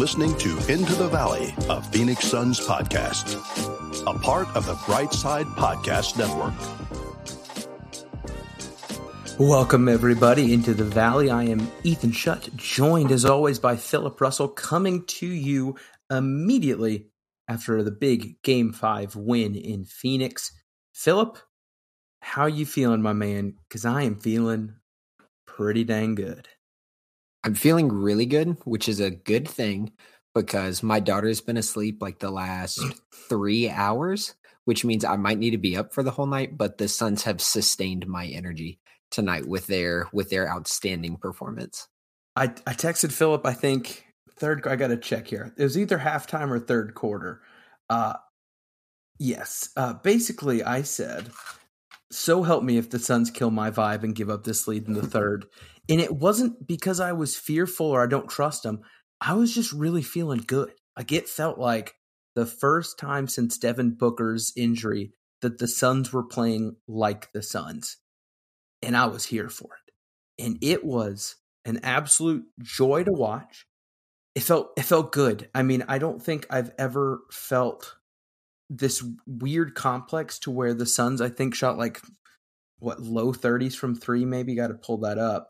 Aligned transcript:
listening 0.00 0.34
to 0.38 0.56
Into 0.72 0.94
the 0.94 1.08
Valley, 1.08 1.54
a 1.68 1.82
Phoenix 1.82 2.24
Suns 2.24 2.58
podcast, 2.58 3.36
a 4.06 4.18
part 4.18 4.48
of 4.56 4.64
the 4.64 4.72
Brightside 4.72 5.44
Podcast 5.56 6.16
Network. 6.16 6.54
Welcome, 9.38 9.90
everybody, 9.90 10.54
into 10.54 10.72
the 10.72 10.84
Valley. 10.84 11.28
I 11.28 11.42
am 11.42 11.70
Ethan 11.84 12.12
Shutt, 12.12 12.48
joined 12.56 13.12
as 13.12 13.26
always 13.26 13.58
by 13.58 13.76
Philip 13.76 14.18
Russell, 14.22 14.48
coming 14.48 15.04
to 15.04 15.26
you 15.26 15.76
immediately 16.10 17.10
after 17.46 17.82
the 17.82 17.90
big 17.90 18.40
Game 18.42 18.72
5 18.72 19.16
win 19.16 19.54
in 19.54 19.84
Phoenix. 19.84 20.50
Philip, 20.94 21.36
how 22.22 22.44
are 22.44 22.48
you 22.48 22.64
feeling, 22.64 23.02
my 23.02 23.12
man? 23.12 23.52
Because 23.68 23.84
I 23.84 24.04
am 24.04 24.16
feeling 24.16 24.76
pretty 25.46 25.84
dang 25.84 26.14
good. 26.14 26.48
I'm 27.44 27.54
feeling 27.54 27.88
really 27.88 28.26
good, 28.26 28.56
which 28.64 28.88
is 28.88 29.00
a 29.00 29.10
good 29.10 29.48
thing 29.48 29.92
because 30.34 30.82
my 30.82 31.00
daughter's 31.00 31.40
been 31.40 31.56
asleep 31.56 32.00
like 32.00 32.18
the 32.18 32.30
last 32.30 32.80
three 33.28 33.68
hours, 33.68 34.34
which 34.64 34.84
means 34.84 35.04
I 35.04 35.16
might 35.16 35.38
need 35.38 35.50
to 35.50 35.58
be 35.58 35.76
up 35.76 35.92
for 35.92 36.02
the 36.02 36.10
whole 36.10 36.26
night. 36.26 36.56
But 36.56 36.78
the 36.78 36.88
Suns 36.88 37.22
have 37.24 37.40
sustained 37.40 38.06
my 38.06 38.26
energy 38.26 38.78
tonight 39.10 39.46
with 39.46 39.66
their 39.66 40.06
with 40.12 40.30
their 40.30 40.48
outstanding 40.48 41.16
performance. 41.16 41.88
I, 42.36 42.44
I 42.66 42.74
texted 42.74 43.12
Philip, 43.12 43.44
I 43.44 43.54
think 43.54 44.04
third 44.36 44.66
I 44.66 44.76
gotta 44.76 44.96
check 44.96 45.26
here. 45.26 45.52
It 45.56 45.62
was 45.62 45.76
either 45.76 45.98
halftime 45.98 46.50
or 46.50 46.58
third 46.58 46.94
quarter. 46.94 47.42
Uh 47.88 48.14
yes. 49.18 49.70
Uh 49.76 49.94
basically 49.94 50.62
I 50.62 50.82
said, 50.82 51.30
so 52.12 52.42
help 52.42 52.64
me 52.64 52.78
if 52.78 52.90
the 52.90 52.98
Suns 52.98 53.30
kill 53.30 53.50
my 53.50 53.70
vibe 53.70 54.02
and 54.02 54.14
give 54.14 54.30
up 54.30 54.44
this 54.44 54.68
lead 54.68 54.86
in 54.88 54.94
the 54.94 55.06
third. 55.06 55.46
And 55.90 56.00
it 56.00 56.14
wasn't 56.14 56.68
because 56.68 57.00
I 57.00 57.12
was 57.12 57.36
fearful 57.36 57.86
or 57.86 58.02
I 58.02 58.06
don't 58.06 58.30
trust 58.30 58.62
them. 58.62 58.80
I 59.20 59.34
was 59.34 59.52
just 59.52 59.72
really 59.72 60.02
feeling 60.02 60.44
good. 60.46 60.72
Like 60.96 61.10
it 61.10 61.28
felt 61.28 61.58
like 61.58 61.96
the 62.36 62.46
first 62.46 62.98
time 62.98 63.26
since 63.26 63.58
Devin 63.58 63.96
Booker's 63.96 64.52
injury 64.56 65.12
that 65.42 65.58
the 65.58 65.66
Suns 65.66 66.12
were 66.12 66.22
playing 66.22 66.76
like 66.86 67.32
the 67.32 67.42
Suns. 67.42 67.96
And 68.82 68.96
I 68.96 69.06
was 69.06 69.26
here 69.26 69.48
for 69.48 69.70
it. 69.86 70.44
And 70.44 70.58
it 70.62 70.84
was 70.84 71.36
an 71.64 71.80
absolute 71.82 72.44
joy 72.62 73.04
to 73.04 73.12
watch. 73.12 73.66
It 74.34 74.42
felt 74.44 74.70
it 74.76 74.84
felt 74.84 75.12
good. 75.12 75.50
I 75.54 75.62
mean, 75.62 75.84
I 75.88 75.98
don't 75.98 76.22
think 76.22 76.46
I've 76.50 76.70
ever 76.78 77.20
felt 77.32 77.96
this 78.70 79.04
weird 79.26 79.74
complex 79.74 80.38
to 80.40 80.50
where 80.52 80.72
the 80.72 80.86
Suns 80.86 81.20
I 81.20 81.28
think 81.28 81.54
shot 81.54 81.76
like 81.76 82.00
what 82.78 83.02
low 83.02 83.32
30s 83.32 83.74
from 83.74 83.96
3 83.96 84.24
maybe 84.24 84.54
got 84.54 84.68
to 84.68 84.74
pull 84.74 84.98
that 84.98 85.18
up. 85.18 85.49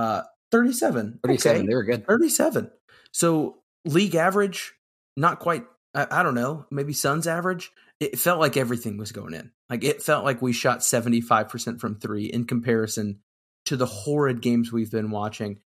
Uh 0.00 0.22
37. 0.50 1.20
37, 1.24 1.58
okay. 1.58 1.66
they 1.66 1.74
were 1.74 1.84
good. 1.84 2.06
37. 2.06 2.70
So 3.12 3.58
league 3.84 4.14
average 4.14 4.72
not 5.16 5.38
quite 5.38 5.64
I, 5.94 6.06
I 6.10 6.22
don't 6.22 6.34
know, 6.34 6.66
maybe 6.70 6.92
Suns 6.92 7.26
average. 7.26 7.70
It 7.98 8.18
felt 8.18 8.40
like 8.40 8.56
everything 8.56 8.96
was 8.96 9.12
going 9.12 9.34
in. 9.34 9.50
Like 9.68 9.84
it 9.84 10.02
felt 10.02 10.24
like 10.24 10.40
we 10.40 10.52
shot 10.52 10.80
75% 10.80 11.80
from 11.80 11.96
3 11.96 12.24
in 12.24 12.44
comparison 12.46 13.20
to 13.66 13.76
the 13.76 13.86
horrid 13.86 14.40
games 14.40 14.72
we've 14.72 14.90
been 14.90 15.10
watching. 15.10 15.60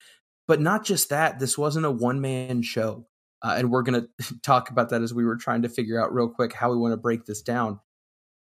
But 0.47 0.59
not 0.59 0.84
just 0.84 1.09
that, 1.09 1.40
this 1.40 1.58
wasn't 1.58 1.86
a 1.86 1.92
one 1.92 2.22
man 2.22 2.64
show. 2.64 3.06
Uh, 3.42 3.56
and 3.58 3.72
we're 3.72 3.84
going 3.84 4.02
to 4.22 4.40
talk 4.42 4.70
about 4.70 4.90
that 4.90 5.02
as 5.02 5.14
we 5.14 5.25
were 5.25 5.36
trying 5.36 5.62
to 5.62 5.70
figure 5.70 6.02
out 6.02 6.14
real 6.14 6.30
quick 6.30 6.53
how 6.53 6.72
we 6.72 6.78
want 6.78 6.94
to 6.94 6.97
break 6.97 7.25
this 7.25 7.42
down. 7.42 7.80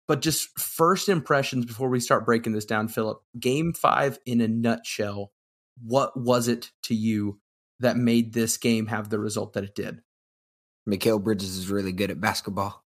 But 0.07 0.23
just 0.23 0.59
first 0.59 1.09
impressions 1.09 1.67
before 1.67 1.89
we 1.89 2.01
start 2.01 2.27
breaking 2.27 2.53
this 2.53 2.65
down, 2.65 2.89
Philip, 2.89 3.23
game 3.39 3.73
five 3.73 4.19
in 4.27 4.41
a 4.41 4.49
nutshell, 4.49 5.33
what 5.85 6.17
was 6.19 6.49
it 6.49 6.71
to 6.85 6.95
you 6.95 7.41
that 7.81 7.97
made 7.97 8.33
this 8.33 8.57
game 8.57 8.87
have 8.87 9.09
the 9.09 9.19
result 9.19 9.55
that 9.55 9.65
it 9.65 9.75
did? 9.75 10.03
Mikal 10.89 11.23
Bridges 11.23 11.57
is 11.57 11.71
really 11.71 11.93
good 11.93 12.11
at 12.11 12.21
basketball. 12.21 12.85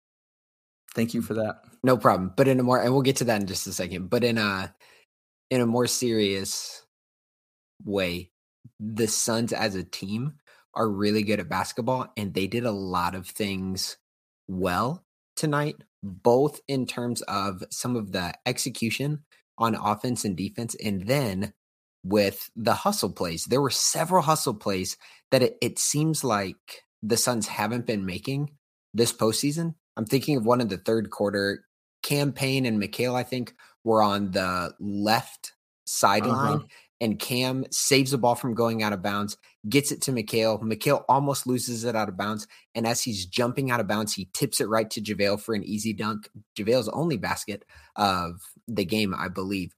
Thank 0.95 1.15
you 1.15 1.23
for 1.23 1.35
that. 1.35 1.63
No 1.83 1.97
problem. 1.97 2.33
But 2.37 2.49
in 2.49 2.59
a 2.59 2.63
more 2.63 2.81
and 2.81 2.93
we'll 2.93 3.03
get 3.03 3.17
to 3.17 3.25
that 3.25 3.41
in 3.41 3.47
just 3.47 3.67
a 3.67 3.73
second. 3.73 4.11
But 4.11 4.25
in 4.25 4.39
a 4.39 4.75
in 5.51 5.61
a 5.61 5.67
more 5.67 5.87
serious 5.87 6.85
way, 7.85 8.31
the 8.79 9.07
Suns 9.07 9.53
as 9.53 9.75
a 9.75 9.85
team 9.85 10.35
are 10.75 10.89
really 10.89 11.23
good 11.23 11.41
at 11.41 11.49
basketball 11.49 12.13
and 12.17 12.35
they 12.35 12.47
did 12.47 12.65
a 12.65 12.73
lot 12.73 13.15
of 13.15 13.27
things 13.27 13.97
well 14.49 15.05
tonight, 15.37 15.77
both 16.03 16.61
in 16.69 16.87
terms 16.87 17.23
of 17.23 17.65
some 17.71 17.97
of 17.97 18.13
the 18.13 18.35
execution 18.47 19.25
on 19.59 19.75
offense 19.75 20.25
and 20.25 20.37
defense, 20.37 20.75
and 20.83 21.07
then 21.07 21.53
with 22.05 22.51
the 22.57 22.75
hustle 22.75 23.11
plays. 23.11 23.45
There 23.45 23.61
were 23.61 23.71
several 23.71 24.23
hustle 24.23 24.55
plays 24.55 24.97
that 25.31 25.43
it, 25.43 25.59
it 25.61 25.79
seems 25.79 26.25
like 26.25 26.85
the 27.03 27.17
Suns 27.17 27.47
haven't 27.47 27.87
been 27.87 28.07
making 28.07 28.51
this 28.95 29.13
postseason. 29.13 29.75
I'm 29.97 30.07
thinking 30.07 30.37
of 30.37 30.47
one 30.47 30.61
in 30.61 30.69
the 30.69 30.79
third 30.79 31.11
quarter. 31.11 31.65
Cam 32.03 32.33
Payne 32.33 32.67
and 32.67 32.83
Mikal, 32.83 33.15
I 33.15 33.23
think, 33.23 33.55
were 33.85 34.03
on 34.03 34.31
the 34.31 34.75
left 34.81 35.53
sideline, 35.85 36.59
uh-huh. 36.59 36.67
and 37.01 37.19
Cam 37.19 37.67
saves 37.71 38.13
the 38.13 38.19
ball 38.19 38.35
from 38.35 38.55
going 38.55 38.83
out 38.83 38.93
of 38.93 39.03
bounds, 39.03 39.37
gets 39.69 39.93
it 39.93 40.01
to 40.03 40.13
Mikal. 40.13 40.63
Mikal 40.63 41.05
almost 41.09 41.47
loses 41.47 41.85
it 41.85 41.97
out 41.97 42.09
of 42.09 42.17
bounds. 42.17 42.47
And 42.75 42.87
as 42.87 43.03
he's 43.03 43.27
jumping 43.27 43.71
out 43.71 43.81
of 43.81 43.87
bounds, 43.87 44.15
he 44.15 44.29
tips 44.33 44.61
it 44.61 44.69
right 44.69 44.89
to 44.91 45.01
JaVale 45.01 45.41
for 45.41 45.55
an 45.55 45.65
easy 45.65 45.93
dunk. 45.93 46.31
JaVale's 46.57 46.89
only 46.89 47.19
basket 47.19 47.65
of 47.97 48.41
the 48.67 48.85
game, 48.85 49.15
I 49.15 49.29
believe. 49.29 49.75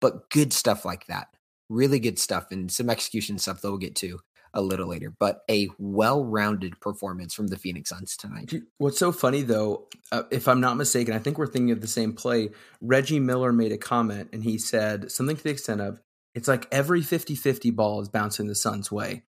But 0.00 0.30
good 0.30 0.52
stuff 0.52 0.84
like 0.84 1.06
that. 1.06 1.28
Really 1.68 1.98
good 1.98 2.18
stuff 2.18 2.46
and 2.50 2.70
some 2.70 2.90
execution 2.90 3.38
stuff 3.38 3.60
that 3.60 3.70
we'll 3.70 3.78
get 3.78 3.96
to 3.96 4.20
a 4.54 4.62
little 4.62 4.88
later, 4.88 5.12
but 5.20 5.42
a 5.50 5.68
well-rounded 5.78 6.80
performance 6.80 7.34
from 7.34 7.48
the 7.48 7.58
Phoenix 7.58 7.90
Suns 7.90 8.16
tonight. 8.16 8.54
What's 8.78 8.98
so 8.98 9.12
funny 9.12 9.42
though, 9.42 9.88
uh, 10.10 10.22
if 10.30 10.48
I'm 10.48 10.60
not 10.60 10.78
mistaken, 10.78 11.14
I 11.14 11.18
think 11.18 11.36
we're 11.36 11.46
thinking 11.46 11.72
of 11.72 11.82
the 11.82 11.86
same 11.86 12.14
play. 12.14 12.50
Reggie 12.80 13.20
Miller 13.20 13.52
made 13.52 13.72
a 13.72 13.78
comment 13.78 14.30
and 14.32 14.42
he 14.42 14.56
said 14.56 15.12
something 15.12 15.36
to 15.36 15.44
the 15.44 15.50
extent 15.50 15.82
of, 15.82 16.00
it's 16.34 16.48
like 16.48 16.66
every 16.72 17.02
50-50 17.02 17.74
ball 17.74 18.00
is 18.00 18.08
bouncing 18.08 18.46
the 18.46 18.54
Suns' 18.54 18.90
way. 18.90 19.24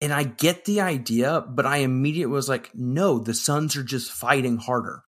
And 0.00 0.12
I 0.12 0.24
get 0.24 0.64
the 0.64 0.80
idea, 0.80 1.40
but 1.40 1.64
I 1.64 1.78
immediately 1.78 2.32
was 2.32 2.48
like, 2.48 2.70
no, 2.74 3.18
the 3.18 3.34
Suns 3.34 3.76
are 3.76 3.82
just 3.82 4.10
fighting 4.10 4.58
harder. 4.58 5.04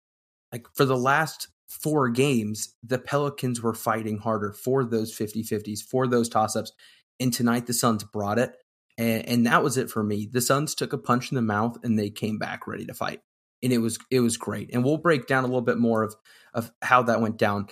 Like 0.52 0.68
for 0.76 0.86
the 0.86 0.98
last 0.98 1.50
four 1.68 2.10
games, 2.10 2.76
the 2.84 2.98
Pelicans 2.98 3.62
were 3.62 3.74
fighting 3.74 4.20
harder 4.20 4.54
for 4.54 4.84
those 4.84 5.14
50 5.14 5.44
50s, 5.44 5.82
for 5.82 6.08
those 6.08 6.30
toss 6.30 6.56
ups. 6.56 6.72
And 7.20 7.34
tonight, 7.34 7.66
the 7.66 7.74
Suns 7.74 8.04
brought 8.04 8.40
it. 8.40 8.56
And, 8.98 9.28
and 9.28 9.46
that 9.46 9.64
was 9.64 9.78
it 9.78 9.90
for 9.90 10.04
me. 10.04 10.28
The 10.32 10.42
Suns 10.42 10.74
took 10.74 10.94
a 10.94 10.98
punch 10.98 11.32
in 11.32 11.36
the 11.36 11.42
mouth 11.42 11.78
and 11.84 11.98
they 11.98 12.10
came 12.10 12.38
back 12.38 12.68
ready 12.68 12.86
to 12.86 12.94
fight. 12.94 13.22
And 13.62 13.74
it 13.74 13.80
was 13.80 13.98
it 14.12 14.20
was 14.20 14.38
great. 14.38 14.70
And 14.74 14.84
we'll 14.84 14.98
break 14.98 15.28
down 15.28 15.44
a 15.44 15.48
little 15.48 15.62
bit 15.62 15.80
more 15.80 16.04
of, 16.04 16.16
of 16.54 16.72
how 16.82 17.04
that 17.04 17.22
went 17.22 17.38
down. 17.38 17.68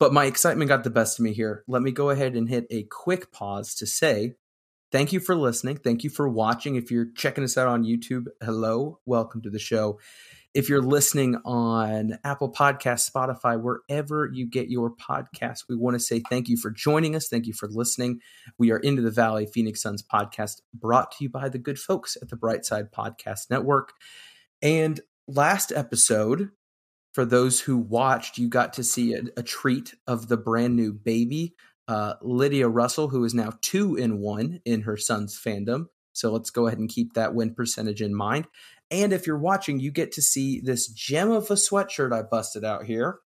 But 0.00 0.12
my 0.12 0.26
excitement 0.26 0.68
got 0.68 0.84
the 0.84 0.90
best 0.90 1.18
of 1.18 1.24
me 1.24 1.32
here. 1.32 1.64
Let 1.66 1.82
me 1.82 1.90
go 1.90 2.10
ahead 2.10 2.36
and 2.36 2.48
hit 2.48 2.66
a 2.70 2.84
quick 2.84 3.32
pause 3.32 3.74
to 3.76 3.86
say 3.86 4.34
thank 4.92 5.12
you 5.12 5.20
for 5.20 5.36
listening. 5.36 5.76
Thank 5.76 6.04
you 6.04 6.10
for 6.10 6.28
watching. 6.28 6.76
If 6.76 6.90
you're 6.90 7.10
checking 7.16 7.44
us 7.44 7.56
out 7.56 7.68
on 7.68 7.84
YouTube, 7.84 8.26
hello, 8.42 9.00
welcome 9.06 9.42
to 9.42 9.50
the 9.50 9.58
show. 9.58 9.98
If 10.54 10.68
you're 10.70 10.82
listening 10.82 11.36
on 11.44 12.18
Apple 12.24 12.50
Podcast, 12.50 13.10
Spotify, 13.10 13.60
wherever 13.60 14.30
you 14.32 14.46
get 14.48 14.70
your 14.70 14.90
podcast, 14.90 15.64
we 15.68 15.76
want 15.76 15.94
to 15.94 16.00
say 16.00 16.22
thank 16.30 16.48
you 16.48 16.56
for 16.56 16.70
joining 16.70 17.14
us. 17.14 17.28
Thank 17.28 17.46
you 17.46 17.52
for 17.52 17.68
listening. 17.68 18.20
We 18.56 18.70
are 18.70 18.78
Into 18.78 19.02
the 19.02 19.10
Valley 19.10 19.44
Phoenix 19.44 19.82
Suns 19.82 20.02
podcast 20.02 20.62
brought 20.72 21.12
to 21.12 21.24
you 21.24 21.28
by 21.28 21.50
the 21.50 21.58
good 21.58 21.78
folks 21.78 22.16
at 22.20 22.30
the 22.30 22.36
Brightside 22.36 22.90
Podcast 22.90 23.50
Network. 23.50 23.92
And 24.62 25.00
last 25.26 25.70
episode, 25.70 26.48
for 27.12 27.26
those 27.26 27.60
who 27.60 27.76
watched, 27.76 28.38
you 28.38 28.48
got 28.48 28.72
to 28.74 28.84
see 28.84 29.12
a, 29.12 29.22
a 29.36 29.42
treat 29.42 29.94
of 30.06 30.28
the 30.28 30.38
brand 30.38 30.76
new 30.76 30.94
baby, 30.94 31.56
uh, 31.88 32.14
Lydia 32.22 32.68
Russell, 32.68 33.08
who 33.08 33.22
is 33.24 33.34
now 33.34 33.52
two 33.60 33.96
in 33.96 34.18
one 34.18 34.60
in 34.64 34.80
her 34.82 34.96
Suns 34.96 35.38
fandom. 35.38 35.86
So 36.14 36.32
let's 36.32 36.50
go 36.50 36.66
ahead 36.66 36.78
and 36.80 36.88
keep 36.88 37.12
that 37.12 37.34
win 37.34 37.54
percentage 37.54 38.02
in 38.02 38.14
mind. 38.14 38.46
And 38.90 39.12
if 39.12 39.26
you're 39.26 39.38
watching, 39.38 39.80
you 39.80 39.90
get 39.90 40.12
to 40.12 40.22
see 40.22 40.60
this 40.60 40.88
gem 40.88 41.30
of 41.30 41.50
a 41.50 41.54
sweatshirt 41.54 42.12
I 42.12 42.22
busted 42.22 42.64
out 42.64 42.84
here. 42.84 43.18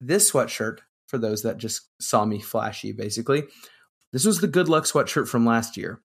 This 0.00 0.32
sweatshirt, 0.32 0.78
for 1.06 1.18
those 1.18 1.42
that 1.42 1.58
just 1.58 1.88
saw 2.00 2.24
me 2.24 2.40
flashy, 2.40 2.92
basically, 2.92 3.44
this 4.12 4.24
was 4.24 4.40
the 4.40 4.48
good 4.48 4.68
luck 4.68 4.84
sweatshirt 4.84 5.28
from 5.28 5.46
last 5.46 5.76
year. 5.76 6.02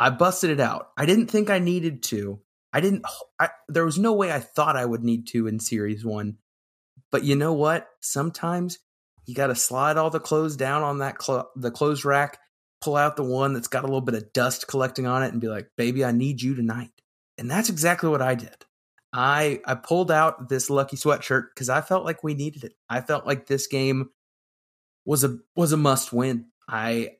I 0.00 0.10
busted 0.10 0.50
it 0.50 0.60
out. 0.60 0.88
I 0.96 1.06
didn't 1.06 1.28
think 1.28 1.50
I 1.50 1.58
needed 1.58 2.02
to. 2.04 2.40
I 2.72 2.80
didn't, 2.80 3.04
I, 3.38 3.50
there 3.68 3.84
was 3.84 3.98
no 3.98 4.12
way 4.14 4.32
I 4.32 4.40
thought 4.40 4.76
I 4.76 4.84
would 4.84 5.04
need 5.04 5.26
to 5.28 5.46
in 5.46 5.60
series 5.60 6.04
one. 6.04 6.38
But 7.10 7.24
you 7.24 7.36
know 7.36 7.52
what? 7.52 7.86
Sometimes 8.00 8.78
you 9.26 9.34
got 9.34 9.48
to 9.48 9.54
slide 9.54 9.96
all 9.96 10.10
the 10.10 10.20
clothes 10.20 10.56
down 10.56 10.82
on 10.82 10.98
that 10.98 11.18
the 11.56 11.70
clothes 11.70 12.04
rack, 12.04 12.38
pull 12.80 12.96
out 12.96 13.16
the 13.16 13.24
one 13.24 13.52
that's 13.52 13.68
got 13.68 13.84
a 13.84 13.86
little 13.86 14.00
bit 14.00 14.14
of 14.14 14.32
dust 14.32 14.68
collecting 14.68 15.06
on 15.06 15.22
it, 15.22 15.32
and 15.32 15.40
be 15.40 15.48
like, 15.48 15.68
"Baby, 15.76 16.04
I 16.04 16.12
need 16.12 16.40
you 16.40 16.54
tonight." 16.54 16.90
And 17.38 17.50
that's 17.50 17.68
exactly 17.68 18.08
what 18.08 18.22
I 18.22 18.34
did. 18.34 18.64
I 19.12 19.60
I 19.64 19.74
pulled 19.74 20.10
out 20.10 20.48
this 20.48 20.68
lucky 20.70 20.96
sweatshirt 20.96 21.48
because 21.54 21.68
I 21.68 21.80
felt 21.80 22.04
like 22.04 22.22
we 22.22 22.34
needed 22.34 22.64
it. 22.64 22.74
I 22.88 23.00
felt 23.00 23.26
like 23.26 23.46
this 23.46 23.66
game 23.66 24.10
was 25.04 25.24
a 25.24 25.38
was 25.54 25.72
a 25.72 25.76
must 25.76 26.12
win. 26.12 26.46
I 26.68 27.10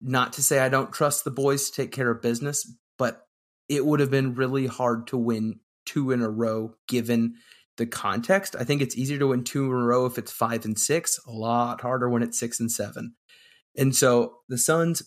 not 0.00 0.34
to 0.34 0.42
say 0.42 0.58
I 0.58 0.68
don't 0.68 0.92
trust 0.92 1.24
the 1.24 1.30
boys 1.30 1.70
to 1.70 1.82
take 1.82 1.92
care 1.92 2.10
of 2.10 2.22
business, 2.22 2.70
but 2.98 3.26
it 3.68 3.84
would 3.84 4.00
have 4.00 4.10
been 4.10 4.34
really 4.34 4.66
hard 4.66 5.06
to 5.08 5.16
win 5.16 5.60
two 5.86 6.10
in 6.10 6.22
a 6.22 6.28
row 6.28 6.74
given 6.88 7.34
the 7.76 7.86
context. 7.86 8.54
I 8.58 8.64
think 8.64 8.82
it's 8.82 8.96
easier 8.96 9.18
to 9.18 9.28
win 9.28 9.44
two 9.44 9.64
in 9.64 9.70
a 9.72 9.74
row 9.74 10.06
if 10.06 10.18
it's 10.18 10.32
five 10.32 10.64
and 10.64 10.78
six, 10.78 11.18
a 11.26 11.30
lot 11.30 11.80
harder 11.80 12.08
when 12.08 12.22
it's 12.22 12.38
six 12.38 12.60
and 12.60 12.70
seven. 12.70 13.14
And 13.76 13.96
so 13.96 14.38
the 14.48 14.58
Suns, 14.58 15.02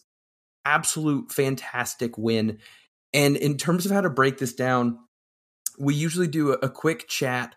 absolute 0.65 1.31
fantastic 1.31 2.17
win. 2.17 2.57
And 3.15 3.37
in 3.37 3.57
terms 3.57 3.85
of 3.85 3.93
how 3.93 4.01
to 4.01 4.09
break 4.09 4.37
this 4.37 4.53
down, 4.53 4.99
we 5.79 5.95
usually 5.95 6.27
do 6.27 6.51
a, 6.51 6.69
quick 6.69 7.07
chat. 7.07 7.55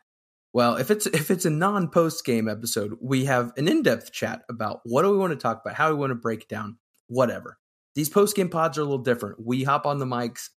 Well, 0.53 0.77
if 0.77 0.91
it's 0.91 1.07
if 1.13 1.31
it's 1.31 1.45
a 1.45 1.51
non 1.51 1.89
post 1.89 2.25
game 2.25 2.49
episode, 2.49 2.97
we 3.03 3.25
have 3.25 3.53
an 3.57 3.69
in 3.69 3.83
depth 3.83 4.13
chat 4.13 4.43
about 4.49 4.81
what 4.85 5.03
do 5.03 5.11
we 5.11 5.19
want 5.19 5.33
to 5.33 5.37
talk 5.37 5.61
about, 5.63 5.77
how 5.77 5.91
we 5.91 5.97
want 5.97 6.13
to 6.13 6.15
break 6.15 6.49
down, 6.49 6.79
whatever. 7.09 7.59
These 7.97 8.09
post 8.09 8.37
game 8.37 8.49
pods 8.49 8.79
are 8.79 8.83
a 8.83 8.85
little 8.85 8.99
different. 8.99 9.45
We 9.45 9.65
hop 9.65 9.85
on 9.85 9.99
the 9.99 10.07
mics, 10.07 10.51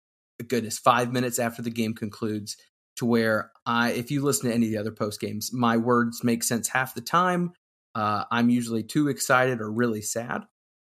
goodness, 0.47 0.79
five 0.79 1.13
minutes 1.13 1.39
after 1.39 1.63
the 1.63 1.71
game 1.71 1.95
concludes, 1.95 2.59
to 2.97 3.07
where 3.07 3.51
I, 3.65 3.93
if 3.93 4.11
you 4.11 4.23
listen 4.23 4.51
to 4.51 4.55
any 4.55 4.67
of 4.67 4.73
the 4.73 4.79
other 4.79 4.93
post 4.93 5.19
games, 5.19 5.51
my 5.51 5.79
words 5.79 6.23
make 6.23 6.45
sense 6.45 6.69
half 6.69 6.95
the 6.95 7.01
time. 7.01 7.53
Uh, 7.95 8.25
I'm 8.31 8.51
usually 8.51 8.83
too 8.83 9.09
excited 9.09 9.63
or 9.63 9.73
really 9.73 10.03
sad. 10.03 10.43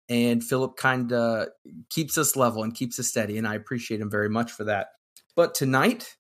And 0.10 0.44
Philip 0.44 0.76
kind 0.76 1.14
of 1.14 1.50
keeps 1.90 2.18
us 2.18 2.36
level 2.36 2.64
and 2.64 2.74
keeps 2.74 3.00
us 3.00 3.08
steady. 3.08 3.38
And 3.38 3.48
I 3.48 3.54
appreciate 3.56 4.02
him 4.02 4.10
very 4.10 4.30
much 4.30 4.52
for 4.52 4.64
that. 4.64 4.88
But 5.36 5.54
tonight, 5.54 6.18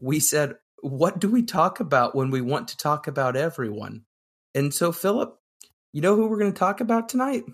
we 0.00 0.18
said, 0.18 0.56
what 0.82 1.20
do 1.20 1.28
we 1.28 1.42
talk 1.42 1.78
about 1.78 2.14
when 2.14 2.30
we 2.30 2.40
want 2.40 2.68
to 2.68 2.76
talk 2.76 3.06
about 3.06 3.36
everyone? 3.36 4.04
And 4.54 4.74
so, 4.74 4.90
Philip, 4.90 5.38
you 5.92 6.00
know 6.00 6.16
who 6.16 6.26
we're 6.26 6.38
going 6.38 6.52
to 6.52 6.58
talk 6.58 6.80
about 6.80 7.08
tonight? 7.08 7.44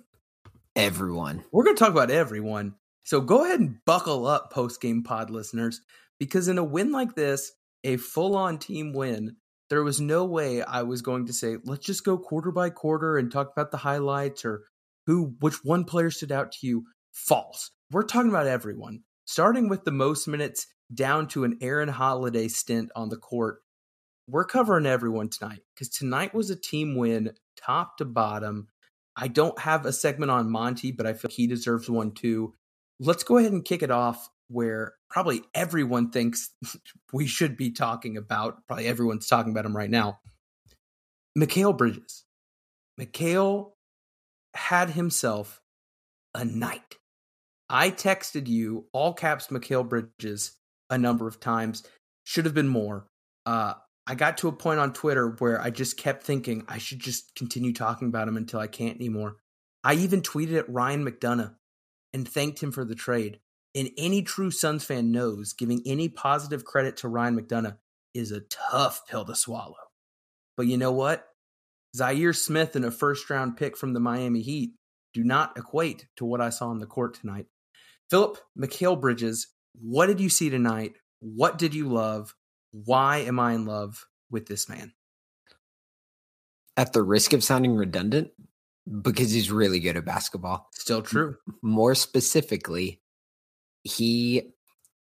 Everyone. 0.75 1.45
We're 1.53 1.65
going 1.65 1.77
to 1.77 1.81
talk 1.81 1.93
about 1.93 2.11
everyone. 2.11 2.75
So 3.05 3.21
go 3.21 3.45
ahead 3.45 3.61
and 3.61 3.77
buckle 3.85 4.27
up, 4.27 4.53
post 4.53 4.81
game 4.81 5.03
pod 5.03 5.31
listeners, 5.31 5.81
because 6.19 6.49
in 6.49 6.59
a 6.59 6.65
win 6.65 6.91
like 6.91 7.15
this, 7.15 7.53
a 7.85 7.99
full 7.99 8.37
on 8.37 8.59
team 8.59 8.93
win, 8.93 9.37
there 9.71 9.83
was 9.83 10.01
no 10.01 10.25
way 10.25 10.63
I 10.63 10.83
was 10.83 11.03
going 11.03 11.27
to 11.27 11.33
say, 11.33 11.57
let's 11.65 11.87
just 11.87 12.05
go 12.05 12.19
quarter 12.19 12.51
by 12.51 12.71
quarter 12.71 13.17
and 13.17 13.31
talk 13.31 13.53
about 13.53 13.71
the 13.71 13.77
highlights 13.77 14.45
or 14.45 14.65
who, 15.07 15.35
which 15.41 15.65
one 15.65 15.85
player 15.85 16.11
stood 16.11 16.33
out 16.33 16.53
to 16.53 16.67
you. 16.67 16.85
False. 17.13 17.71
We're 17.91 18.03
talking 18.03 18.31
about 18.31 18.47
everyone, 18.47 19.03
starting 19.25 19.69
with 19.69 19.85
the 19.85 19.93
most 19.93 20.27
minutes 20.27 20.67
down 20.93 21.29
to 21.29 21.45
an 21.45 21.59
Aaron 21.61 21.89
Holiday 21.89 22.49
stint 22.49 22.91
on 22.95 23.09
the 23.09 23.17
court. 23.17 23.63
We're 24.29 24.45
covering 24.45 24.87
everyone 24.87 25.29
tonight 25.29 25.61
because 25.75 25.89
tonight 25.89 26.35
was 26.35 26.51
a 26.51 26.57
team 26.57 26.97
win, 26.97 27.33
top 27.57 27.99
to 27.99 28.05
bottom. 28.05 28.69
I 29.17 29.29
don't 29.29 29.59
have 29.61 29.87
a 29.87 29.93
segment 29.93 30.31
on 30.31 30.51
Monty, 30.51 30.93
but 30.93 31.07
I 31.07 31.15
feel 31.15 31.31
he 31.31 31.47
deserves 31.47 31.89
one 31.89 32.13
too. 32.13 32.55
Let's 32.99 33.25
go 33.25 33.39
ahead 33.39 33.53
and 33.53 33.65
kick 33.65 33.83
it 33.83 33.91
off 33.91 34.29
where 34.49 34.95
probably 35.09 35.43
everyone 35.55 36.11
thinks 36.11 36.51
we 37.13 37.27
should 37.27 37.57
be 37.57 37.71
talking 37.71 38.17
about. 38.17 38.67
Probably 38.67 38.87
everyone's 38.87 39.29
talking 39.29 39.53
about 39.53 39.65
him 39.65 39.77
right 39.77 39.91
now. 39.91 40.19
Mikal 41.39 41.77
Bridges. 41.77 42.25
Mikal 43.01 43.73
had 44.57 44.91
himself 44.91 45.61
a 46.35 46.45
night. 46.45 46.97
I 47.69 47.91
texted 47.91 48.47
you 48.47 48.87
all 48.93 49.13
caps 49.13 49.49
Mikal 49.49 49.89
Bridges 49.89 50.57
a 50.91 50.99
number 50.99 51.27
of 51.27 51.41
times. 51.41 51.83
Should 52.25 52.45
have 52.45 52.55
been 52.55 52.69
more. 52.69 53.07
Uh, 53.45 53.75
I 54.07 54.15
got 54.15 54.39
to 54.39 54.49
a 54.49 54.53
point 54.53 54.79
on 54.79 54.93
Twitter 54.93 55.35
where 55.39 55.61
I 55.61 55.71
just 55.71 55.97
kept 55.97 56.23
thinking 56.23 56.65
I 56.69 56.79
should 56.79 57.01
just 57.01 57.35
continue 57.35 57.73
talking 57.73 58.09
about 58.09 58.29
him 58.29 58.37
until 58.37 58.61
I 58.61 58.69
can't 58.69 58.97
anymore. 58.97 59.37
I 59.83 59.95
even 59.95 60.23
tweeted 60.23 60.59
at 60.59 60.69
Ryan 60.69 61.05
McDonough 61.05 61.55
and 62.13 62.29
thanked 62.29 62.63
him 62.63 62.73
for 62.73 62.85
the 62.85 62.95
trade. 62.95 63.41
And 63.75 63.91
any 63.99 64.23
true 64.23 64.51
Suns 64.51 64.85
fan 64.85 65.13
knows 65.13 65.53
giving 65.53 65.83
any 65.85 66.09
positive 66.09 66.65
credit 66.65 66.97
to 66.99 67.09
Ryan 67.09 67.39
McDonough 67.39 67.77
is 68.15 68.33
a 68.33 68.41
tough 68.41 69.07
pill 69.07 69.25
to 69.25 69.35
swallow. 69.35 69.75
But 70.57 70.67
you 70.67 70.79
know 70.79 70.93
what? 70.93 71.27
Zhaire 71.97 72.37
Smith 72.37 72.77
and 72.77 72.85
a 72.85 72.91
first 72.91 73.29
round 73.31 73.57
pick 73.57 73.77
from 73.77 73.93
the 73.93 74.01
Miami 74.01 74.43
Heat 74.43 74.73
do 75.15 75.25
not 75.25 75.57
equate 75.57 76.07
to 76.17 76.25
what 76.25 76.41
I 76.41 76.51
saw 76.51 76.69
on 76.69 76.79
the 76.79 76.87
court 76.87 77.15
tonight. 77.15 77.47
Philip 78.11 78.39
Mikal 78.59 79.01
Bridges, 79.01 79.49
what 79.81 80.07
did 80.07 80.21
you 80.21 80.29
see 80.29 80.51
tonight? 80.51 80.95
What 81.21 81.59
did 81.59 81.75
you 81.75 81.89
love? 81.89 82.35
Why 82.73 83.19
am 83.19 83.41
I 83.41 83.55
in 83.55 83.65
love 83.65 84.07
with 84.31 84.47
this 84.47 84.69
man? 84.69 84.93
At 86.77 86.93
the 86.93 87.03
risk 87.03 87.33
of 87.33 87.43
sounding 87.43 87.75
redundant, 87.75 88.31
because 89.03 89.33
he's 89.33 89.51
really 89.51 89.81
good 89.81 89.97
at 89.97 90.05
basketball. 90.05 90.69
Still 90.75 91.03
true. 91.03 91.37
More 91.63 91.95
specifically, 91.95 93.01
he 93.83 94.53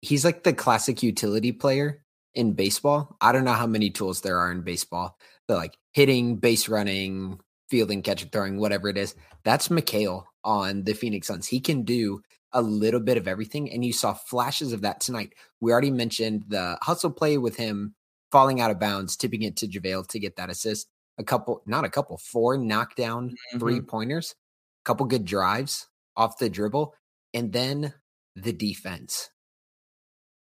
he's 0.00 0.24
like 0.24 0.44
the 0.44 0.52
classic 0.52 1.02
utility 1.02 1.52
player 1.52 2.04
in 2.34 2.52
baseball. 2.52 3.16
I 3.20 3.32
don't 3.32 3.44
know 3.44 3.52
how 3.52 3.66
many 3.66 3.90
tools 3.90 4.20
there 4.20 4.38
are 4.38 4.52
in 4.52 4.62
baseball, 4.62 5.18
like 5.54 5.76
hitting, 5.92 6.36
base 6.36 6.68
running, 6.68 7.40
fielding, 7.68 8.02
catching, 8.02 8.28
throwing, 8.28 8.58
whatever 8.58 8.88
it 8.88 8.96
is. 8.96 9.14
That's 9.44 9.68
Mikal 9.68 10.24
on 10.44 10.84
the 10.84 10.94
Phoenix 10.94 11.26
Suns. 11.26 11.48
He 11.48 11.60
can 11.60 11.82
do 11.84 12.22
a 12.52 12.62
little 12.62 13.00
bit 13.00 13.16
of 13.16 13.26
everything. 13.26 13.70
And 13.72 13.84
you 13.84 13.92
saw 13.92 14.12
flashes 14.12 14.72
of 14.72 14.82
that 14.82 15.00
tonight. 15.00 15.32
We 15.60 15.72
already 15.72 15.90
mentioned 15.90 16.44
the 16.48 16.78
hustle 16.82 17.10
play 17.10 17.38
with 17.38 17.56
him 17.56 17.94
falling 18.30 18.60
out 18.60 18.70
of 18.70 18.78
bounds, 18.78 19.16
tipping 19.16 19.42
it 19.42 19.56
to 19.56 19.68
JaVale 19.68 20.06
to 20.08 20.18
get 20.18 20.36
that 20.36 20.50
assist. 20.50 20.88
A 21.18 21.24
couple, 21.24 21.62
not 21.66 21.84
a 21.84 21.90
couple, 21.90 22.18
four 22.18 22.56
knockdown 22.56 23.30
mm-hmm. 23.30 23.58
three 23.58 23.80
pointers, 23.80 24.34
a 24.82 24.84
couple 24.84 25.06
good 25.06 25.24
drives 25.24 25.88
off 26.16 26.38
the 26.38 26.50
dribble. 26.50 26.94
And 27.34 27.52
then 27.52 27.94
the 28.36 28.52
defense. 28.52 29.30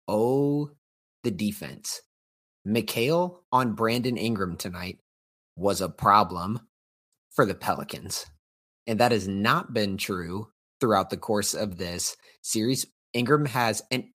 Oh, 0.07 0.71
the 1.23 1.31
defense. 1.31 2.01
Mikal 2.67 3.37
on 3.51 3.73
Brandon 3.73 4.17
Ingram 4.17 4.57
tonight 4.57 4.99
was 5.55 5.81
a 5.81 5.89
problem 5.89 6.59
for 7.31 7.45
the 7.45 7.55
Pelicans. 7.55 8.25
And 8.87 8.99
that 8.99 9.11
has 9.11 9.27
not 9.27 9.73
been 9.73 9.97
true 9.97 10.47
throughout 10.79 11.09
the 11.09 11.17
course 11.17 11.53
of 11.53 11.77
this 11.77 12.15
series. 12.41 12.85
Ingram 13.13 13.45
has, 13.45 13.81
and 13.91 14.05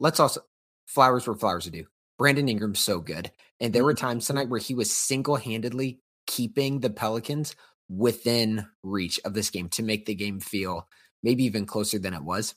let's 0.00 0.20
also, 0.20 0.40
flowers 0.86 1.26
where 1.26 1.36
flowers 1.36 1.66
are 1.66 1.70
due. 1.70 1.86
Brandon 2.18 2.48
Ingram's 2.48 2.80
so 2.80 3.00
good. 3.00 3.30
And 3.60 3.72
there 3.72 3.84
were 3.84 3.94
mm-hmm. 3.94 4.06
times 4.06 4.26
tonight 4.26 4.48
where 4.48 4.60
he 4.60 4.74
was 4.74 4.94
single 4.94 5.36
handedly 5.36 6.00
keeping 6.26 6.80
the 6.80 6.90
Pelicans 6.90 7.54
within 7.88 8.66
reach 8.82 9.20
of 9.24 9.34
this 9.34 9.50
game 9.50 9.68
to 9.70 9.82
make 9.82 10.06
the 10.06 10.14
game 10.14 10.40
feel 10.40 10.88
maybe 11.22 11.44
even 11.44 11.66
closer 11.66 11.98
than 11.98 12.14
it 12.14 12.22
was. 12.22 12.54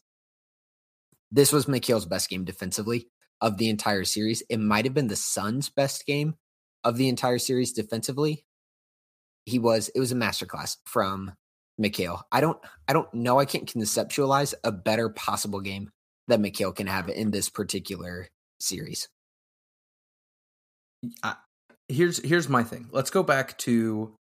This 1.31 1.51
was 1.51 1.65
Mikal's 1.65 2.05
best 2.05 2.29
game 2.29 2.45
defensively 2.45 3.07
of 3.41 3.57
the 3.57 3.69
entire 3.69 4.03
series. 4.03 4.43
It 4.49 4.59
might 4.59 4.85
have 4.85 4.93
been 4.93 5.07
the 5.07 5.15
Suns' 5.15 5.69
best 5.69 6.05
game 6.05 6.35
of 6.83 6.97
the 6.97 7.09
entire 7.09 7.39
series 7.39 7.73
defensively. 7.73 8.43
He 9.45 9.59
was, 9.59 9.89
it 9.89 9.99
was 9.99 10.11
a 10.11 10.15
masterclass 10.15 10.77
from 10.85 11.33
Mikal. 11.81 12.23
I 12.31 12.41
don't 12.41 12.57
I 12.87 12.93
don't 12.93 13.11
know. 13.13 13.39
I 13.39 13.45
can't 13.45 13.71
conceptualize 13.71 14.53
a 14.63 14.71
better 14.71 15.09
possible 15.09 15.61
game 15.61 15.89
that 16.27 16.39
Mikal 16.39 16.75
can 16.75 16.87
have 16.87 17.09
in 17.09 17.31
this 17.31 17.49
particular 17.49 18.27
series. 18.59 19.07
Uh, 21.23 21.35
here's 21.87 22.23
here's 22.23 22.49
my 22.49 22.63
thing. 22.63 22.87
Let's 22.91 23.11
go 23.11 23.23
back 23.23 23.57
to 23.59 24.15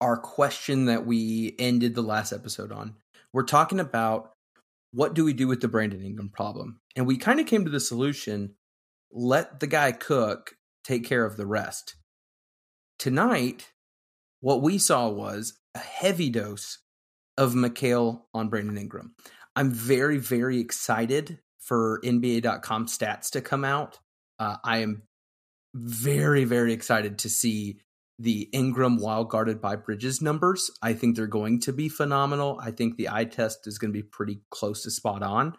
our 0.00 0.16
question 0.16 0.86
that 0.86 1.06
we 1.06 1.54
ended 1.58 1.94
the 1.94 2.02
last 2.02 2.32
episode 2.32 2.72
on. 2.72 2.94
We're 3.32 3.44
talking 3.44 3.80
about 3.80 4.32
what 4.92 5.14
do 5.14 5.24
we 5.24 5.34
do 5.34 5.46
with 5.46 5.60
the 5.60 5.68
Brandon 5.68 6.02
Ingram 6.02 6.30
problem? 6.30 6.80
And 6.98 7.06
we 7.06 7.16
kind 7.16 7.38
of 7.38 7.46
came 7.46 7.64
to 7.64 7.70
the 7.70 7.78
solution 7.78 8.56
let 9.12 9.60
the 9.60 9.68
guy 9.68 9.92
cook, 9.92 10.56
take 10.82 11.06
care 11.06 11.24
of 11.24 11.36
the 11.36 11.46
rest. 11.46 11.94
Tonight, 12.98 13.70
what 14.40 14.62
we 14.62 14.78
saw 14.78 15.08
was 15.08 15.60
a 15.76 15.78
heavy 15.78 16.28
dose 16.28 16.78
of 17.38 17.54
Mikal 17.54 18.22
on 18.34 18.48
Brandon 18.48 18.76
Ingram. 18.76 19.14
I'm 19.54 19.70
very, 19.70 20.18
very 20.18 20.58
excited 20.58 21.38
for 21.60 22.00
NBA.com 22.04 22.86
stats 22.86 23.30
to 23.30 23.40
come 23.40 23.64
out. 23.64 24.00
Uh, 24.40 24.56
I 24.64 24.78
am 24.78 25.04
very, 25.74 26.44
very 26.44 26.72
excited 26.72 27.18
to 27.20 27.30
see 27.30 27.78
the 28.18 28.48
Ingram 28.52 28.98
while 28.98 29.24
guarded 29.24 29.60
by 29.60 29.76
Bridges 29.76 30.20
numbers. 30.20 30.68
I 30.82 30.94
think 30.94 31.14
they're 31.14 31.28
going 31.28 31.60
to 31.60 31.72
be 31.72 31.88
phenomenal. 31.88 32.58
I 32.60 32.72
think 32.72 32.96
the 32.96 33.08
eye 33.08 33.24
test 33.24 33.68
is 33.68 33.78
going 33.78 33.92
to 33.92 33.98
be 33.98 34.02
pretty 34.02 34.40
close 34.50 34.82
to 34.82 34.90
spot 34.90 35.22
on. 35.22 35.54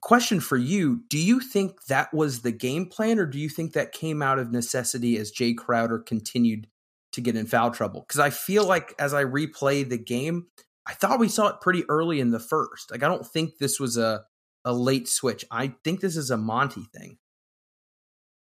Question 0.00 0.40
for 0.40 0.56
you 0.56 1.02
Do 1.08 1.18
you 1.18 1.40
think 1.40 1.84
that 1.86 2.12
was 2.14 2.42
the 2.42 2.52
game 2.52 2.86
plan, 2.86 3.18
or 3.18 3.26
do 3.26 3.38
you 3.38 3.48
think 3.48 3.72
that 3.72 3.92
came 3.92 4.22
out 4.22 4.38
of 4.38 4.52
necessity 4.52 5.16
as 5.16 5.32
Jae 5.32 5.56
Crowder 5.56 5.98
continued 5.98 6.68
to 7.12 7.20
get 7.20 7.36
in 7.36 7.46
foul 7.46 7.70
trouble? 7.70 8.02
Because 8.06 8.20
I 8.20 8.30
feel 8.30 8.64
like 8.64 8.94
as 8.98 9.14
I 9.14 9.24
replay 9.24 9.88
the 9.88 9.98
game, 9.98 10.46
I 10.86 10.94
thought 10.94 11.20
we 11.20 11.28
saw 11.28 11.48
it 11.48 11.60
pretty 11.60 11.84
early 11.88 12.20
in 12.20 12.30
the 12.30 12.40
first. 12.40 12.90
Like, 12.90 13.02
I 13.02 13.08
don't 13.08 13.26
think 13.26 13.58
this 13.58 13.78
was 13.78 13.96
a, 13.96 14.24
a 14.64 14.72
late 14.72 15.08
switch. 15.08 15.44
I 15.50 15.74
think 15.84 16.00
this 16.00 16.16
is 16.16 16.30
a 16.30 16.36
Monty 16.36 16.84
thing. 16.94 17.18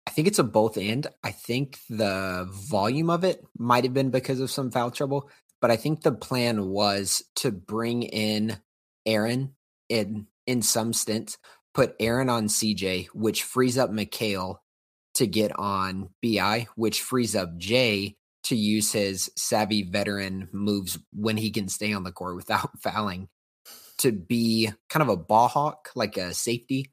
I 0.05 0.11
think 0.11 0.27
it's 0.27 0.39
a 0.39 0.43
both 0.43 0.77
and. 0.77 1.07
I 1.23 1.31
think 1.31 1.79
the 1.89 2.47
volume 2.51 3.09
of 3.09 3.23
it 3.23 3.43
might 3.57 3.85
have 3.85 3.93
been 3.93 4.09
because 4.09 4.39
of 4.39 4.51
some 4.51 4.71
foul 4.71 4.91
trouble, 4.91 5.29
but 5.61 5.71
I 5.71 5.77
think 5.77 6.01
the 6.01 6.11
plan 6.11 6.67
was 6.67 7.23
to 7.35 7.51
bring 7.51 8.03
in 8.03 8.57
Aaron 9.05 9.55
in 9.87 10.27
in 10.45 10.61
some 10.61 10.93
stints 10.93 11.37
put 11.73 11.95
Aaron 11.99 12.29
on 12.29 12.47
CJ, 12.47 13.07
which 13.13 13.43
frees 13.43 13.77
up 13.77 13.89
Mikal 13.89 14.57
to 15.15 15.27
get 15.27 15.57
on 15.57 16.09
BI, 16.21 16.67
which 16.75 17.01
frees 17.01 17.35
up 17.35 17.57
Jay 17.57 18.15
to 18.45 18.55
use 18.55 18.91
his 18.91 19.31
savvy 19.37 19.83
veteran 19.83 20.49
moves 20.51 20.99
when 21.13 21.37
he 21.37 21.49
can 21.51 21.67
stay 21.67 21.93
on 21.93 22.03
the 22.03 22.11
court 22.11 22.35
without 22.37 22.69
fouling 22.79 23.29
to 23.99 24.11
be 24.11 24.71
kind 24.89 25.03
of 25.03 25.09
a 25.09 25.17
ball 25.17 25.47
hawk, 25.47 25.89
like 25.95 26.17
a 26.17 26.33
safety, 26.33 26.91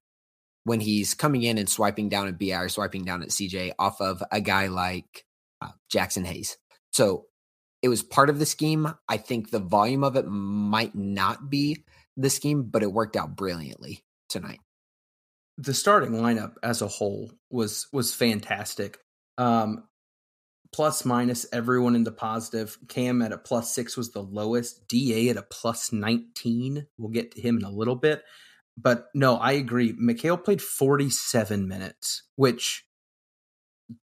when 0.64 0.80
he's 0.80 1.14
coming 1.14 1.42
in 1.42 1.58
and 1.58 1.68
swiping 1.68 2.08
down 2.08 2.28
at 2.28 2.38
BI 2.38 2.52
or 2.52 2.68
swiping 2.68 3.04
down 3.04 3.22
at 3.22 3.30
CJ 3.30 3.72
off 3.78 4.00
of 4.00 4.22
a 4.30 4.40
guy 4.40 4.66
like 4.66 5.24
uh, 5.60 5.70
Jaxson 5.92 6.24
Hayes. 6.24 6.58
So 6.92 7.26
it 7.82 7.88
was 7.88 8.02
part 8.02 8.28
of 8.28 8.38
the 8.38 8.46
scheme. 8.46 8.92
I 9.08 9.16
think 9.16 9.50
the 9.50 9.58
volume 9.58 10.04
of 10.04 10.16
it 10.16 10.26
might 10.28 10.94
not 10.94 11.48
be 11.48 11.84
the 12.20 12.30
scheme, 12.30 12.64
but 12.64 12.82
it 12.82 12.92
worked 12.92 13.16
out 13.16 13.36
brilliantly 13.36 14.04
tonight. 14.28 14.60
The 15.58 15.74
starting 15.74 16.12
lineup 16.12 16.54
as 16.62 16.82
a 16.82 16.88
whole 16.88 17.30
was 17.50 17.86
was 17.92 18.14
fantastic. 18.14 18.98
Um, 19.36 19.84
plus 20.72 21.04
minus 21.04 21.46
everyone 21.52 21.94
in 21.94 22.04
the 22.04 22.12
positive. 22.12 22.78
Cam 22.88 23.22
at 23.22 23.32
a 23.32 23.38
plus 23.38 23.74
six 23.74 23.96
was 23.96 24.12
the 24.12 24.22
lowest. 24.22 24.88
Da 24.88 25.28
at 25.28 25.36
a 25.36 25.42
plus 25.42 25.92
nineteen. 25.92 26.86
We'll 26.96 27.10
get 27.10 27.32
to 27.32 27.40
him 27.40 27.58
in 27.58 27.64
a 27.64 27.70
little 27.70 27.96
bit. 27.96 28.22
But 28.76 29.06
no, 29.14 29.36
I 29.36 29.52
agree. 29.52 29.92
Mikal 29.92 30.42
played 30.42 30.62
47 30.62 31.68
minutes, 31.68 32.22
which 32.36 32.86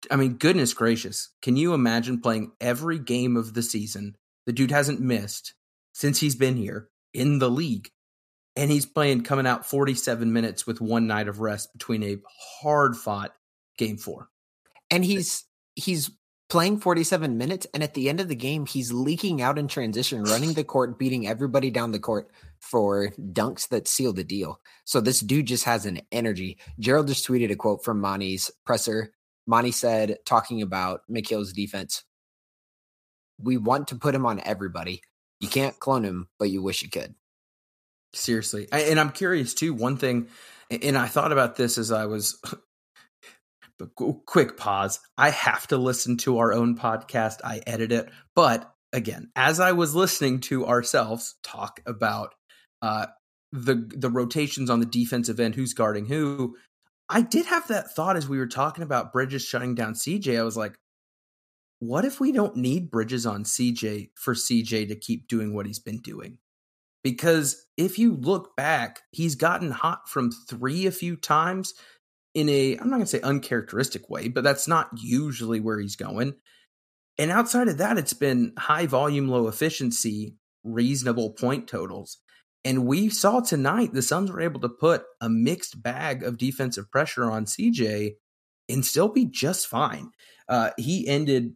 I 0.10 0.16
mean, 0.16 0.36
goodness 0.36 0.74
gracious. 0.74 1.30
Can 1.42 1.58
you 1.58 1.74
imagine 1.74 2.22
playing 2.22 2.54
every 2.62 3.00
game 3.00 3.36
of 3.36 3.54
the 3.54 3.64
season? 3.64 4.16
The 4.46 4.54
dude 4.54 4.72
hasn't 4.72 5.02
missed 5.02 5.54
since 5.94 6.20
he's 6.20 6.36
been 6.36 6.56
here 6.56 6.90
in 7.14 7.40
the 7.40 7.50
league. 7.50 7.90
And 8.56 8.70
he's 8.70 8.86
playing 8.86 9.24
coming 9.24 9.48
out 9.48 9.66
47 9.66 10.32
minutes 10.32 10.68
with 10.68 10.80
one 10.80 11.08
night 11.08 11.28
of 11.28 11.40
rest 11.40 11.74
between 11.74 12.04
a 12.04 12.18
hard 12.62 12.96
fought 12.96 13.34
game 13.78 13.98
four. 13.98 14.30
And 14.92 15.04
he's 15.04 15.46
he's 15.76 16.12
playing 16.50 16.80
47 16.80 17.36
minutes 17.36 17.66
and 17.74 17.82
at 17.82 17.96
the 17.96 18.10
end 18.10 18.20
of 18.20 18.28
the 18.28 18.36
game 18.36 18.68
he's 18.68 18.94
leaking 18.94 19.42
out 19.42 19.58
in 19.58 19.68
transition 19.68 20.24
running 20.24 20.54
the 20.54 20.64
court 20.64 21.00
beating 21.00 21.26
everybody 21.26 21.72
down 21.72 21.92
the 21.92 22.00
court 22.00 22.30
for 22.60 23.10
dunks 23.18 23.68
that 23.70 23.88
seal 23.88 24.14
the 24.14 24.24
deal 24.24 24.60
so 24.86 25.02
this 25.02 25.20
dude 25.20 25.48
just 25.48 25.64
has 25.64 25.88
an 25.88 26.02
energy 26.12 26.60
gerald 26.80 27.08
just 27.08 27.28
tweeted 27.28 27.50
a 27.52 27.56
quote 27.56 27.84
from 27.84 28.00
monty's 28.00 28.52
presser 28.66 29.12
monty 29.48 29.72
said 29.72 30.18
talking 30.26 30.62
about 30.62 31.02
Mikal's 31.10 31.54
defense 31.54 32.04
we 33.40 33.58
want 33.58 33.88
to 33.88 33.96
put 33.96 34.14
him 34.14 34.26
on 34.26 34.40
everybody 34.46 35.02
you 35.44 35.50
can't 35.50 35.80
clone 35.80 36.04
him 36.04 36.28
but 36.40 36.50
you 36.50 36.62
wish 36.62 36.82
you 36.82 36.90
could 36.90 37.14
seriously 38.14 38.68
and 38.72 39.00
i'm 39.00 39.12
curious 39.12 39.54
too 39.54 39.74
one 39.74 39.98
thing 39.98 40.28
and 40.70 40.98
i 40.98 41.08
thought 41.08 41.32
about 41.32 41.56
this 41.56 41.78
as 41.78 41.92
i 41.92 42.06
was 42.06 42.40
but 43.80 43.96
quick 44.26 44.58
pause. 44.58 45.00
I 45.18 45.30
have 45.30 45.68
to 45.68 45.78
listen 45.78 46.18
to 46.18 46.38
our 46.40 46.54
own 46.54 46.78
podcast. 46.78 47.40
I 47.44 47.62
edit 47.66 47.92
it. 47.92 48.10
But 48.36 48.72
again, 48.92 49.32
as 49.36 49.60
I 49.60 49.72
was 49.72 49.96
listening 49.96 50.40
to 50.42 50.68
ourselves 50.68 51.36
talk 51.44 51.82
about 51.86 52.36
uh, 52.82 53.08
the 53.52 53.90
the 53.96 54.10
rotations 54.10 54.70
on 54.70 54.80
the 54.80 54.86
defensive 54.86 55.40
end, 55.40 55.56
who's 55.56 55.74
guarding 55.74 56.06
who, 56.06 56.56
I 57.10 57.22
did 57.22 57.46
have 57.48 57.68
that 57.68 57.96
thought 57.96 58.18
as 58.18 58.28
we 58.28 58.38
were 58.38 58.48
talking 58.48 58.84
about 58.84 59.14
Bridges 59.14 59.44
shutting 59.44 59.76
down 59.76 59.94
CJ. 59.94 60.40
I 60.40 60.44
was 60.44 60.58
like, 60.58 60.76
what 61.88 62.06
if 62.06 62.20
we 62.20 62.32
don't 62.32 62.56
need 62.56 62.90
Bridges 62.90 63.26
on 63.26 63.44
CJ 63.44 64.10
for 64.16 64.34
CJ 64.34 64.88
to 64.88 64.96
keep 64.96 65.28
doing 65.28 65.54
what 65.54 65.66
he's 65.66 65.80
been 65.80 66.00
doing? 66.00 66.38
Because 67.04 67.66
if 67.76 68.00
you 68.00 68.16
look 68.16 68.56
back, 68.56 69.02
he's 69.12 69.36
gotten 69.36 69.72
hot 69.72 70.08
from 70.08 70.32
three 70.50 70.86
a 70.86 70.92
few 70.92 71.18
times 71.18 71.74
in 72.34 72.48
a 72.48 72.78
I'm 72.78 72.90
not 72.90 72.96
going 72.98 73.02
to 73.02 73.08
say 73.08 73.22
uncharacteristic 73.22 74.10
way, 74.10 74.30
but 74.30 74.44
that's 74.44 74.68
not 74.68 74.90
usually 74.96 75.60
where 75.60 75.80
he's 75.80 75.98
going. 75.98 76.36
And 77.18 77.30
outside 77.30 77.68
of 77.68 77.78
that, 77.78 77.98
it's 77.98 78.14
been 78.14 78.54
high 78.58 78.86
volume, 78.86 79.28
low 79.28 79.48
efficiency, 79.48 80.38
reasonable 80.64 81.32
point 81.32 81.68
totals. 81.68 82.18
And 82.66 82.86
we 82.86 83.10
saw 83.10 83.42
tonight 83.42 83.94
the 83.94 84.02
Suns 84.02 84.32
were 84.32 84.42
able 84.42 84.62
to 84.62 84.70
put 84.70 85.04
a 85.20 85.30
mixed 85.30 85.84
bag 85.84 86.24
of 86.24 86.38
defensive 86.38 86.90
pressure 86.90 87.30
on 87.30 87.46
CJ 87.46 88.14
and 88.70 88.86
still 88.86 89.10
be 89.10 89.26
just 89.26 89.68
fine. 89.68 90.12
Uh, 90.48 90.70
he 90.78 91.08
ended 91.08 91.54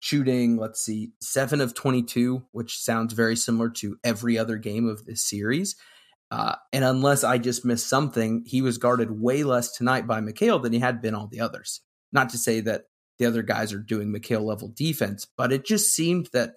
shooting, 0.00 0.56
let's 0.56 0.82
see, 0.82 1.12
seven 1.20 1.60
of 1.60 1.74
22, 1.74 2.44
which 2.52 2.78
sounds 2.78 3.12
very 3.12 3.36
similar 3.36 3.70
to 3.70 3.96
every 4.04 4.38
other 4.38 4.56
game 4.56 4.88
of 4.88 5.04
this 5.04 5.24
series. 5.24 5.76
Uh, 6.30 6.56
and 6.72 6.84
unless 6.84 7.22
I 7.22 7.38
just 7.38 7.64
missed 7.64 7.88
something, 7.88 8.42
he 8.46 8.62
was 8.62 8.78
guarded 8.78 9.20
way 9.20 9.44
less 9.44 9.72
tonight 9.72 10.06
by 10.06 10.20
Mikal 10.20 10.62
than 10.62 10.72
he 10.72 10.80
had 10.80 11.00
been 11.00 11.14
all 11.14 11.28
the 11.28 11.40
others. 11.40 11.82
Not 12.12 12.30
to 12.30 12.38
say 12.38 12.60
that 12.60 12.84
the 13.18 13.26
other 13.26 13.42
guys 13.42 13.72
are 13.72 13.78
doing 13.78 14.12
Mikal 14.12 14.42
level 14.42 14.72
defense, 14.74 15.26
but 15.36 15.52
it 15.52 15.64
just 15.64 15.94
seemed 15.94 16.28
that 16.32 16.54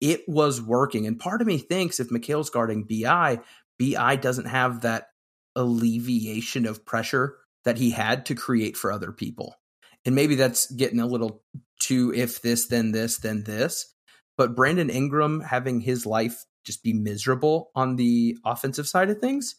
it 0.00 0.22
was 0.28 0.60
working. 0.60 1.06
And 1.06 1.18
part 1.18 1.40
of 1.40 1.46
me 1.46 1.58
thinks 1.58 2.00
if 2.00 2.10
Mikal's 2.10 2.50
guarding 2.50 2.84
BI, 2.84 3.40
BI 3.78 4.16
doesn't 4.16 4.46
have 4.46 4.82
that 4.82 5.08
alleviation 5.56 6.66
of 6.66 6.84
pressure 6.84 7.36
that 7.64 7.78
he 7.78 7.90
had 7.90 8.26
to 8.26 8.34
create 8.34 8.76
for 8.76 8.92
other 8.92 9.10
people. 9.10 9.56
And 10.04 10.14
maybe 10.14 10.36
that's 10.36 10.70
getting 10.70 11.00
a 11.00 11.06
little 11.06 11.42
too 11.78 12.12
if 12.14 12.42
this, 12.42 12.66
then 12.66 12.92
this, 12.92 13.18
then 13.18 13.44
this. 13.44 13.94
But 14.36 14.54
Brandon 14.54 14.90
Ingram 14.90 15.40
having 15.40 15.80
his 15.80 16.06
life 16.06 16.44
just 16.64 16.82
be 16.82 16.92
miserable 16.92 17.70
on 17.74 17.96
the 17.96 18.36
offensive 18.44 18.86
side 18.86 19.10
of 19.10 19.18
things 19.18 19.56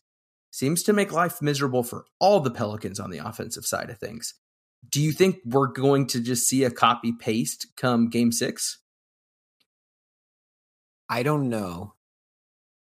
seems 0.52 0.84
to 0.84 0.94
make 0.94 1.12
life 1.12 1.42
miserable 1.42 1.84
for 1.84 2.06
all 2.20 2.40
the 2.40 2.52
Pelicans 2.52 3.00
on 3.00 3.10
the 3.10 3.20
offensive 3.20 3.66
side 3.66 3.90
of 3.90 3.98
things. 3.98 4.36
Do 4.90 5.02
you 5.02 5.12
think 5.12 5.38
we're 5.46 5.68
going 5.68 6.08
to 6.08 6.22
just 6.22 6.48
see 6.48 6.64
a 6.64 6.72
copy 6.72 7.12
paste 7.12 7.68
come 7.76 8.10
game 8.10 8.32
six? 8.32 8.80
I 11.10 11.24
don't 11.24 11.50
know. 11.50 11.94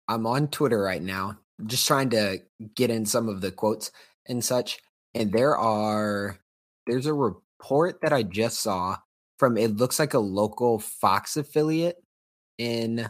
I'm 0.07 0.27
on 0.27 0.49
Twitter 0.49 0.81
right 0.81 1.01
now, 1.01 1.39
just 1.65 1.87
trying 1.87 2.09
to 2.11 2.39
get 2.75 2.89
in 2.89 3.05
some 3.05 3.29
of 3.29 3.41
the 3.41 3.51
quotes 3.51 3.91
and 4.27 4.43
such. 4.43 4.79
And 5.13 5.31
there 5.31 5.57
are, 5.57 6.37
there's 6.85 7.05
a 7.05 7.13
report 7.13 8.01
that 8.01 8.13
I 8.13 8.23
just 8.23 8.59
saw 8.59 8.97
from, 9.37 9.57
it 9.57 9.75
looks 9.75 9.99
like 9.99 10.13
a 10.13 10.19
local 10.19 10.79
Fox 10.79 11.37
affiliate 11.37 11.97
in 12.57 13.09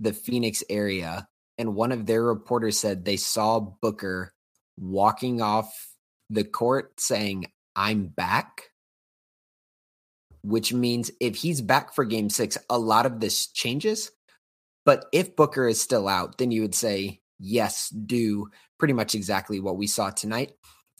the 0.00 0.12
Phoenix 0.12 0.64
area, 0.68 1.28
and 1.56 1.74
one 1.74 1.92
of 1.92 2.06
their 2.06 2.22
reporters 2.22 2.78
said 2.78 3.04
they 3.04 3.16
saw 3.16 3.60
Booker 3.60 4.32
walking 4.76 5.40
off 5.40 5.72
the 6.30 6.44
court 6.44 6.98
saying, 6.98 7.46
I'm 7.76 8.06
back. 8.06 8.70
Which 10.42 10.74
means 10.74 11.10
if 11.20 11.36
he's 11.36 11.62
back 11.62 11.94
for 11.94 12.04
game 12.04 12.28
six, 12.28 12.58
a 12.68 12.78
lot 12.78 13.06
of 13.06 13.20
this 13.20 13.46
changes. 13.46 14.10
But 14.84 15.06
if 15.12 15.36
Booker 15.36 15.66
is 15.66 15.80
still 15.80 16.06
out, 16.08 16.36
then 16.36 16.50
you 16.50 16.60
would 16.60 16.74
say, 16.74 17.20
yes, 17.38 17.88
do 17.88 18.48
pretty 18.78 18.92
much 18.92 19.14
exactly 19.14 19.60
what 19.60 19.78
we 19.78 19.86
saw 19.86 20.10
tonight. 20.10 20.52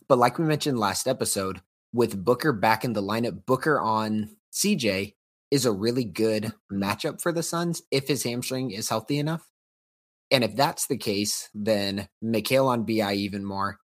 But 0.08 0.18
like 0.18 0.38
we 0.38 0.44
mentioned 0.46 0.78
last 0.78 1.06
episode, 1.06 1.60
with 1.94 2.22
Booker 2.22 2.52
back 2.52 2.84
in 2.84 2.92
the 2.92 3.02
lineup, 3.02 3.46
Booker 3.46 3.80
on 3.80 4.36
CJ, 4.52 5.14
is 5.50 5.64
a 5.64 5.72
really 5.72 6.04
good 6.04 6.52
matchup 6.70 7.22
for 7.22 7.30
the 7.30 7.42
Suns 7.42 7.82
if 7.92 8.08
his 8.08 8.24
hamstring 8.24 8.72
is 8.72 8.88
healthy 8.88 9.18
enough. 9.18 9.48
And 10.30 10.42
if 10.42 10.56
that's 10.56 10.88
the 10.88 10.96
case, 10.96 11.48
then 11.54 12.08
Mikal 12.22 12.66
on 12.66 12.84
BI 12.84 13.14
even 13.14 13.44
more, 13.44 13.78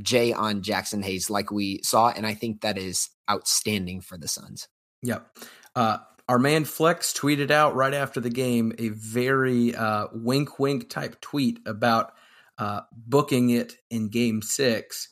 Jay 0.00 0.32
on 0.32 0.62
Jaxson 0.62 1.04
Hayes, 1.04 1.30
like 1.30 1.52
we 1.52 1.80
saw. 1.84 2.08
And 2.08 2.26
I 2.26 2.34
think 2.34 2.62
that 2.62 2.76
is 2.76 3.10
outstanding 3.30 4.00
for 4.00 4.18
the 4.18 4.26
Suns. 4.26 4.66
Yep. 5.02 5.26
Uh, 5.76 5.98
our 6.28 6.40
man 6.40 6.64
Flex 6.64 7.12
tweeted 7.12 7.52
out 7.52 7.76
right 7.76 7.94
after 7.94 8.20
the 8.20 8.30
game 8.30 8.72
a 8.78 8.88
very 8.88 9.74
uh, 9.76 10.08
wink 10.12 10.58
wink 10.58 10.90
type 10.90 11.20
tweet 11.20 11.60
about 11.66 12.12
uh, 12.58 12.80
booking 12.92 13.50
it 13.50 13.76
in 13.90 14.08
game 14.08 14.42
six. 14.42 15.11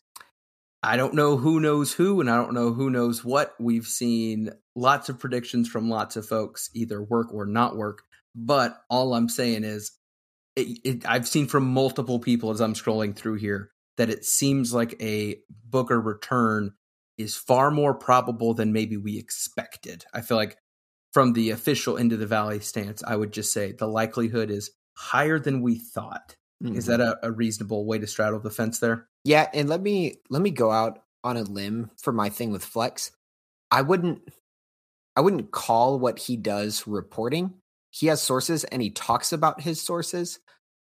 I 0.83 0.97
don't 0.97 1.15
know 1.15 1.37
who 1.37 1.61
knows 1.61 1.93
who, 1.93 2.21
and 2.21 2.31
I 2.31 2.37
don't 2.37 2.55
know 2.55 2.73
who 2.73 2.89
knows 2.89 3.25
what. 3.25 3.55
We've 3.61 3.87
seen 3.87 4.51
lots 4.75 5.09
of 5.09 5.19
predictions 5.19 5.69
from 5.69 5.91
lots 5.91 6.17
of 6.17 6.27
folks, 6.27 6.71
either 6.75 7.03
work 7.03 7.33
or 7.35 7.45
not 7.45 7.77
work. 7.77 8.03
But 8.35 8.81
all 8.89 9.15
I'm 9.15 9.29
saying 9.29 9.65
is, 9.65 9.93
it, 10.57 10.79
it, 10.85 11.09
I've 11.09 11.29
seen 11.29 11.47
from 11.47 11.67
multiple 11.67 12.19
people 12.19 12.51
as 12.51 12.61
I'm 12.61 12.75
scrolling 12.75 13.15
through 13.15 13.37
here 13.37 13.71
that 13.97 14.11
it 14.11 14.25
seems 14.25 14.73
like 14.73 14.95
a 15.01 15.37
Booker 15.69 16.01
return 16.01 16.73
is 17.19 17.37
far 17.37 17.71
more 17.71 17.95
probable 17.95 18.55
than 18.55 18.73
maybe 18.73 18.97
we 18.97 19.19
expected. 19.19 20.05
I 20.15 20.23
feel 20.23 20.39
like 20.39 20.57
from 21.13 21.35
the 21.35 21.51
official 21.51 21.97
into 21.97 22.17
the 22.17 22.27
valley 22.27 22.61
stance, 22.61 23.03
I 23.07 23.17
would 23.17 23.33
just 23.33 23.53
say 23.53 23.73
the 23.73 23.87
likelihood 23.87 24.51
is 24.51 24.71
higher 24.95 25.39
than 25.39 25.61
we 25.61 25.79
thought. 25.79 26.37
Mm-hmm. 26.65 26.77
Is 26.77 26.87
that 26.87 27.01
a, 27.01 27.19
a 27.23 27.31
reasonable 27.31 27.85
way 27.85 27.99
to 27.99 28.07
straddle 28.07 28.41
the 28.41 28.51
fence 28.51 28.79
there? 28.79 29.10
Yeah, 29.25 29.49
and 29.53 29.69
let 29.69 29.81
me 29.83 30.17
let 30.31 30.43
me 30.43 30.51
go 30.51 30.71
out 30.71 31.01
on 31.25 31.37
a 31.37 31.43
limb 31.43 31.91
for 32.03 32.13
my 32.13 32.31
thing 32.31 32.51
with 32.53 32.65
Flex. 32.65 33.11
I 33.71 33.83
wouldn't 33.83 34.23
I 35.17 35.21
wouldn't 35.21 35.51
call 35.53 35.99
what 35.99 36.19
he 36.19 36.37
does 36.37 36.87
reporting. 36.87 37.55
He 37.91 38.07
has 38.09 38.23
sources 38.23 38.65
and 38.65 38.83
he 38.83 38.91
talks 38.91 39.33
about 39.33 39.63
his 39.63 39.81
sources, 39.83 40.39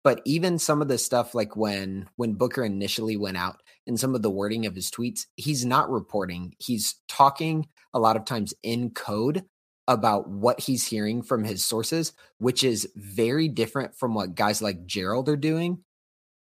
But 0.04 0.22
even 0.26 0.60
some 0.60 0.82
of 0.82 0.90
the 0.90 1.00
stuff 1.00 1.36
like 1.36 1.58
when 1.58 2.10
when 2.18 2.36
Booker 2.36 2.66
initially 2.66 3.18
went 3.18 3.38
out 3.38 3.62
and 3.88 4.00
some 4.00 4.16
of 4.16 4.24
the 4.24 4.32
wording 4.32 4.66
of 4.68 4.76
his 4.76 4.92
tweets, 4.92 5.28
he's 5.38 5.66
not 5.66 5.92
reporting. 5.92 6.56
He's 6.60 6.98
talking 7.10 7.68
a 7.94 8.00
lot 8.00 8.18
of 8.18 8.26
times 8.26 8.54
in 8.64 8.92
code 8.92 9.46
about 9.88 10.30
what 10.30 10.62
he's 10.62 10.88
hearing 10.88 11.24
from 11.24 11.44
his 11.46 11.64
sources, 11.66 12.14
which 12.40 12.64
is 12.64 12.90
very 12.96 13.48
different 13.50 13.96
from 13.98 14.16
what 14.16 14.36
guys 14.36 14.62
like 14.62 14.86
Gerald 14.86 15.30
are 15.30 15.38
doing, 15.38 15.80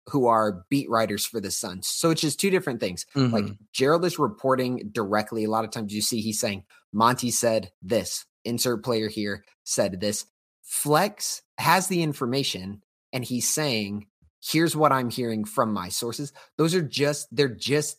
who 0.08 0.26
are 0.26 0.64
beat 0.68 0.88
writers 0.88 1.26
for 1.26 1.40
the 1.40 1.50
Suns. 1.50 1.88
So 1.88 2.10
it's 2.10 2.20
just 2.20 2.38
two 2.38 2.50
different 2.50 2.80
things. 2.80 3.06
Mm-hmm. 3.14 3.34
Like 3.34 3.46
Gerald 3.72 4.04
is 4.04 4.18
reporting 4.18 4.90
directly. 4.92 5.44
A 5.44 5.50
lot 5.50 5.64
of 5.64 5.70
times 5.70 5.92
you 5.92 6.00
see 6.00 6.20
he's 6.20 6.40
saying, 6.40 6.64
Monty 6.92 7.30
said 7.30 7.72
this, 7.82 8.24
insert 8.44 8.84
player 8.84 9.08
here 9.08 9.44
said 9.64 10.00
this. 10.00 10.26
Flex 10.62 11.42
has 11.58 11.88
the 11.88 12.02
information 12.02 12.82
and 13.12 13.24
he's 13.24 13.48
saying, 13.48 14.06
here's 14.42 14.76
what 14.76 14.92
I'm 14.92 15.10
hearing 15.10 15.44
from 15.44 15.72
my 15.72 15.88
sources. 15.88 16.32
Those 16.56 16.74
are 16.74 16.82
just, 16.82 17.28
they're 17.34 17.48
just 17.48 17.98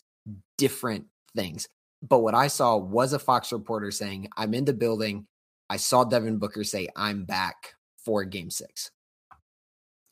different 0.58 1.06
things. 1.36 1.68
But 2.02 2.20
what 2.20 2.36
I 2.36 2.48
saw 2.48 2.78
was 2.78 3.14
a 3.14 3.20
Fox 3.20 3.52
reporter 3.52 3.92
saying, 3.92 4.30
I'm 4.38 4.54
in 4.54 4.66
the 4.66 4.74
building. 4.74 5.28
I 5.70 5.78
saw 5.78 6.04
Devin 6.04 6.38
Booker 6.38 6.64
say, 6.64 6.88
I'm 6.96 7.26
back 7.26 7.74
for 7.98 8.24
game 8.24 8.50
six. 8.50 8.92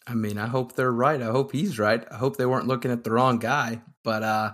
I 0.08 0.14
mean, 0.14 0.38
I 0.38 0.48
hope 0.48 0.76
they're 0.76 0.92
right. 0.92 1.22
I 1.22 1.26
hope 1.26 1.52
he's 1.52 1.80
right. 1.80 2.06
I 2.12 2.16
hope 2.16 2.38
they 2.38 2.46
weren't 2.46 2.68
looking 2.68 2.92
at 2.92 3.04
the 3.04 3.12
wrong 3.12 3.40
guy. 3.40 3.82
But 4.04 4.24
uh 4.24 4.54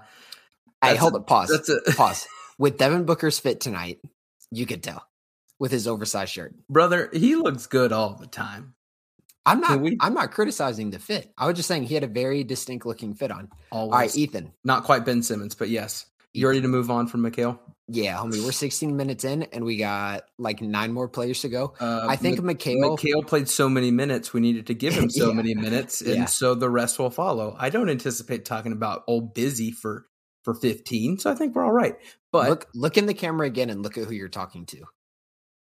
I 0.81 0.96
hold 0.96 1.15
it. 1.15 1.27
Pause. 1.27 1.50
That's 1.50 1.70
a 1.70 1.91
pause. 1.96 2.27
With 2.58 2.77
Devin 2.77 3.05
Booker's 3.05 3.39
fit 3.39 3.60
tonight, 3.60 4.00
you 4.51 4.65
could 4.65 4.84
tell 4.84 5.08
with 5.60 5.72
his 5.72 5.88
oversized 5.88 6.34
shirt. 6.34 6.55
Brother, 6.70 7.10
he 7.13 7.36
looks 7.36 7.67
good 7.67 7.91
all 7.91 8.15
the 8.15 8.27
time. 8.27 8.74
I'm 9.46 9.60
not 9.60 9.79
we, 9.79 9.98
I'm 10.00 10.13
not 10.13 10.31
criticizing 10.31 10.91
the 10.91 11.00
fit. 11.00 11.31
I 11.38 11.48
was 11.48 11.55
just 11.55 11.67
saying 11.67 11.84
he 11.84 11.96
had 11.96 12.03
a 12.03 12.08
very 12.08 12.43
distinct 12.43 12.86
looking 12.86 13.15
fit 13.15 13.31
on. 13.31 13.50
Always. 13.72 13.93
All 13.93 14.00
right, 14.00 14.15
Ethan. 14.15 14.53
Not 14.63 14.84
quite 14.84 15.05
Ben 15.05 15.24
Simmons, 15.24 15.55
but 15.55 15.70
yes. 15.70 16.05
You 16.34 16.48
ready 16.48 16.62
to 16.62 16.68
move 16.68 16.90
on 16.90 17.08
from 17.08 17.22
Mikal? 17.22 17.60
Yeah, 17.90 18.18
homie. 18.18 18.44
We're 18.44 18.54
16 18.54 18.96
minutes 18.96 19.26
in, 19.26 19.44
and 19.44 19.66
we 19.66 19.76
got 19.76 20.24
like 20.38 20.62
nine 20.62 20.94
more 20.94 21.10
players 21.10 21.42
to 21.42 21.50
go. 21.50 21.74
Uh, 21.78 22.06
I 22.08 22.16
think 22.16 22.40
M- 22.40 22.46
Mikal. 22.46 22.98
Mikal 22.98 23.28
played 23.28 23.50
so 23.50 23.68
many 23.68 23.92
minutes. 23.92 24.34
We 24.34 24.40
needed 24.40 24.68
to 24.68 24.74
give 24.74 24.94
him 24.94 25.10
so 25.10 25.30
yeah. 25.30 25.34
many 25.34 25.56
minutes, 25.56 26.02
and 26.02 26.16
yeah. 26.16 26.26
so 26.26 26.56
the 26.56 26.70
rest 26.70 27.00
will 27.00 27.10
follow. 27.10 27.56
I 27.60 27.70
don't 27.70 27.90
anticipate 27.90 28.46
talking 28.46 28.72
about 28.72 29.04
old 29.08 29.34
busy 29.34 29.72
for 29.72 30.06
for 30.44 30.54
15, 30.54 31.20
so 31.20 31.30
I 31.30 31.36
think 31.36 31.54
we're 31.54 31.66
all 31.66 31.72
right. 31.72 31.96
But 32.32 32.50
look, 32.50 32.68
look 32.74 32.98
in 32.98 33.08
the 33.08 33.14
camera 33.14 33.46
again 33.46 33.70
and 33.70 33.84
look 33.84 33.98
at 33.98 34.06
who 34.06 34.14
you're 34.14 34.30
talking 34.30 34.66
to. 34.68 34.86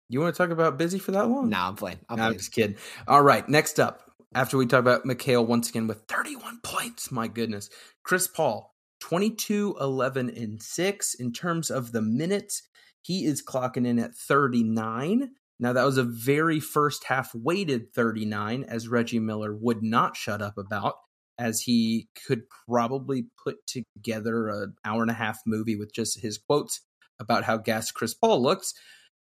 You 0.08 0.20
want 0.20 0.36
to 0.36 0.38
talk 0.38 0.52
about 0.52 0.78
busy 0.78 1.00
for 1.00 1.12
that 1.14 1.28
long? 1.28 1.50
No, 1.50 1.58
nah, 1.58 1.68
I'm 1.70 1.76
playing. 1.76 2.00
I'm, 2.08 2.20
nah, 2.20 2.28
I'm 2.28 2.34
just 2.34 2.52
kidding. 2.52 2.78
All 3.08 3.24
right, 3.24 3.48
next 3.50 3.80
up, 3.80 4.04
after 4.36 4.58
we 4.58 4.68
talk 4.68 4.82
about 4.82 5.04
Mikal 5.04 5.48
once 5.48 5.70
again 5.70 5.88
with 5.88 6.04
31 6.08 6.60
points, 6.62 7.12
my 7.12 7.28
goodness, 7.28 7.70
Chris 8.04 8.28
Paul 8.28 8.73
22, 9.04 9.76
11, 9.82 10.30
and 10.30 10.64
6. 10.64 11.14
In 11.16 11.34
terms 11.34 11.70
of 11.70 11.92
the 11.92 12.02
minutes, 12.02 12.70
he 13.02 13.26
is 13.26 13.44
clocking 13.44 13.86
in 13.86 14.00
at 14.00 14.16
39. 14.16 15.32
Now, 15.60 15.74
that 15.74 15.84
was 15.84 15.98
a 15.98 16.04
very 16.04 16.62
first 16.62 17.04
half 17.04 17.36
weighted 17.36 17.94
39, 17.94 18.64
as 18.64 18.88
Reggie 18.88 19.20
Miller 19.20 19.54
would 19.54 19.84
not 19.84 20.16
shut 20.16 20.42
up 20.42 20.58
about, 20.58 20.96
as 21.38 21.60
he 21.60 22.08
could 22.26 22.44
probably 22.66 23.26
put 23.44 23.58
together 23.68 24.48
an 24.48 24.76
hour 24.86 25.02
and 25.02 25.12
a 25.12 25.16
half 25.16 25.42
movie 25.46 25.76
with 25.76 25.94
just 25.94 26.22
his 26.22 26.38
quotes 26.38 26.80
about 27.20 27.44
how 27.44 27.58
gassed 27.58 27.96
Chris 27.96 28.14
Paul 28.14 28.42
looks. 28.42 28.74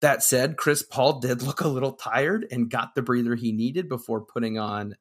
That 0.02 0.24
said, 0.24 0.58
Chris 0.58 0.84
Paul 0.84 1.22
did 1.22 1.42
look 1.42 1.62
a 1.62 1.70
little 1.70 1.94
tired 1.94 2.46
and 2.52 2.70
got 2.70 2.96
the 2.96 3.02
breather 3.02 3.36
he 3.36 3.54
needed 3.54 3.88
before 3.88 4.26
putting 4.26 4.60
on 4.60 4.96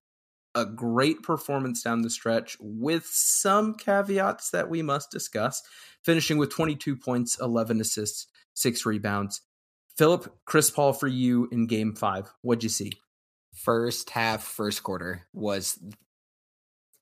a 0.58 0.66
great 0.66 1.22
performance 1.22 1.82
down 1.82 2.02
the 2.02 2.10
stretch 2.10 2.56
with 2.60 3.06
some 3.06 3.74
caveats 3.74 4.50
that 4.50 4.68
we 4.68 4.82
must 4.82 5.10
discuss, 5.10 5.62
finishing 6.04 6.36
with 6.36 6.50
22 6.50 6.96
points, 6.96 7.38
11 7.40 7.80
assists, 7.80 8.26
six 8.54 8.84
rebounds. 8.84 9.42
Philip, 9.96 10.32
Chris 10.44 10.70
Paul 10.70 10.92
for 10.92 11.06
you 11.06 11.48
in 11.52 11.66
game 11.66 11.94
five. 11.94 12.32
What'd 12.42 12.64
you 12.64 12.68
see? 12.68 12.92
First 13.54 14.10
half, 14.10 14.42
first 14.42 14.82
quarter 14.82 15.26
was, 15.32 15.78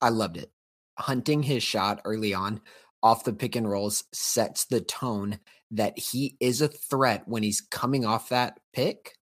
I 0.01 0.09
loved 0.09 0.37
it. 0.37 0.51
Hunting 0.99 1.43
his 1.43 1.63
shot 1.63 2.01
early 2.05 2.33
on 2.33 2.61
off 3.03 3.23
the 3.23 3.33
pick 3.33 3.55
and 3.55 3.69
rolls 3.69 4.03
sets 4.11 4.65
the 4.65 4.81
tone 4.81 5.39
that 5.71 5.97
he 5.97 6.37
is 6.39 6.61
a 6.61 6.67
threat 6.67 7.23
when 7.27 7.43
he's 7.43 7.61
coming 7.61 8.05
off 8.05 8.29
that 8.29 8.59
pick, 8.73 9.13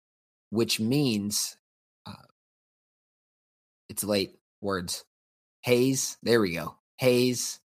which 0.50 0.80
means 0.80 1.58
it's 3.95 4.03
late. 4.03 4.36
Words. 4.60 5.05
Hayes. 5.62 6.17
There 6.21 6.41
we 6.41 6.53
go. 6.53 6.75
Hayes, 6.97 7.62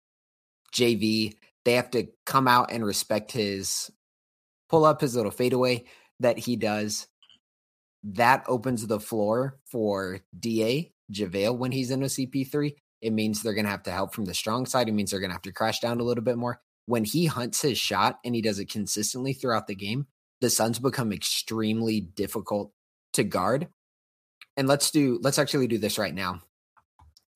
JV. 0.72 1.34
They 1.66 1.74
have 1.74 1.90
to 1.92 2.08
come 2.28 2.48
out 2.48 2.72
and 2.72 2.86
respect 2.86 3.32
his 3.32 3.90
pull 4.70 4.86
up 4.86 5.02
his 5.02 5.16
little 5.16 5.32
fadeaway 5.32 5.86
that 6.20 6.38
he 6.38 6.56
does. 6.56 7.08
That 8.04 8.44
opens 8.48 8.86
the 8.86 9.00
floor 9.00 9.58
for 9.66 10.20
DA 10.40 10.94
JaVale 11.12 11.58
when 11.58 11.72
he's 11.72 11.90
in 11.90 12.04
a 12.04 12.06
CP3. 12.06 12.76
It 13.02 13.12
means 13.12 13.42
they're 13.42 13.56
going 13.56 13.66
to 13.66 13.72
have 13.72 13.84
to 13.84 13.92
help 13.92 14.14
from 14.14 14.26
the 14.26 14.36
strong 14.36 14.68
side. 14.68 14.88
It 14.88 14.92
means 14.92 15.10
they're 15.10 15.20
going 15.20 15.32
to 15.32 15.36
have 15.36 15.42
to 15.42 15.52
crash 15.52 15.80
down 15.80 16.00
a 16.00 16.04
little 16.04 16.24
bit 16.24 16.38
more. 16.38 16.62
When 16.86 17.06
he 17.06 17.26
hunts 17.26 17.64
his 17.64 17.80
shot 17.80 18.20
and 18.24 18.36
he 18.36 18.42
does 18.44 18.60
it 18.60 18.70
consistently 18.70 19.34
throughout 19.34 19.66
the 19.66 19.76
game, 19.76 20.06
the 20.42 20.52
Suns 20.52 20.78
become 20.78 21.12
extremely 21.12 22.02
difficult 22.02 22.72
to 23.14 23.24
guard 23.24 23.68
and 24.60 24.68
let's 24.68 24.92
do 24.92 25.20
let's 25.24 25.40
actually 25.40 25.68
do 25.68 25.78
this 25.78 25.98
right 25.98 26.14
now. 26.14 26.42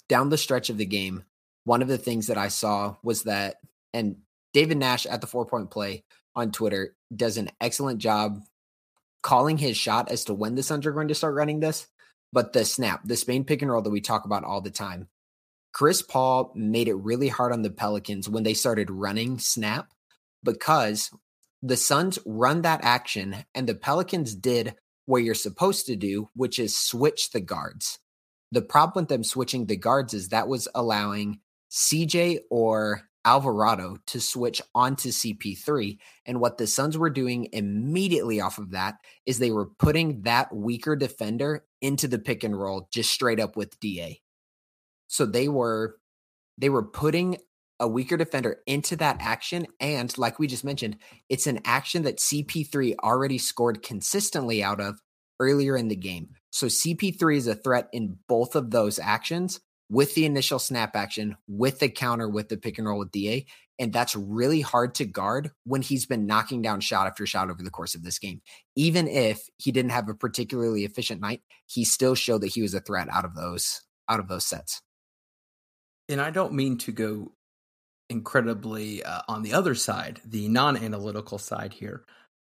Down 0.10 0.28
the 0.28 0.38
stretch 0.38 0.70
of 0.70 0.78
the 0.78 0.86
game, 0.86 1.24
one 1.64 1.82
of 1.82 1.88
the 1.88 1.98
things 1.98 2.28
that 2.28 2.38
I 2.38 2.50
saw 2.50 2.98
was 3.02 3.24
that 3.24 3.56
and 3.94 4.18
David 4.54 4.78
Nash 4.78 5.06
at 5.06 5.22
the 5.22 5.28
four 5.28 5.46
point 5.46 5.72
play 5.72 6.04
on 6.36 6.52
Twitter 6.52 6.96
does 7.16 7.38
an 7.38 7.50
excellent 7.62 8.00
job 8.00 8.42
calling 9.22 9.58
his 9.58 9.78
shot 9.78 10.12
as 10.12 10.26
to 10.26 10.34
when 10.34 10.56
the 10.56 10.64
Suns 10.64 10.86
are 10.86 10.92
going 10.92 11.08
to 11.08 11.16
start 11.16 11.34
running 11.34 11.62
this. 11.62 11.88
But 12.34 12.52
the 12.52 12.66
snap, 12.66 13.02
the 13.06 13.16
Spain 13.16 13.46
pick 13.46 13.62
and 13.62 13.72
roll 13.72 13.82
that 13.84 13.90
we 13.90 14.02
talk 14.02 14.26
about 14.26 14.44
all 14.44 14.60
the 14.60 14.70
time, 14.70 15.08
Chris 15.72 16.02
Paul 16.02 16.52
made 16.56 16.90
it 16.90 16.96
really 16.96 17.30
hard 17.30 17.54
on 17.54 17.62
the 17.62 17.70
Pelicans 17.70 18.28
when 18.28 18.44
they 18.44 18.54
started 18.54 18.92
running 18.92 19.40
snap 19.40 19.94
because 20.44 21.10
the 21.62 21.78
Suns 21.78 22.20
run 22.26 22.64
that 22.64 22.84
action 22.84 23.46
and 23.56 23.66
the 23.66 23.76
Pelicans 23.76 24.36
did 24.36 24.76
what 25.06 25.24
you're 25.24 25.36
supposed 25.36 25.86
to 25.88 25.96
do, 25.96 26.30
which 26.36 26.60
is 26.60 26.78
switch 26.78 27.32
the 27.32 27.42
guards. 27.42 28.00
The 28.52 28.62
problem 28.62 29.04
with 29.04 29.10
them 29.10 29.24
switching 29.24 29.66
the 29.66 29.78
guards 29.78 30.14
is 30.14 30.30
that 30.30 30.48
was 30.48 30.68
allowing 30.76 31.40
CJ 31.72 32.40
or 32.50 33.02
Alvarado 33.26 33.98
to 34.08 34.20
switch 34.20 34.62
onto 34.76 35.10
CP3. 35.10 35.98
And 36.26 36.40
what 36.40 36.58
the 36.58 36.68
Suns 36.68 36.98
were 36.98 37.10
doing 37.10 37.48
immediately 37.54 38.42
off 38.42 38.58
of 38.58 38.72
that 38.72 38.96
is 39.26 39.40
they 39.40 39.52
were 39.52 39.70
putting 39.80 40.22
that 40.24 40.54
weaker 40.54 40.96
defender 40.96 41.66
into 41.82 42.08
the 42.08 42.20
pick 42.20 42.44
and 42.44 42.58
roll 42.58 42.88
just 42.92 43.12
straight 43.12 43.40
up 43.40 43.56
with 43.56 43.80
DA. 43.80 44.22
So 45.08 45.26
they 45.26 45.48
were 45.48 45.98
they 46.58 46.70
were 46.70 46.84
putting 46.84 47.38
a 47.84 47.88
weaker 47.88 48.16
defender 48.16 48.62
into 48.66 48.96
that 48.96 49.18
action. 49.20 49.68
And 49.82 50.18
like 50.18 50.40
we 50.40 50.48
just 50.48 50.64
mentioned, 50.64 50.96
it's 51.28 51.48
an 51.48 51.60
action 51.66 52.04
that 52.04 52.20
CP3 52.20 52.96
already 53.04 53.38
scored 53.38 53.84
consistently 53.84 54.64
out 54.64 54.80
of 54.80 55.02
earlier 55.38 55.76
in 55.76 55.90
the 55.90 55.96
game. 55.98 56.30
So 56.50 56.68
CP3 56.68 57.36
is 57.36 57.48
a 57.48 57.56
threat 57.56 57.90
in 57.92 58.18
both 58.30 58.56
of 58.56 58.72
those 58.72 59.00
actions 59.00 59.60
with 59.90 60.16
the 60.16 60.26
initial 60.26 60.60
snap 60.60 60.96
action, 60.96 61.36
with 61.46 61.80
the 61.80 61.90
counter, 61.90 62.30
with 62.30 62.48
the 62.48 62.56
pick 62.56 62.78
and 62.78 62.88
roll 62.88 63.00
with 63.00 63.12
DA. 63.12 63.48
And 63.78 63.92
that's 63.92 64.16
really 64.16 64.62
hard 64.62 64.96
to 64.96 65.06
guard 65.06 65.52
when 65.66 65.82
he's 65.82 66.06
been 66.06 66.26
knocking 66.26 66.62
down 66.62 66.80
shot 66.80 67.06
after 67.06 67.26
shot 67.26 67.50
over 67.50 67.62
the 67.62 67.70
course 67.70 67.96
of 67.96 68.04
this 68.04 68.18
game. 68.18 68.42
Even 68.78 69.10
if 69.10 69.42
he 69.58 69.74
didn't 69.74 69.92
have 69.92 70.08
a 70.08 70.14
particularly 70.14 70.86
efficient 70.86 71.20
night, 71.20 71.42
he 71.66 71.84
still 71.84 72.16
showed 72.16 72.42
that 72.42 72.54
he 72.54 72.62
was 72.62 72.74
a 72.74 72.80
threat 72.80 73.10
out 73.12 73.26
of 73.26 73.36
those 73.36 73.82
out 74.08 74.22
of 74.22 74.30
those 74.30 74.46
sets. 74.46 74.82
And 76.10 76.22
I 76.22 76.32
don't 76.32 76.54
mean 76.54 76.78
to 76.80 76.92
go 76.92 77.34
incredibly 78.10 79.04
uh, 79.04 79.22
on 79.28 79.44
the 79.44 79.54
other 79.54 79.76
side, 79.76 80.22
the 80.26 80.48
non 80.48 80.78
analytical 80.78 81.38
side 81.38 81.74
here. 81.74 82.04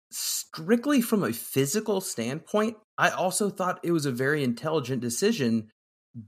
Strictly 0.10 1.02
from 1.02 1.24
a 1.24 1.34
physical 1.34 2.00
standpoint, 2.00 2.78
I 2.98 3.10
also 3.10 3.50
thought 3.50 3.80
it 3.84 3.92
was 3.92 4.06
a 4.06 4.12
very 4.12 4.44
intelligent 4.44 5.02
decision 5.02 5.70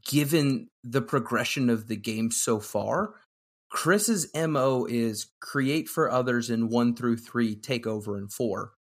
given 0.06 0.68
the 0.84 1.02
progression 1.02 1.70
of 1.70 1.88
the 1.88 1.96
game 1.96 2.32
so 2.32 2.60
far. 2.60 3.16
Chris's 3.70 4.30
MO 4.36 4.86
is 4.86 5.28
create 5.40 5.88
for 5.88 6.10
others 6.10 6.50
in 6.50 6.70
one 6.70 6.96
through 6.96 7.18
three, 7.18 7.56
take 7.56 7.86
over 7.86 8.18
in 8.18 8.28
four. 8.28 8.74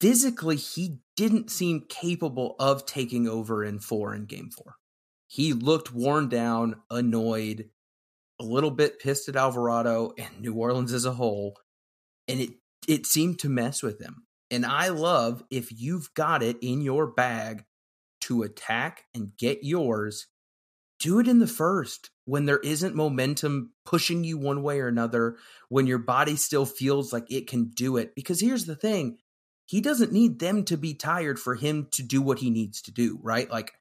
Physically, 0.00 0.56
he 0.56 0.98
didn't 1.16 1.50
seem 1.50 1.84
capable 1.88 2.56
of 2.58 2.86
taking 2.86 3.28
over 3.28 3.64
in 3.64 3.78
four 3.78 4.14
in 4.14 4.24
game 4.24 4.50
four. 4.50 4.76
He 5.28 5.52
looked 5.52 5.92
worn 5.92 6.28
down, 6.28 6.82
annoyed, 6.90 7.70
a 8.42 8.44
little 8.44 8.70
bit 8.70 8.98
pissed 8.98 9.28
at 9.28 9.36
Alvarado 9.36 10.12
and 10.18 10.40
New 10.40 10.54
Orleans 10.54 10.92
as 10.92 11.04
a 11.04 11.12
whole, 11.12 11.56
and 12.28 12.40
it 12.40 12.50
it 12.88 13.06
seemed 13.06 13.38
to 13.40 13.48
mess 13.48 13.82
with 13.82 14.00
him. 14.00 14.26
And 14.50 14.66
I 14.66 14.88
love 14.88 15.42
if 15.50 15.70
you've 15.72 16.12
got 16.14 16.42
it 16.42 16.56
in 16.60 16.82
your 16.82 17.06
bag 17.06 17.64
to 18.22 18.42
attack 18.42 19.04
and 19.14 19.36
get 19.38 19.62
yours, 19.62 20.26
do 20.98 21.18
it 21.20 21.28
in 21.28 21.38
the 21.38 21.46
first 21.46 22.10
when 22.24 22.44
there 22.44 22.58
isn't 22.58 22.94
momentum 22.94 23.72
pushing 23.84 24.24
you 24.24 24.36
one 24.38 24.62
way 24.62 24.80
or 24.80 24.88
another, 24.88 25.36
when 25.68 25.86
your 25.86 25.98
body 25.98 26.36
still 26.36 26.66
feels 26.66 27.12
like 27.12 27.30
it 27.30 27.48
can 27.48 27.70
do 27.70 27.96
it. 27.96 28.14
Because 28.14 28.40
here's 28.40 28.66
the 28.66 28.76
thing 28.76 29.18
he 29.66 29.80
doesn't 29.80 30.12
need 30.12 30.38
them 30.38 30.64
to 30.64 30.76
be 30.76 30.92
tired 30.92 31.38
for 31.38 31.54
him 31.54 31.88
to 31.92 32.02
do 32.02 32.20
what 32.20 32.40
he 32.40 32.50
needs 32.50 32.82
to 32.82 32.90
do, 32.90 33.18
right? 33.22 33.50
Like, 33.50 33.72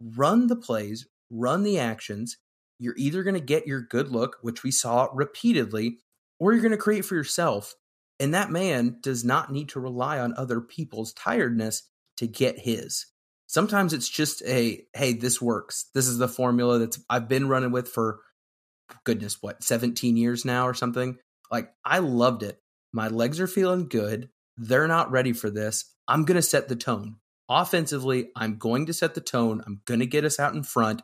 run 0.00 0.48
the 0.48 0.56
plays, 0.56 1.06
run 1.30 1.62
the 1.62 1.78
actions. 1.78 2.36
You're 2.82 2.96
either 2.96 3.22
going 3.22 3.34
to 3.34 3.40
get 3.40 3.68
your 3.68 3.80
good 3.80 4.08
look, 4.08 4.38
which 4.42 4.64
we 4.64 4.72
saw 4.72 5.08
repeatedly, 5.12 5.98
or 6.40 6.52
you're 6.52 6.62
going 6.62 6.72
to 6.72 6.76
create 6.76 7.04
for 7.04 7.14
yourself. 7.14 7.76
And 8.18 8.34
that 8.34 8.50
man 8.50 8.98
does 9.00 9.24
not 9.24 9.52
need 9.52 9.68
to 9.70 9.80
rely 9.80 10.18
on 10.18 10.34
other 10.36 10.60
people's 10.60 11.12
tiredness 11.12 11.88
to 12.16 12.26
get 12.26 12.58
his. 12.58 13.06
Sometimes 13.46 13.92
it's 13.92 14.08
just 14.08 14.42
a 14.46 14.84
hey, 14.94 15.12
this 15.12 15.40
works. 15.40 15.90
This 15.94 16.08
is 16.08 16.18
the 16.18 16.26
formula 16.26 16.80
that's 16.80 16.98
I've 17.08 17.28
been 17.28 17.48
running 17.48 17.70
with 17.70 17.88
for 17.88 18.18
goodness, 19.04 19.38
what, 19.40 19.62
17 19.62 20.16
years 20.16 20.44
now 20.44 20.66
or 20.66 20.74
something. 20.74 21.18
Like 21.52 21.70
I 21.84 22.00
loved 22.00 22.42
it. 22.42 22.58
My 22.92 23.06
legs 23.08 23.38
are 23.38 23.46
feeling 23.46 23.88
good. 23.88 24.28
They're 24.56 24.88
not 24.88 25.12
ready 25.12 25.32
for 25.32 25.50
this. 25.50 25.94
I'm 26.08 26.24
going 26.24 26.36
to 26.36 26.42
set 26.42 26.68
the 26.68 26.76
tone. 26.76 27.16
Offensively, 27.48 28.30
I'm 28.34 28.58
going 28.58 28.86
to 28.86 28.92
set 28.92 29.14
the 29.14 29.20
tone. 29.20 29.62
I'm 29.66 29.82
going 29.84 30.00
to 30.00 30.06
get 30.06 30.24
us 30.24 30.40
out 30.40 30.54
in 30.54 30.64
front. 30.64 31.02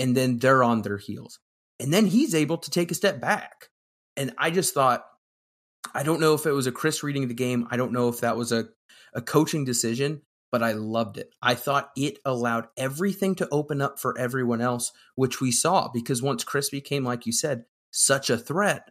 And 0.00 0.16
then 0.16 0.38
they're 0.38 0.64
on 0.64 0.82
their 0.82 0.98
heels. 0.98 1.38
And 1.78 1.92
then 1.92 2.06
he's 2.06 2.34
able 2.34 2.58
to 2.58 2.70
take 2.70 2.90
a 2.90 2.94
step 2.94 3.20
back. 3.20 3.68
And 4.16 4.32
I 4.36 4.50
just 4.50 4.74
thought, 4.74 5.04
I 5.94 6.02
don't 6.02 6.20
know 6.20 6.34
if 6.34 6.46
it 6.46 6.52
was 6.52 6.66
a 6.66 6.72
Chris 6.72 7.02
reading 7.02 7.28
the 7.28 7.34
game. 7.34 7.68
I 7.70 7.76
don't 7.76 7.92
know 7.92 8.08
if 8.08 8.20
that 8.20 8.36
was 8.36 8.50
a, 8.50 8.68
a 9.14 9.22
coaching 9.22 9.64
decision, 9.64 10.22
but 10.50 10.62
I 10.62 10.72
loved 10.72 11.16
it. 11.16 11.30
I 11.40 11.54
thought 11.54 11.90
it 11.96 12.18
allowed 12.24 12.68
everything 12.76 13.34
to 13.36 13.48
open 13.50 13.80
up 13.80 13.98
for 13.98 14.18
everyone 14.18 14.60
else, 14.60 14.92
which 15.14 15.40
we 15.40 15.52
saw 15.52 15.88
because 15.92 16.22
once 16.22 16.44
Chris 16.44 16.70
became, 16.70 17.04
like 17.04 17.26
you 17.26 17.32
said, 17.32 17.64
such 17.90 18.30
a 18.30 18.38
threat, 18.38 18.90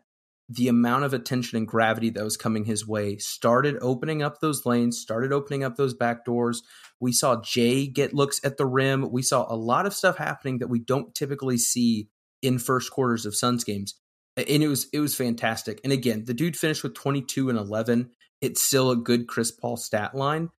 the 0.49 0.67
amount 0.67 1.03
of 1.03 1.13
attention 1.13 1.59
and 1.59 1.67
gravity 1.67 2.09
that 2.09 2.23
was 2.23 2.35
coming 2.35 2.65
his 2.65 2.87
way 2.87 3.17
started 3.17 3.77
opening 3.81 4.23
up 4.23 4.39
those 4.39 4.65
lanes, 4.65 4.97
started 4.97 5.31
opening 5.31 5.63
up 5.63 5.75
those 5.75 5.93
back 5.93 6.25
doors. 6.25 6.63
We 6.99 7.11
saw 7.11 7.39
Jay 7.41 7.85
get 7.85 8.15
looks 8.15 8.41
at 8.43 8.57
the 8.57 8.65
rim. 8.65 9.11
We 9.11 9.21
saw 9.21 9.45
a 9.47 9.55
lot 9.55 9.85
of 9.85 9.93
stuff 9.93 10.17
happening 10.17 10.57
that 10.57 10.67
we 10.67 10.79
don't 10.79 11.13
typically 11.13 11.59
see 11.59 12.09
in 12.41 12.57
first 12.57 12.91
quarters 12.91 13.27
of 13.27 13.35
Suns 13.35 13.63
games. 13.63 13.93
And 14.35 14.63
it 14.63 14.67
was 14.67 14.87
it 14.91 14.99
was 14.99 15.15
fantastic. 15.15 15.79
And 15.83 15.93
again, 15.93 16.25
the 16.25 16.33
dude 16.33 16.57
finished 16.57 16.81
with 16.81 16.95
22 16.95 17.49
and 17.49 17.59
11. 17.59 18.09
It's 18.41 18.61
still 18.61 18.89
a 18.89 18.95
good 18.95 19.27
Chris 19.27 19.51
Paul 19.51 19.77
stat 19.77 20.15
line, 20.15 20.49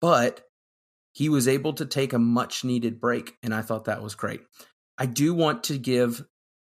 but 0.00 0.42
he 1.12 1.28
was 1.28 1.46
able 1.46 1.74
to 1.74 1.84
take 1.84 2.12
a 2.12 2.18
much 2.18 2.64
needed 2.64 3.00
break 3.00 3.34
and 3.42 3.52
I 3.52 3.62
thought 3.62 3.84
that 3.84 4.02
was 4.02 4.14
great. 4.14 4.40
I 4.96 5.06
do 5.06 5.34
want 5.34 5.64
to 5.64 5.76
give 5.76 6.24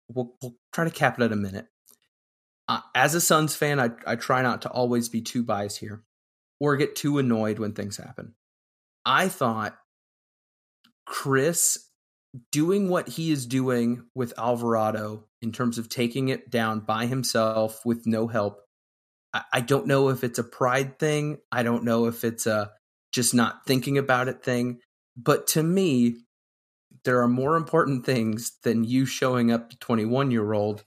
we'll, 0.10 0.36
we'll 0.42 0.56
try 0.74 0.84
to 0.84 0.92
cap 0.92 1.20
it 1.20 1.24
at 1.24 1.32
a 1.32 1.38
minute 1.38 1.68
uh, 2.68 2.82
as 2.96 3.16
a 3.16 3.22
Suns 3.22 3.56
fan, 3.56 3.80
I, 3.80 3.92
I 4.06 4.16
try 4.16 4.42
not 4.42 4.62
to 4.64 4.70
always 4.70 5.10
be 5.10 5.22
too 5.22 5.44
biased 5.44 5.80
here 5.80 6.04
or 6.60 6.78
get 6.78 6.96
too 6.96 7.18
annoyed 7.18 7.60
when 7.60 7.74
things 7.74 7.98
happen. 7.98 8.36
I 9.06 9.28
thought 9.28 9.78
Chris 11.06 11.90
doing 12.52 12.90
what 12.90 13.10
he 13.10 13.32
is 13.32 13.46
doing 13.46 14.06
with 14.16 14.34
Alvarado 14.38 15.26
in 15.42 15.52
terms 15.52 15.78
of 15.78 15.90
taking 15.90 16.30
it 16.30 16.50
down 16.50 16.80
by 16.80 17.06
himself 17.06 17.86
with 17.86 18.08
no 18.08 18.28
help. 18.28 18.62
I, 19.34 19.44
I 19.54 19.62
don't 19.62 19.88
know 19.88 20.10
if 20.10 20.24
it's 20.24 20.40
a 20.40 20.44
pride 20.44 21.00
thing. 21.00 21.40
I 21.52 21.64
don't 21.64 21.84
know 21.84 22.06
if 22.06 22.24
it's 22.24 22.48
a 22.48 22.72
just 23.12 23.34
not 23.34 23.66
thinking 23.66 23.98
about 23.98 24.28
it 24.28 24.44
thing. 24.44 24.80
But 25.16 25.48
to 25.48 25.62
me, 25.62 26.18
there 27.04 27.22
are 27.22 27.28
more 27.28 27.56
important 27.58 28.06
things 28.06 28.54
than 28.64 28.84
you 28.84 29.06
showing 29.06 29.52
up 29.52 29.70
to 29.70 29.78
21 29.78 30.32
year 30.32 30.54
old 30.54 30.86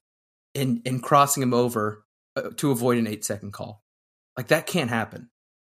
and 0.56 1.02
crossing 1.02 1.42
him 1.42 1.54
over 1.54 2.04
uh, 2.36 2.50
to 2.56 2.70
avoid 2.70 2.98
an 2.98 3.06
eight 3.06 3.24
second 3.24 3.52
call. 3.52 3.84
Like 4.36 4.48
that 4.48 4.66
can't 4.66 4.90
happen. 4.90 5.30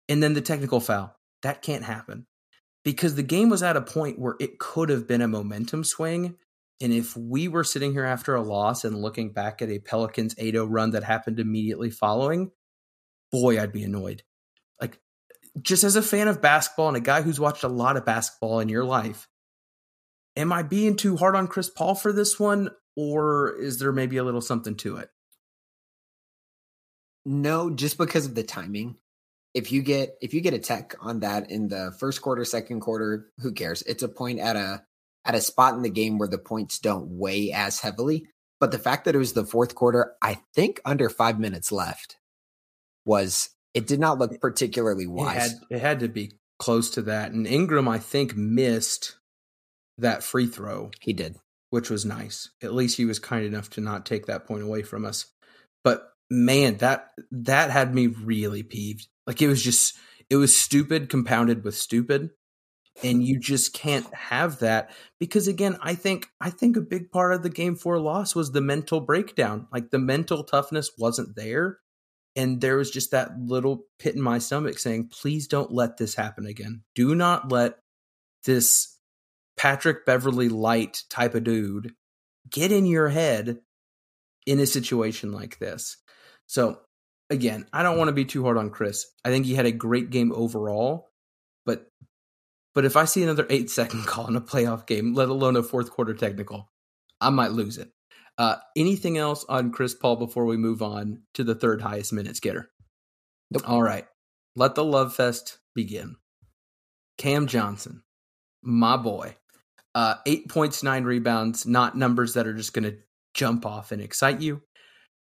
And 0.09 0.21
then 0.21 0.33
the 0.33 0.41
technical 0.41 0.79
foul 0.79 1.15
that 1.43 1.61
can't 1.61 1.83
happen 1.83 2.25
because 2.83 3.15
the 3.15 3.23
game 3.23 3.49
was 3.49 3.63
at 3.63 3.77
a 3.77 3.81
point 3.81 4.19
where 4.19 4.35
it 4.39 4.59
could 4.59 4.89
have 4.89 5.07
been 5.07 5.21
a 5.21 5.27
momentum 5.27 5.83
swing. 5.83 6.35
And 6.81 6.91
if 6.91 7.15
we 7.15 7.47
were 7.47 7.63
sitting 7.63 7.93
here 7.93 8.03
after 8.03 8.35
a 8.35 8.41
loss 8.41 8.83
and 8.83 9.01
looking 9.01 9.31
back 9.31 9.61
at 9.61 9.69
a 9.69 9.79
Pelicans 9.79 10.35
8 10.37 10.53
0 10.53 10.65
run 10.65 10.91
that 10.91 11.03
happened 11.03 11.39
immediately 11.39 11.91
following, 11.91 12.51
boy, 13.31 13.61
I'd 13.61 13.71
be 13.71 13.83
annoyed. 13.83 14.23
Like, 14.81 14.99
just 15.61 15.83
as 15.83 15.95
a 15.95 16.01
fan 16.01 16.27
of 16.27 16.41
basketball 16.41 16.89
and 16.89 16.97
a 16.97 17.01
guy 17.01 17.21
who's 17.21 17.39
watched 17.39 17.63
a 17.63 17.69
lot 17.69 17.95
of 17.95 18.05
basketball 18.05 18.59
in 18.59 18.69
your 18.69 18.83
life, 18.83 19.27
am 20.35 20.51
I 20.51 20.63
being 20.63 20.95
too 20.95 21.15
hard 21.15 21.35
on 21.35 21.47
Chris 21.47 21.69
Paul 21.69 21.95
for 21.95 22.11
this 22.11 22.39
one? 22.39 22.69
Or 22.95 23.55
is 23.59 23.79
there 23.79 23.91
maybe 23.91 24.17
a 24.17 24.23
little 24.23 24.41
something 24.41 24.75
to 24.77 24.97
it? 24.97 25.09
No, 27.25 27.69
just 27.69 27.97
because 27.97 28.25
of 28.25 28.35
the 28.35 28.43
timing. 28.43 28.97
If 29.53 29.71
you 29.71 29.81
get 29.83 30.15
if 30.21 30.33
you 30.33 30.41
get 30.41 30.55
a 30.55 30.59
tech 30.59 30.95
on 30.99 31.19
that 31.19 31.51
in 31.51 31.67
the 31.67 31.93
first 31.99 32.21
quarter, 32.21 32.43
second 32.43 32.79
quarter, 32.79 33.27
who 33.39 33.51
cares? 33.51 33.83
It's 33.83 34.03
a 34.03 34.09
point 34.09 34.39
at 34.39 34.55
a 34.55 34.83
at 35.25 35.35
a 35.35 35.41
spot 35.41 35.75
in 35.75 35.83
the 35.83 35.89
game 35.89 36.17
where 36.17 36.27
the 36.27 36.37
points 36.37 36.79
don't 36.79 37.17
weigh 37.17 37.51
as 37.51 37.79
heavily. 37.79 38.27
But 38.59 38.71
the 38.71 38.79
fact 38.79 39.05
that 39.05 39.15
it 39.15 39.19
was 39.19 39.33
the 39.33 39.45
fourth 39.45 39.75
quarter, 39.75 40.13
I 40.21 40.39
think 40.55 40.81
under 40.85 41.09
five 41.09 41.39
minutes 41.39 41.71
left, 41.71 42.17
was 43.05 43.49
it 43.73 43.87
did 43.87 43.99
not 43.99 44.19
look 44.19 44.39
particularly 44.39 45.07
wise. 45.07 45.35
It 45.35 45.39
had, 45.39 45.51
it 45.69 45.81
had 45.81 45.99
to 45.99 46.07
be 46.07 46.31
close 46.59 46.89
to 46.91 47.01
that. 47.03 47.31
And 47.31 47.45
Ingram, 47.45 47.87
I 47.87 47.99
think, 47.99 48.35
missed 48.35 49.17
that 49.97 50.23
free 50.23 50.47
throw. 50.47 50.91
He 51.01 51.13
did 51.13 51.35
which 51.73 51.89
was 51.89 52.05
nice. 52.05 52.51
At 52.61 52.75
least 52.75 52.97
he 52.97 53.05
was 53.05 53.17
kind 53.17 53.43
enough 53.43 53.71
to 53.71 53.81
not 53.81 54.05
take 54.05 54.27
that 54.27 54.45
point 54.45 54.61
away 54.61 54.83
from 54.83 55.05
us. 55.05 55.25
But 55.83 56.07
man, 56.29 56.77
that 56.77 57.07
that 57.31 57.71
had 57.71 57.95
me 57.95 58.05
really 58.05 58.61
peeved. 58.61 59.07
Like 59.25 59.41
it 59.41 59.47
was 59.47 59.63
just 59.63 59.97
it 60.29 60.35
was 60.35 60.55
stupid 60.55 61.09
compounded 61.09 61.63
with 61.63 61.73
stupid. 61.75 62.29
And 63.03 63.23
you 63.23 63.39
just 63.39 63.73
can't 63.73 64.05
have 64.13 64.59
that 64.59 64.91
because 65.19 65.47
again, 65.47 65.75
I 65.81 65.95
think 65.95 66.27
I 66.39 66.51
think 66.51 66.77
a 66.77 66.81
big 66.81 67.09
part 67.09 67.33
of 67.33 67.41
the 67.41 67.49
game 67.49 67.75
four 67.75 67.99
loss 67.99 68.35
was 68.35 68.51
the 68.51 68.61
mental 68.61 69.01
breakdown. 69.01 69.67
Like 69.73 69.89
the 69.89 69.97
mental 69.97 70.43
toughness 70.43 70.91
wasn't 70.99 71.35
there. 71.35 71.79
And 72.35 72.61
there 72.61 72.77
was 72.77 72.91
just 72.91 73.09
that 73.11 73.31
little 73.39 73.87
pit 73.97 74.13
in 74.13 74.21
my 74.21 74.37
stomach 74.37 74.77
saying, 74.77 75.09
please 75.11 75.47
don't 75.47 75.73
let 75.73 75.97
this 75.97 76.13
happen 76.13 76.45
again. 76.45 76.83
Do 76.93 77.15
not 77.15 77.51
let 77.51 77.79
this 78.45 78.92
Patrick 79.57 80.05
Beverly 80.05 80.49
light 80.49 81.03
type 81.09 81.35
of 81.35 81.43
dude 81.43 81.93
get 82.49 82.71
in 82.71 82.85
your 82.85 83.09
head 83.09 83.59
in 84.45 84.59
a 84.59 84.65
situation 84.65 85.31
like 85.31 85.59
this. 85.59 85.97
So 86.47 86.79
again, 87.29 87.65
I 87.73 87.83
don't 87.83 87.97
want 87.97 88.09
to 88.09 88.13
be 88.13 88.25
too 88.25 88.43
hard 88.43 88.57
on 88.57 88.69
Chris. 88.69 89.05
I 89.23 89.29
think 89.29 89.45
he 89.45 89.55
had 89.55 89.65
a 89.65 89.71
great 89.71 90.09
game 90.09 90.31
overall, 90.33 91.11
but 91.65 91.87
but 92.73 92.85
if 92.85 92.97
I 92.97 93.05
see 93.05 93.23
another 93.23 93.47
eight 93.49 93.69
second 93.69 94.05
call 94.05 94.27
in 94.27 94.35
a 94.35 94.41
playoff 94.41 94.85
game, 94.85 95.13
let 95.13 95.29
alone 95.29 95.55
a 95.55 95.63
fourth 95.63 95.91
quarter 95.91 96.13
technical, 96.13 96.71
I 97.21 97.29
might 97.29 97.51
lose 97.51 97.77
it. 97.77 97.91
Uh, 98.37 98.55
anything 98.75 99.17
else 99.17 99.45
on 99.47 99.71
Chris 99.71 99.93
Paul 99.93 100.15
before 100.15 100.45
we 100.45 100.57
move 100.57 100.81
on 100.81 101.21
to 101.35 101.43
the 101.43 101.53
third 101.53 101.81
highest 101.81 102.11
minutes 102.11 102.39
getter? 102.39 102.71
Nope. 103.51 103.69
All 103.69 103.83
right. 103.83 104.07
Let 104.55 104.73
the 104.75 104.83
love 104.83 105.15
fest 105.15 105.59
begin. 105.75 106.15
Cam 107.17 107.45
Johnson, 107.45 108.03
my 108.63 108.97
boy. 108.97 109.35
Uh, 109.95 110.15
eight 110.25 110.49
points, 110.49 110.81
nine 110.83 111.03
rebounds, 111.03 111.65
not 111.65 111.97
numbers 111.97 112.33
that 112.33 112.47
are 112.47 112.53
just 112.53 112.73
going 112.73 112.83
to 112.83 112.97
jump 113.33 113.65
off 113.65 113.91
and 113.91 114.01
excite 114.01 114.41
you. 114.41 114.61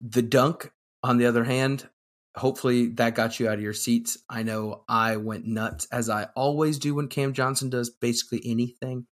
The 0.01 0.23
dunk, 0.23 0.71
on 1.03 1.17
the 1.17 1.27
other 1.27 1.45
hand, 1.45 1.89
hopefully 2.37 2.89
that 2.89 3.15
got 3.15 3.41
you 3.41 3.49
out 3.49 3.55
of 3.55 3.63
your 3.63 3.73
seats. 3.73 4.19
I 4.29 4.43
know 4.43 4.85
I 4.89 5.17
went 5.17 5.47
nuts, 5.47 5.87
as 5.91 6.11
I 6.11 6.29
always 6.37 6.79
do 6.79 6.95
when 6.95 7.09
Cam 7.09 7.33
Johnson 7.33 7.71
does 7.71 7.91
basically 7.91 8.43
anything. 8.45 9.07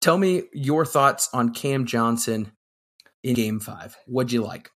Tell 0.00 0.18
me 0.18 0.44
your 0.52 0.84
thoughts 0.84 1.28
on 1.32 1.54
Cam 1.54 1.86
Johnson 1.86 2.52
in 3.22 3.34
game 3.34 3.60
five. 3.60 3.96
What'd 4.06 4.32
you 4.32 4.42
like? 4.42 4.70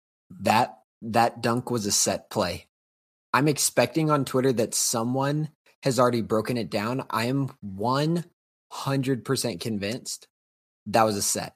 That 0.40 0.78
that 1.02 1.42
dunk 1.42 1.70
was 1.70 1.86
a 1.86 1.92
set 1.92 2.30
play. 2.30 2.66
I'm 3.32 3.48
expecting 3.48 4.10
on 4.10 4.24
Twitter 4.24 4.52
that 4.52 4.74
someone 4.74 5.50
has 5.82 5.98
already 5.98 6.22
broken 6.22 6.56
it 6.56 6.70
down. 6.70 7.04
I 7.10 7.26
am 7.26 7.50
one 7.60 8.24
100% 8.74 9.60
convinced 9.60 10.28
that 10.86 11.04
was 11.04 11.16
a 11.16 11.22
set. 11.22 11.54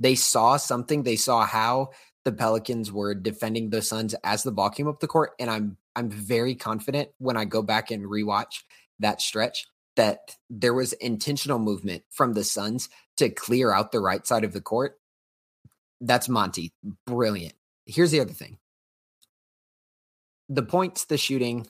They 0.00 0.14
saw 0.14 0.56
something, 0.56 1.02
they 1.02 1.16
saw 1.16 1.44
how 1.44 1.90
the 2.24 2.32
Pelicans 2.32 2.92
were 2.92 3.14
defending 3.14 3.70
the 3.70 3.82
Suns 3.82 4.14
as 4.22 4.42
the 4.42 4.52
ball 4.52 4.70
came 4.70 4.88
up 4.88 5.00
the 5.00 5.06
court 5.06 5.32
and 5.38 5.50
I'm 5.50 5.76
I'm 5.96 6.10
very 6.10 6.54
confident 6.54 7.08
when 7.18 7.36
I 7.36 7.44
go 7.44 7.62
back 7.62 7.90
and 7.90 8.04
rewatch 8.04 8.62
that 9.00 9.20
stretch 9.20 9.66
that 9.96 10.36
there 10.48 10.74
was 10.74 10.92
intentional 10.92 11.58
movement 11.58 12.04
from 12.10 12.34
the 12.34 12.44
Suns 12.44 12.88
to 13.16 13.30
clear 13.30 13.72
out 13.72 13.90
the 13.90 14.00
right 14.00 14.24
side 14.26 14.44
of 14.44 14.52
the 14.52 14.60
court. 14.60 14.98
That's 16.00 16.28
Monty. 16.28 16.72
Brilliant. 17.06 17.54
Here's 17.86 18.12
the 18.12 18.20
other 18.20 18.32
thing. 18.32 18.58
The 20.48 20.62
points, 20.62 21.06
the 21.06 21.18
shooting, 21.18 21.66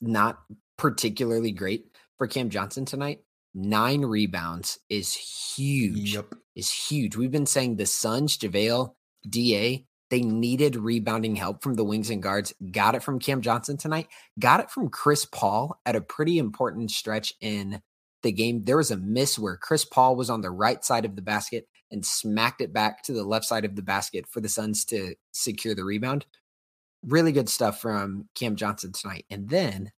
not 0.00 0.38
particularly 0.76 1.50
great 1.50 1.86
for 2.18 2.26
Cam 2.26 2.50
Johnson 2.50 2.84
tonight. 2.84 3.20
Nine 3.56 4.02
rebounds 4.02 4.78
is 4.88 5.14
huge. 5.14 6.14
Yep. 6.14 6.34
Is 6.54 6.70
huge. 6.70 7.16
We've 7.16 7.30
been 7.30 7.46
saying 7.46 7.76
the 7.76 7.86
Suns, 7.86 8.38
JaVale, 8.38 8.94
DA, 9.28 9.84
they 10.10 10.20
needed 10.20 10.76
rebounding 10.76 11.36
help 11.36 11.62
from 11.62 11.74
the 11.74 11.84
wings 11.84 12.10
and 12.10 12.22
guards. 12.22 12.54
Got 12.70 12.94
it 12.94 13.02
from 13.02 13.18
Cam 13.18 13.40
Johnson 13.40 13.76
tonight. 13.76 14.08
Got 14.38 14.60
it 14.60 14.70
from 14.70 14.88
Chris 14.88 15.24
Paul 15.24 15.80
at 15.84 15.96
a 15.96 16.00
pretty 16.00 16.38
important 16.38 16.90
stretch 16.90 17.34
in 17.40 17.82
the 18.22 18.30
game. 18.30 18.64
There 18.64 18.76
was 18.76 18.90
a 18.90 18.96
miss 18.96 19.38
where 19.38 19.56
Chris 19.56 19.84
Paul 19.84 20.14
was 20.14 20.30
on 20.30 20.42
the 20.42 20.50
right 20.50 20.84
side 20.84 21.04
of 21.04 21.16
the 21.16 21.22
basket 21.22 21.66
and 21.90 22.06
smacked 22.06 22.60
it 22.60 22.72
back 22.72 23.02
to 23.04 23.12
the 23.12 23.24
left 23.24 23.46
side 23.46 23.64
of 23.64 23.74
the 23.74 23.82
basket 23.82 24.26
for 24.28 24.40
the 24.40 24.48
Suns 24.48 24.84
to 24.86 25.14
secure 25.32 25.74
the 25.74 25.84
rebound. 25.84 26.26
Really 27.04 27.32
good 27.32 27.48
stuff 27.48 27.80
from 27.80 28.28
Cam 28.34 28.56
Johnson 28.56 28.92
tonight. 28.92 29.24
And 29.28 29.48
then 29.48 29.90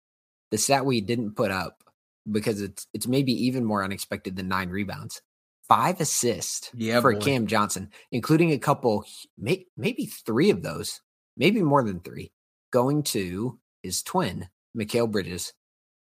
the 0.50 0.58
stat 0.58 0.86
we 0.86 1.02
didn't 1.02 1.36
put 1.36 1.50
up 1.50 1.82
because 2.30 2.60
it's 2.60 2.86
it's 2.92 3.06
maybe 3.06 3.32
even 3.46 3.64
more 3.64 3.84
unexpected 3.84 4.36
than 4.36 4.48
nine 4.48 4.68
rebounds. 4.68 5.22
Five 5.68 6.00
assists 6.00 6.70
Yeah, 6.74 7.00
for 7.00 7.12
boy. 7.12 7.20
Cam 7.20 7.46
Johnson, 7.46 7.90
including 8.10 8.52
a 8.52 8.58
couple, 8.58 9.04
may, 9.36 9.66
maybe 9.76 10.06
three 10.06 10.48
of 10.48 10.62
those, 10.62 11.02
maybe 11.36 11.62
more 11.62 11.82
than 11.82 12.00
three, 12.00 12.32
going 12.70 13.02
to 13.04 13.58
his 13.82 14.02
twin, 14.02 14.48
Mikal 14.76 15.10
Bridges. 15.10 15.52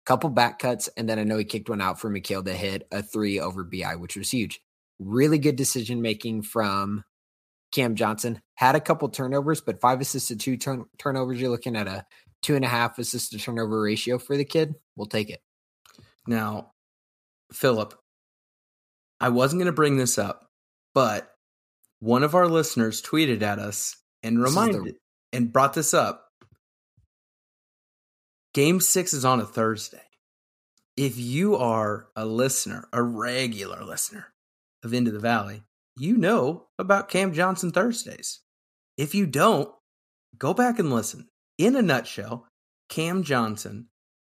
Couple 0.05 0.29
back 0.29 0.59
cuts, 0.59 0.91
and 0.99 1.09
then 1.09 1.19
I 1.19 1.25
know 1.25 1.39
he 1.39 1.45
kicked 1.45 1.71
one 1.71 1.81
out 1.81 1.99
for 1.99 2.11
Mikal 2.11 2.45
to 2.45 2.53
hit 2.53 2.87
a 2.93 3.03
three 3.03 3.41
over 3.41 3.65
BI, 3.65 3.97
which 3.97 4.17
was 4.17 4.31
huge. 4.31 4.61
Really 4.99 5.39
good 5.39 5.57
decision 5.57 6.03
making 6.03 6.43
from 6.43 7.05
Cam 7.73 7.95
Johnson. 7.95 8.43
Had 8.55 8.77
a 8.77 8.81
couple 8.81 9.09
turnovers, 9.09 9.63
but 9.63 9.81
five 9.81 10.03
assists 10.03 10.29
to 10.29 10.37
two 10.37 10.59
turn- 10.59 10.85
turnovers. 10.99 11.41
You're 11.41 11.49
looking 11.49 11.75
at 11.75 11.89
a 11.89 12.05
two 12.43 12.55
and 12.55 12.65
a 12.67 12.69
half 12.69 12.99
assist 12.99 13.33
to 13.33 13.39
turnover 13.39 13.81
ratio 13.81 14.19
for 14.19 14.37
the 14.37 14.45
kid. 14.45 14.75
We'll 14.95 15.07
take 15.07 15.31
it. 15.31 15.41
Now, 16.27 16.71
Philip, 17.53 17.95
I 19.21 19.29
wasn't 19.29 19.61
going 19.61 19.67
to 19.67 19.73
bring 19.73 19.97
this 19.97 20.19
up, 20.19 20.47
but 20.95 21.31
one 22.01 22.23
of 22.23 22.35
our 22.35 22.49
listeners 22.49 23.03
tweeted 23.03 23.43
at 23.43 23.59
us 23.59 23.97
and 24.23 24.39
is 24.39 24.55
the- 24.55 24.61
reminded 24.61 24.97
and 25.33 25.53
brought 25.53 25.75
this 25.75 25.95
up. 25.95 26.29
Game 28.53 28.81
six 28.81 29.13
is 29.13 29.25
on 29.25 29.41
a 29.41 29.45
Thursday. 29.47 30.03
If 30.97 31.19
you 31.19 31.57
are 31.57 32.07
a 32.15 32.25
listener, 32.25 32.89
a 32.93 33.03
regular 33.03 33.83
listener 33.83 34.33
of 34.85 34.95
Into 34.95 35.11
the 35.11 35.19
Valley, 35.19 35.63
you 35.97 36.17
know 36.17 36.67
about 36.79 37.09
Cam 37.09 37.33
Johnson 37.33 37.73
Thursdays. 37.73 38.41
If 38.97 39.15
you 39.15 39.27
don't, 39.27 39.71
go 40.39 40.55
back 40.55 40.79
and 40.79 40.93
listen. 40.93 41.29
In 41.59 41.75
a 41.75 41.83
nutshell, 41.83 42.47
Cam 42.89 43.25
Johnson 43.25 43.89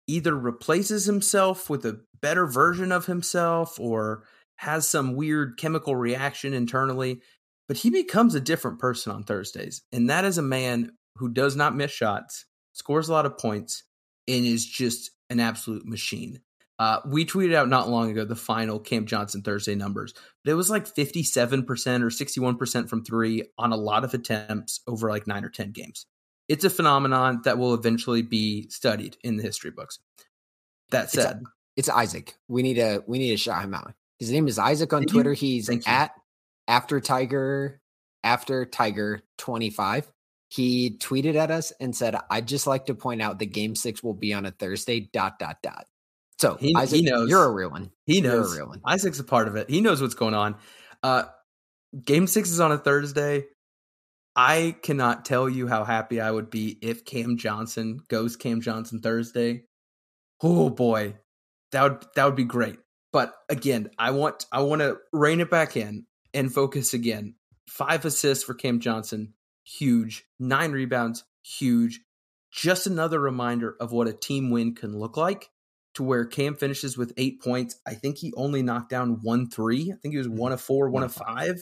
either 0.07 0.35
replaces 0.35 1.05
himself 1.05 1.69
with 1.69 1.85
a 1.85 2.01
better 2.21 2.45
version 2.45 2.91
of 2.91 3.05
himself 3.05 3.79
or 3.79 4.23
has 4.57 4.87
some 4.87 5.15
weird 5.15 5.57
chemical 5.57 5.95
reaction 5.95 6.53
internally, 6.53 7.21
but 7.67 7.77
he 7.77 7.89
becomes 7.89 8.35
a 8.35 8.39
different 8.39 8.79
person 8.79 9.11
on 9.11 9.23
Thursdays. 9.23 9.81
And 9.91 10.09
that 10.09 10.25
is 10.25 10.37
a 10.37 10.43
man 10.43 10.91
who 11.17 11.29
does 11.29 11.55
not 11.55 11.75
miss 11.75 11.91
shots, 11.91 12.45
scores 12.73 13.09
a 13.09 13.13
lot 13.13 13.25
of 13.25 13.37
points, 13.37 13.83
and 14.27 14.45
is 14.45 14.65
just 14.65 15.11
an 15.29 15.39
absolute 15.39 15.85
machine. 15.85 16.41
Uh, 16.77 16.99
we 17.05 17.25
tweeted 17.25 17.55
out 17.55 17.69
not 17.69 17.89
long 17.89 18.11
ago 18.11 18.25
the 18.25 18.35
final 18.35 18.79
Cam 18.79 19.05
Johnson 19.05 19.41
Thursday 19.41 19.75
numbers, 19.75 20.13
but 20.43 20.51
it 20.51 20.55
was 20.55 20.69
like 20.69 20.85
57% 20.85 21.63
or 21.63 22.09
61% 22.09 22.89
from 22.89 23.03
three 23.03 23.43
on 23.57 23.71
a 23.71 23.77
lot 23.77 24.03
of 24.03 24.13
attempts 24.13 24.81
over 24.85 25.09
like 25.09 25.25
nine 25.25 25.45
or 25.45 25.49
10 25.49 25.71
games. 25.71 26.05
It's 26.47 26.63
a 26.63 26.69
phenomenon 26.69 27.41
that 27.45 27.57
will 27.57 27.73
eventually 27.73 28.21
be 28.21 28.69
studied 28.69 29.17
in 29.23 29.37
the 29.37 29.43
history 29.43 29.71
books. 29.71 29.99
That 30.91 31.09
said, 31.09 31.41
It's 31.75 31.89
Isaac. 31.89 32.35
We 32.47 32.61
need 32.61 32.75
to 32.75 33.03
we 33.07 33.17
need 33.17 33.31
to 33.31 33.37
shout 33.37 33.63
him 33.63 33.73
out. 33.73 33.93
His 34.19 34.31
name 34.31 34.47
is 34.47 34.59
Isaac 34.59 34.93
on. 34.93 35.03
Twitter. 35.05 35.33
He's 35.33 35.69
at 35.87 36.11
after 36.67 36.99
Tiger 37.01 37.81
after 38.23 38.65
Tiger 38.65 39.21
25. 39.39 40.11
He 40.49 40.97
tweeted 40.99 41.35
at 41.35 41.51
us 41.51 41.73
and 41.81 41.95
said, 41.95 42.15
I'd 42.29 42.47
just 42.47 42.65
like 42.67 42.85
to 42.85 42.95
point 42.95 43.21
out 43.21 43.39
that 43.39 43.47
game 43.47 43.75
six 43.75 44.01
will 44.03 44.13
be 44.13 44.33
on 44.33 44.45
a 44.45 44.51
Thursday, 44.51 45.09
dot, 45.11 45.37
dot, 45.39 45.57
dot. 45.61 45.85
So 46.39 46.55
He- 46.55 46.67
he 46.67 46.75
Isaac, 46.75 47.03
knows. 47.03 47.29
you're 47.29 47.43
a 47.43 47.51
real 47.51 47.71
one. 47.71 47.91
he 48.05 48.19
You're 48.21 48.31
knows 48.31 48.53
a 48.53 48.59
real 48.59 48.67
one. 48.69 48.81
Isaac's 48.85 49.19
a 49.19 49.23
part 49.23 49.47
of 49.47 49.55
it. 49.55 49.69
He 49.69 49.81
knows 49.81 50.01
what's 50.01 50.13
going 50.15 50.33
on. 50.35 50.55
Uh, 51.03 51.23
game 52.03 52.27
six 52.27 52.51
is 52.51 52.59
on 52.59 52.71
a 52.71 52.77
Thursday. 52.77 53.45
I 54.35 54.75
cannot 54.81 55.23
tell 55.23 55.47
you 55.47 55.67
how 55.67 55.85
happy 55.85 56.19
I 56.19 56.29
would 56.29 56.49
be 56.49 56.77
if 56.81 57.05
Cam 57.05 57.37
Johnson 57.37 58.01
goes 58.09 58.35
Cam 58.35 58.61
Johnson 58.61 58.99
Thursday. 58.99 59.63
Oh 60.41 60.69
boy, 60.69 61.15
that 61.71 61.83
would 61.83 62.05
that 62.15 62.25
would 62.25 62.35
be 62.35 62.43
great. 62.43 62.77
But 63.13 63.33
again, 63.49 63.89
I 63.97 64.11
want 64.11 64.45
I 64.51 64.61
want 64.63 64.81
to 64.81 64.97
rein 65.13 65.39
it 65.39 65.49
back 65.49 65.77
in 65.77 66.05
and 66.33 66.53
focus 66.53 66.93
again. 66.93 67.35
Five 67.69 68.03
assists 68.03 68.43
for 68.43 68.53
Cam 68.53 68.81
Johnson, 68.81 69.33
huge. 69.63 70.25
Nine 70.37 70.73
rebounds, 70.73 71.23
huge. 71.43 72.01
Just 72.51 72.87
another 72.87 73.19
reminder 73.19 73.75
of 73.79 73.91
what 73.91 74.07
a 74.07 74.13
team 74.13 74.49
win 74.49 74.75
can 74.75 74.97
look 74.97 75.15
like. 75.17 75.49
To 75.95 76.03
where 76.03 76.25
Cam 76.25 76.55
finishes 76.55 76.97
with 76.97 77.13
eight 77.15 77.41
points. 77.41 77.79
I 77.87 77.93
think 77.93 78.17
he 78.17 78.33
only 78.35 78.61
knocked 78.61 78.89
down 78.89 79.19
one 79.21 79.49
three. 79.49 79.93
I 79.93 79.95
think 80.01 80.11
he 80.13 80.17
was 80.17 80.27
mm-hmm. 80.27 80.35
one 80.35 80.51
of 80.51 80.59
four, 80.59 80.89
one 80.89 81.03
of 81.03 81.13
five. 81.13 81.55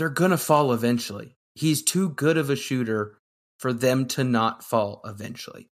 They're 0.00 0.08
gonna 0.08 0.38
fall 0.38 0.72
eventually. 0.72 1.36
He's 1.54 1.82
too 1.82 2.08
good 2.08 2.38
of 2.38 2.48
a 2.48 2.56
shooter 2.56 3.18
for 3.58 3.74
them 3.74 4.06
to 4.06 4.24
not 4.24 4.64
fall 4.64 5.02
eventually. 5.04 5.68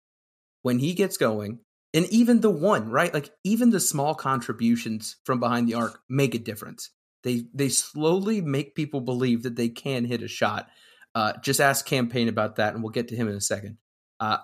When 0.62 0.80
he 0.80 0.94
gets 0.94 1.18
going, 1.18 1.60
and 1.94 2.06
even 2.06 2.40
the 2.40 2.50
one, 2.50 2.90
right? 2.90 3.14
Like 3.14 3.32
even 3.44 3.72
the 3.72 3.82
small 3.82 4.16
contributions 4.16 5.18
from 5.26 5.42
behind 5.42 5.68
the 5.68 5.74
arc 5.74 6.00
make 6.08 6.36
a 6.36 6.40
difference. 6.40 6.90
They 7.24 7.48
they 7.54 7.68
slowly 7.68 8.40
make 8.40 8.76
people 8.76 9.02
believe 9.02 9.44
that 9.44 9.58
they 9.58 9.68
can 9.68 10.06
hit 10.06 10.24
a 10.24 10.30
shot. 10.30 10.70
Uh, 11.14 11.34
just 11.42 11.60
ask 11.60 11.86
Cam 11.86 12.08
Payne 12.08 12.30
about 12.30 12.56
that, 12.56 12.74
and 12.74 12.82
we'll 12.82 12.94
get 12.94 13.10
to 13.10 13.18
him 13.18 13.28
in 13.28 13.36
a 13.36 13.42
second. 13.42 13.78
Uh, 14.22 14.38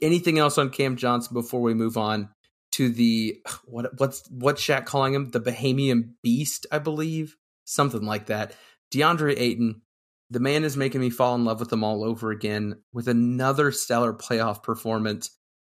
anything 0.00 0.38
else 0.38 0.56
on 0.56 0.70
Cam 0.70 0.96
Johnson 0.96 1.34
before 1.34 1.60
we 1.60 1.74
move 1.74 1.98
on 1.98 2.30
to 2.70 2.88
the 2.88 3.42
what 3.66 3.90
what's 3.98 4.26
what's 4.30 4.62
Shaq 4.66 4.86
calling 4.86 5.12
him 5.12 5.32
the 5.32 5.38
Bahamian 5.38 6.14
Beast, 6.22 6.66
I 6.72 6.78
believe, 6.78 7.36
something 7.66 8.06
like 8.06 8.28
that. 8.28 8.54
DeAndre 8.92 9.34
Ayton, 9.38 9.82
the 10.30 10.40
man 10.40 10.64
is 10.64 10.76
making 10.76 11.00
me 11.00 11.10
fall 11.10 11.34
in 11.34 11.44
love 11.44 11.60
with 11.60 11.72
him 11.72 11.84
all 11.84 12.04
over 12.04 12.30
again 12.30 12.82
with 12.92 13.08
another 13.08 13.72
stellar 13.72 14.12
playoff 14.12 14.62
performance, 14.62 15.30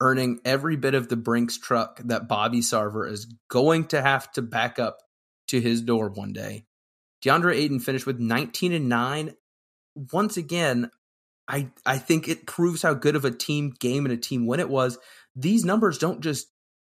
earning 0.02 0.40
every 0.46 0.76
bit 0.76 0.96
of 0.96 1.10
the 1.10 1.16
Brinks 1.16 1.58
truck 1.58 2.00
that 2.06 2.28
Bobby 2.28 2.60
Sarver 2.60 3.10
is 3.10 3.34
going 3.50 3.86
to 3.88 4.02
have 4.02 4.32
to 4.34 4.42
back 4.42 4.80
up 4.80 5.00
to 5.48 5.62
his 5.62 5.82
door 5.82 6.10
one 6.10 6.34
day. 6.34 6.66
DeAndre 7.24 7.56
Ayton 7.56 7.80
finished 7.80 8.06
with 8.06 8.20
19 8.20 8.74
and 8.74 8.90
9. 8.90 9.34
Once 10.12 10.38
again, 10.38 10.90
I 11.48 11.70
I 11.86 11.98
think 11.98 12.28
it 12.28 12.48
proves 12.48 12.82
how 12.82 12.94
good 12.94 13.16
of 13.16 13.26
a 13.26 13.32
team 13.32 13.74
game 13.80 14.06
and 14.06 14.14
a 14.14 14.18
team 14.18 14.46
win 14.46 14.60
it 14.60 14.70
was. 14.70 14.98
These 15.36 15.66
numbers 15.66 15.98
don't 15.98 16.22
just 16.22 16.48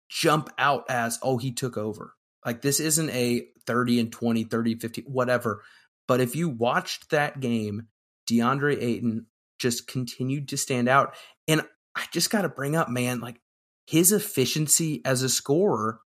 jump 0.08 0.50
out 0.58 0.84
as 0.88 1.18
oh 1.22 1.38
he 1.38 1.52
took 1.52 1.76
over. 1.76 2.14
Like 2.44 2.62
this 2.62 2.80
isn't 2.80 3.10
a 3.10 3.46
30 3.66 4.00
and 4.00 4.12
20, 4.12 4.44
30 4.44 4.74
50 4.76 5.02
whatever. 5.02 5.62
But 6.08 6.20
if 6.20 6.34
you 6.34 6.48
watched 6.48 7.10
that 7.10 7.38
game, 7.38 7.86
DeAndre 8.28 8.82
Ayton 8.82 9.26
just 9.60 9.86
continued 9.86 10.48
to 10.48 10.56
stand 10.56 10.88
out 10.88 11.14
and 11.46 11.62
I 11.94 12.04
just 12.12 12.30
got 12.30 12.42
to 12.42 12.48
bring 12.48 12.76
up 12.76 12.88
man 12.88 13.20
like 13.20 13.40
his 13.86 14.12
efficiency 14.12 15.02
as 15.04 15.22
a 15.22 15.28
scorer 15.28 16.00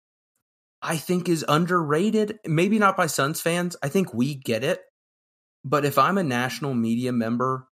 I 0.82 0.96
think 0.96 1.28
is 1.28 1.44
underrated. 1.46 2.38
Maybe 2.46 2.78
not 2.78 2.96
by 2.96 3.06
Suns 3.06 3.40
fans. 3.40 3.76
I 3.82 3.88
think 3.88 4.14
we 4.14 4.34
get 4.34 4.64
it. 4.64 4.80
But 5.64 5.84
if 5.84 5.98
I'm 5.98 6.16
a 6.16 6.22
national 6.22 6.74
media 6.74 7.12
member 7.12 7.68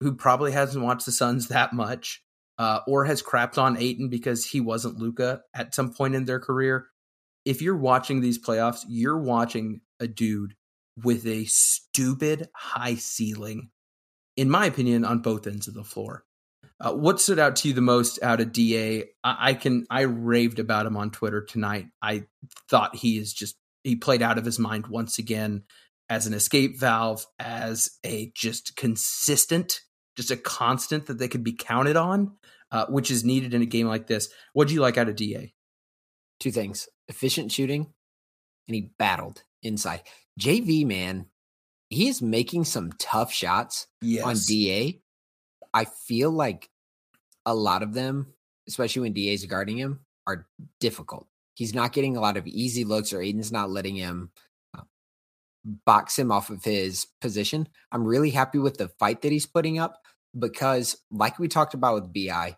who 0.00 0.14
probably 0.14 0.52
hasn't 0.52 0.84
watched 0.84 1.06
the 1.06 1.12
Suns 1.12 1.48
that 1.48 1.72
much, 1.72 2.22
uh, 2.58 2.80
or 2.86 3.04
has 3.06 3.22
crapped 3.22 3.58
on 3.58 3.76
Ayton 3.76 4.08
because 4.08 4.46
he 4.46 4.60
wasn't 4.60 4.98
Luka 4.98 5.42
at 5.52 5.74
some 5.74 5.92
point 5.92 6.14
in 6.14 6.26
their 6.26 6.38
career, 6.38 6.86
if 7.44 7.60
you're 7.60 7.76
watching 7.76 8.20
these 8.20 8.38
playoffs, 8.38 8.84
you're 8.88 9.18
watching 9.18 9.80
a 9.98 10.06
dude 10.06 10.54
with 11.02 11.26
a 11.26 11.44
stupid 11.46 12.48
high 12.54 12.94
ceiling, 12.94 13.70
in 14.36 14.50
my 14.50 14.66
opinion, 14.66 15.04
on 15.04 15.20
both 15.20 15.46
ends 15.46 15.68
of 15.68 15.74
the 15.74 15.84
floor. 15.84 16.24
Uh, 16.80 16.92
what 16.92 17.20
stood 17.20 17.38
out 17.38 17.56
to 17.56 17.68
you 17.68 17.74
the 17.74 17.80
most 17.80 18.22
out 18.22 18.40
of 18.40 18.52
Da? 18.52 19.02
I, 19.22 19.50
I 19.50 19.54
can 19.54 19.86
I 19.90 20.02
raved 20.02 20.58
about 20.58 20.86
him 20.86 20.96
on 20.96 21.10
Twitter 21.10 21.42
tonight. 21.42 21.86
I 22.02 22.24
thought 22.68 22.96
he 22.96 23.18
is 23.18 23.32
just 23.32 23.56
he 23.82 23.96
played 23.96 24.22
out 24.22 24.38
of 24.38 24.44
his 24.44 24.58
mind 24.58 24.86
once 24.86 25.18
again 25.18 25.62
as 26.08 26.26
an 26.26 26.34
escape 26.34 26.78
valve, 26.78 27.26
as 27.38 27.90
a 28.04 28.32
just 28.34 28.76
consistent, 28.76 29.80
just 30.16 30.30
a 30.30 30.36
constant 30.36 31.06
that 31.06 31.18
they 31.18 31.28
could 31.28 31.44
be 31.44 31.52
counted 31.52 31.96
on, 31.96 32.32
uh, 32.70 32.86
which 32.86 33.10
is 33.10 33.24
needed 33.24 33.54
in 33.54 33.62
a 33.62 33.66
game 33.66 33.86
like 33.86 34.06
this. 34.06 34.28
What 34.52 34.68
do 34.68 34.74
you 34.74 34.80
like 34.80 34.98
out 34.98 35.08
of 35.08 35.16
Da? 35.16 35.52
Two 36.40 36.50
things 36.50 36.88
efficient 37.08 37.52
shooting, 37.52 37.92
and 38.66 38.74
he 38.74 38.92
battled 38.98 39.42
inside. 39.62 40.02
JV, 40.40 40.86
man, 40.86 41.26
he 41.90 42.08
is 42.08 42.20
making 42.20 42.64
some 42.64 42.92
tough 42.98 43.32
shots 43.32 43.86
Yes, 44.00 44.24
on 44.24 44.36
DA. 44.36 45.00
I 45.72 45.84
feel 45.84 46.30
like 46.30 46.68
a 47.46 47.54
lot 47.54 47.82
of 47.82 47.94
them, 47.94 48.34
especially 48.68 49.02
when 49.02 49.12
DA 49.12 49.34
is 49.34 49.44
guarding 49.44 49.76
him, 49.76 50.00
are 50.26 50.46
difficult. 50.80 51.26
He's 51.54 51.74
not 51.74 51.92
getting 51.92 52.16
a 52.16 52.20
lot 52.20 52.36
of 52.36 52.46
easy 52.46 52.84
looks, 52.84 53.12
or 53.12 53.20
Ayton's 53.22 53.52
not 53.52 53.70
letting 53.70 53.96
him 53.96 54.30
uh, 54.76 54.82
box 55.64 56.18
him 56.18 56.32
off 56.32 56.50
of 56.50 56.64
his 56.64 57.06
position. 57.20 57.68
I'm 57.92 58.04
really 58.04 58.30
happy 58.30 58.58
with 58.58 58.76
the 58.76 58.88
fight 58.88 59.22
that 59.22 59.32
he's 59.32 59.46
putting 59.46 59.78
up 59.78 60.00
because, 60.36 60.96
like 61.10 61.38
we 61.38 61.46
talked 61.48 61.74
about 61.74 61.94
with 61.94 62.12
BI, 62.12 62.56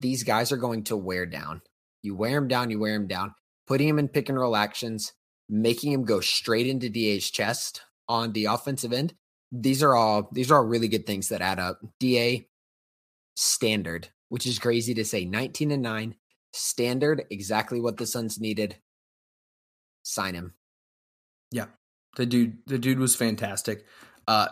these 0.00 0.22
guys 0.22 0.52
are 0.52 0.56
going 0.56 0.84
to 0.84 0.96
wear 0.96 1.26
down. 1.26 1.62
You 2.02 2.14
wear 2.14 2.36
him 2.36 2.46
down, 2.46 2.70
you 2.70 2.78
wear 2.78 2.94
him 2.94 3.08
down, 3.08 3.34
putting 3.66 3.88
him 3.88 3.98
in 3.98 4.08
pick 4.08 4.28
and 4.28 4.38
roll 4.38 4.54
actions, 4.54 5.12
making 5.48 5.92
him 5.92 6.04
go 6.04 6.20
straight 6.20 6.66
into 6.66 6.88
DA's 6.88 7.30
chest 7.30 7.82
on 8.08 8.32
the 8.32 8.46
offensive 8.46 8.92
end. 8.92 9.14
These 9.52 9.82
are 9.82 9.94
all 9.94 10.28
these 10.32 10.50
are 10.50 10.56
all 10.56 10.64
really 10.64 10.88
good 10.88 11.06
things 11.06 11.28
that 11.28 11.40
add 11.40 11.58
up. 11.58 11.80
DA 12.00 12.48
standard, 13.36 14.08
which 14.28 14.46
is 14.46 14.58
crazy 14.58 14.94
to 14.94 15.04
say 15.04 15.24
19 15.24 15.70
and 15.70 15.82
9, 15.82 16.14
standard, 16.52 17.24
exactly 17.30 17.80
what 17.80 17.96
the 17.96 18.06
Suns 18.06 18.40
needed. 18.40 18.76
Sign 20.02 20.34
him. 20.34 20.54
Yeah. 21.52 21.66
The 22.16 22.26
dude 22.26 22.58
the 22.66 22.78
dude 22.78 22.98
was 22.98 23.14
fantastic. 23.14 23.84
Uh 24.26 24.48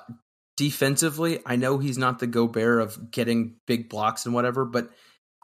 defensively, 0.56 1.40
I 1.44 1.56
know 1.56 1.78
he's 1.78 1.98
not 1.98 2.20
the 2.20 2.28
Gobert 2.28 2.80
of 2.80 3.10
getting 3.10 3.56
big 3.66 3.88
blocks 3.88 4.24
and 4.24 4.34
whatever, 4.34 4.64
but 4.64 4.90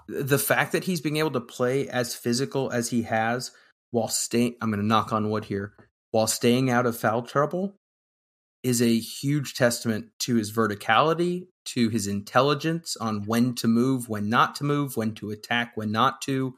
the 0.06 0.38
fact 0.38 0.72
that 0.72 0.84
he's 0.84 1.00
being 1.00 1.16
able 1.16 1.32
to 1.32 1.40
play 1.40 1.88
as 1.88 2.14
physical 2.14 2.70
as 2.70 2.90
he 2.90 3.02
has 3.02 3.50
while 3.90 4.08
staying 4.08 4.56
I'm 4.60 4.70
going 4.70 4.80
to 4.80 4.86
knock 4.86 5.12
on 5.12 5.30
wood 5.30 5.44
here 5.44 5.74
while 6.10 6.26
staying 6.26 6.70
out 6.70 6.86
of 6.86 6.96
foul 6.96 7.22
trouble 7.22 7.76
is 8.62 8.82
a 8.82 8.98
huge 8.98 9.54
testament 9.54 10.06
to 10.18 10.36
his 10.36 10.52
verticality, 10.52 11.46
to 11.64 11.88
his 11.88 12.06
intelligence 12.06 12.96
on 12.96 13.24
when 13.24 13.54
to 13.54 13.68
move, 13.68 14.08
when 14.08 14.28
not 14.28 14.54
to 14.56 14.64
move, 14.64 14.96
when 14.96 15.14
to 15.14 15.30
attack, 15.30 15.72
when 15.76 15.90
not 15.90 16.20
to. 16.22 16.54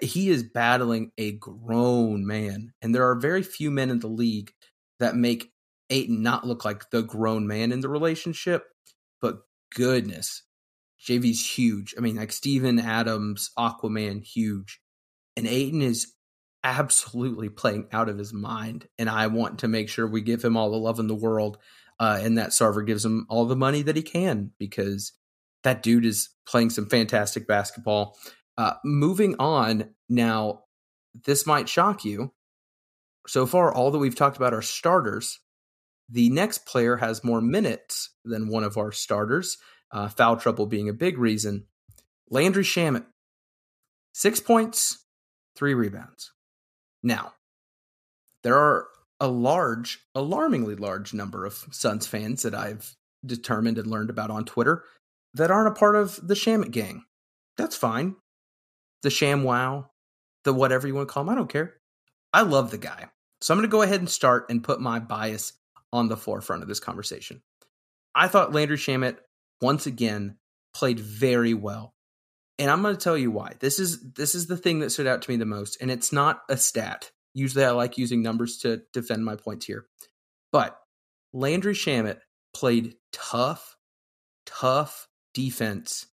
He 0.00 0.30
is 0.30 0.42
battling 0.42 1.12
a 1.18 1.32
grown 1.32 2.26
man, 2.26 2.72
and 2.82 2.94
there 2.94 3.08
are 3.08 3.14
very 3.14 3.42
few 3.42 3.70
men 3.70 3.90
in 3.90 4.00
the 4.00 4.08
league 4.08 4.52
that 4.98 5.14
make 5.14 5.52
Ayton 5.90 6.22
not 6.22 6.46
look 6.46 6.64
like 6.64 6.90
the 6.90 7.02
grown 7.02 7.46
man 7.46 7.70
in 7.70 7.80
the 7.80 7.88
relationship. 7.88 8.64
But 9.20 9.40
goodness, 9.74 10.42
JV's 11.06 11.58
huge. 11.58 11.94
I 11.96 12.00
mean, 12.00 12.16
like 12.16 12.32
Steven 12.32 12.80
Adams, 12.80 13.50
Aquaman, 13.56 14.24
huge. 14.24 14.80
And 15.36 15.46
Ayton 15.46 15.82
is 15.82 16.14
absolutely 16.64 17.50
playing 17.50 17.86
out 17.92 18.08
of 18.08 18.18
his 18.18 18.32
mind. 18.32 18.88
And 18.98 19.08
I 19.08 19.28
want 19.28 19.60
to 19.60 19.68
make 19.68 19.88
sure 19.88 20.06
we 20.06 20.22
give 20.22 20.42
him 20.42 20.56
all 20.56 20.70
the 20.70 20.78
love 20.78 20.98
in 20.98 21.06
the 21.06 21.14
world 21.14 21.58
uh, 22.00 22.18
and 22.20 22.38
that 22.38 22.50
Sarver 22.50 22.84
gives 22.84 23.04
him 23.04 23.26
all 23.28 23.44
the 23.44 23.54
money 23.54 23.82
that 23.82 23.96
he 23.96 24.02
can 24.02 24.50
because 24.58 25.12
that 25.62 25.82
dude 25.82 26.04
is 26.04 26.30
playing 26.46 26.70
some 26.70 26.86
fantastic 26.86 27.46
basketball. 27.46 28.16
Uh, 28.56 28.74
moving 28.84 29.36
on 29.38 29.90
now, 30.08 30.62
this 31.24 31.46
might 31.46 31.68
shock 31.68 32.04
you. 32.04 32.32
So 33.26 33.46
far, 33.46 33.72
all 33.72 33.90
that 33.90 33.98
we've 33.98 34.14
talked 34.14 34.36
about 34.36 34.54
are 34.54 34.62
starters. 34.62 35.40
The 36.08 36.28
next 36.30 36.66
player 36.66 36.96
has 36.96 37.24
more 37.24 37.40
minutes 37.40 38.10
than 38.24 38.48
one 38.48 38.64
of 38.64 38.76
our 38.76 38.92
starters, 38.92 39.56
uh, 39.90 40.08
foul 40.08 40.36
trouble 40.36 40.66
being 40.66 40.88
a 40.88 40.94
big 40.94 41.18
reason. 41.18 41.66
Landry 42.28 42.64
Shamet, 42.64 43.06
six 44.12 44.40
points, 44.40 45.06
three 45.56 45.72
rebounds. 45.72 46.33
Now, 47.04 47.34
there 48.42 48.56
are 48.56 48.88
a 49.20 49.28
large, 49.28 50.00
alarmingly 50.14 50.74
large 50.74 51.12
number 51.12 51.44
of 51.44 51.66
Suns 51.70 52.06
fans 52.06 52.42
that 52.42 52.54
I've 52.54 52.96
determined 53.24 53.78
and 53.78 53.86
learned 53.86 54.10
about 54.10 54.30
on 54.30 54.44
Twitter 54.44 54.84
that 55.34 55.50
aren't 55.50 55.68
a 55.68 55.78
part 55.78 55.96
of 55.96 56.18
the 56.26 56.34
Shamet 56.34 56.70
gang. 56.70 57.04
That's 57.56 57.76
fine. 57.76 58.16
The 59.02 59.10
Sham 59.10 59.44
Wow, 59.44 59.90
the 60.44 60.54
whatever 60.54 60.88
you 60.88 60.94
want 60.94 61.08
to 61.08 61.12
call 61.12 61.22
him, 61.22 61.28
I 61.28 61.34
don't 61.34 61.52
care. 61.52 61.74
I 62.32 62.42
love 62.42 62.70
the 62.70 62.78
guy. 62.78 63.10
So 63.40 63.52
I'm 63.52 63.58
going 63.58 63.68
to 63.68 63.72
go 63.72 63.82
ahead 63.82 64.00
and 64.00 64.08
start 64.08 64.46
and 64.48 64.64
put 64.64 64.80
my 64.80 64.98
bias 64.98 65.52
on 65.92 66.08
the 66.08 66.16
forefront 66.16 66.62
of 66.62 66.68
this 66.68 66.80
conversation. 66.80 67.42
I 68.14 68.28
thought 68.28 68.54
Landry 68.54 68.78
Shamet 68.78 69.18
once 69.60 69.86
again 69.86 70.38
played 70.72 70.98
very 70.98 71.52
well 71.54 71.93
and 72.58 72.70
I'm 72.70 72.82
going 72.82 72.94
to 72.94 73.00
tell 73.00 73.18
you 73.18 73.30
why. 73.30 73.54
This 73.60 73.78
is 73.78 74.00
this 74.12 74.34
is 74.34 74.46
the 74.46 74.56
thing 74.56 74.80
that 74.80 74.90
stood 74.90 75.06
out 75.06 75.22
to 75.22 75.30
me 75.30 75.36
the 75.36 75.44
most, 75.44 75.78
and 75.80 75.90
it's 75.90 76.12
not 76.12 76.42
a 76.48 76.56
stat. 76.56 77.10
Usually, 77.34 77.64
I 77.64 77.70
like 77.70 77.98
using 77.98 78.22
numbers 78.22 78.58
to 78.58 78.82
defend 78.92 79.24
my 79.24 79.36
points 79.36 79.66
here, 79.66 79.86
but 80.52 80.78
Landry 81.32 81.74
Shamet 81.74 82.18
played 82.54 82.94
tough, 83.12 83.76
tough 84.46 85.08
defense 85.32 86.06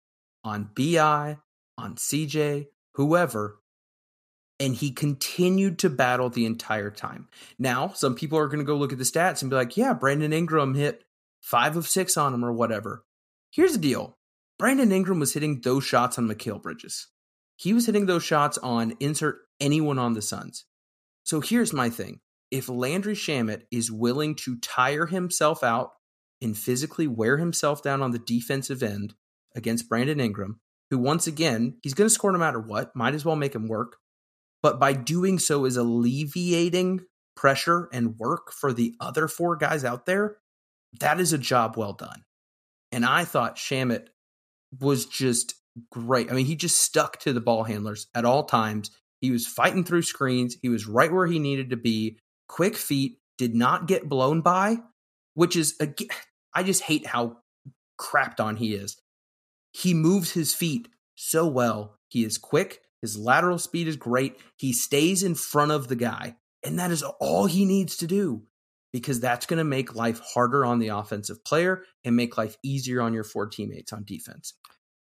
on 0.43 0.69
Bi, 0.75 1.37
on 1.77 1.95
CJ, 1.95 2.67
whoever, 2.95 3.59
and 4.59 4.73
he 4.73 4.91
continued 4.91 5.77
to 5.79 5.91
battle 5.91 6.29
the 6.29 6.47
entire 6.47 6.89
time. 6.89 7.27
Now, 7.59 7.89
some 7.89 8.15
people 8.15 8.39
are 8.39 8.47
going 8.47 8.59
to 8.59 8.65
go 8.65 8.75
look 8.75 8.91
at 8.91 8.97
the 8.97 9.03
stats 9.03 9.43
and 9.43 9.51
be 9.51 9.55
like, 9.55 9.77
"Yeah, 9.77 9.93
Brandon 9.93 10.33
Ingram 10.33 10.73
hit 10.73 11.03
five 11.41 11.77
of 11.77 11.87
six 11.87 12.17
on 12.17 12.33
him 12.33 12.43
or 12.43 12.51
whatever." 12.51 13.05
Here's 13.51 13.73
the 13.73 13.77
deal 13.77 14.17
Brandon 14.61 14.91
Ingram 14.91 15.19
was 15.19 15.33
hitting 15.33 15.61
those 15.61 15.83
shots 15.83 16.19
on 16.19 16.27
Mikal 16.27 16.61
Bridges. 16.61 17.07
He 17.55 17.73
was 17.73 17.87
hitting 17.87 18.05
those 18.05 18.23
shots 18.23 18.59
on 18.59 18.93
insert 18.99 19.39
anyone 19.59 19.97
on 19.97 20.13
the 20.13 20.21
Suns. 20.21 20.65
So 21.23 21.41
here's 21.41 21.73
my 21.73 21.89
thing. 21.89 22.19
If 22.51 22.69
Landry 22.69 23.15
Shamet 23.15 23.63
is 23.71 23.91
willing 23.91 24.35
to 24.35 24.59
tire 24.59 25.07
himself 25.07 25.63
out 25.63 25.93
and 26.43 26.55
physically 26.55 27.07
wear 27.07 27.37
himself 27.37 27.81
down 27.81 28.03
on 28.03 28.11
the 28.11 28.19
defensive 28.19 28.83
end 28.83 29.15
against 29.55 29.89
Brandon 29.89 30.19
Ingram, 30.19 30.59
who 30.91 30.99
once 30.99 31.25
again, 31.25 31.79
he's 31.81 31.95
going 31.95 32.07
to 32.07 32.13
score 32.13 32.31
no 32.31 32.37
matter 32.37 32.59
what, 32.59 32.95
might 32.95 33.15
as 33.15 33.25
well 33.25 33.35
make 33.35 33.55
him 33.55 33.67
work. 33.67 33.97
But 34.61 34.79
by 34.79 34.93
doing 34.93 35.39
so 35.39 35.65
is 35.65 35.75
alleviating 35.75 36.99
pressure 37.35 37.89
and 37.91 38.19
work 38.19 38.51
for 38.51 38.73
the 38.73 38.93
other 38.99 39.27
four 39.27 39.55
guys 39.55 39.83
out 39.83 40.05
there, 40.05 40.37
that 40.99 41.19
is 41.19 41.33
a 41.33 41.39
job 41.39 41.77
well 41.77 41.93
done. 41.93 42.25
And 42.91 43.03
I 43.03 43.25
thought 43.25 43.55
Shamet 43.55 44.09
was 44.79 45.05
just 45.05 45.55
great. 45.89 46.31
I 46.31 46.35
mean, 46.35 46.45
he 46.45 46.55
just 46.55 46.77
stuck 46.77 47.19
to 47.19 47.33
the 47.33 47.41
ball 47.41 47.63
handlers 47.63 48.07
at 48.15 48.25
all 48.25 48.43
times. 48.43 48.91
He 49.19 49.31
was 49.31 49.47
fighting 49.47 49.83
through 49.83 50.01
screens. 50.03 50.57
He 50.61 50.69
was 50.69 50.87
right 50.87 51.11
where 51.11 51.27
he 51.27 51.39
needed 51.39 51.69
to 51.69 51.77
be. 51.77 52.17
Quick 52.47 52.75
feet, 52.75 53.17
did 53.37 53.55
not 53.55 53.87
get 53.87 54.07
blown 54.07 54.41
by, 54.41 54.77
which 55.33 55.55
is 55.55 55.75
again, 55.79 56.09
I 56.53 56.63
just 56.63 56.83
hate 56.83 57.07
how 57.07 57.37
crapped 57.99 58.39
on 58.39 58.57
he 58.57 58.75
is. 58.75 59.01
He 59.71 59.93
moves 59.93 60.33
his 60.33 60.53
feet 60.53 60.89
so 61.15 61.47
well. 61.47 61.97
He 62.09 62.25
is 62.25 62.37
quick. 62.37 62.81
His 63.01 63.17
lateral 63.17 63.57
speed 63.57 63.87
is 63.87 63.95
great. 63.95 64.37
He 64.57 64.73
stays 64.73 65.23
in 65.23 65.35
front 65.35 65.71
of 65.71 65.87
the 65.87 65.95
guy, 65.95 66.35
and 66.61 66.77
that 66.77 66.91
is 66.91 67.03
all 67.03 67.45
he 67.45 67.65
needs 67.65 67.97
to 67.97 68.07
do 68.07 68.43
because 68.93 69.19
that's 69.19 69.45
going 69.45 69.57
to 69.57 69.63
make 69.63 69.95
life 69.95 70.19
harder 70.19 70.65
on 70.65 70.79
the 70.79 70.89
offensive 70.89 71.43
player 71.43 71.83
and 72.03 72.15
make 72.15 72.37
life 72.37 72.57
easier 72.63 73.01
on 73.01 73.13
your 73.13 73.23
four 73.23 73.47
teammates 73.47 73.93
on 73.93 74.03
defense. 74.03 74.53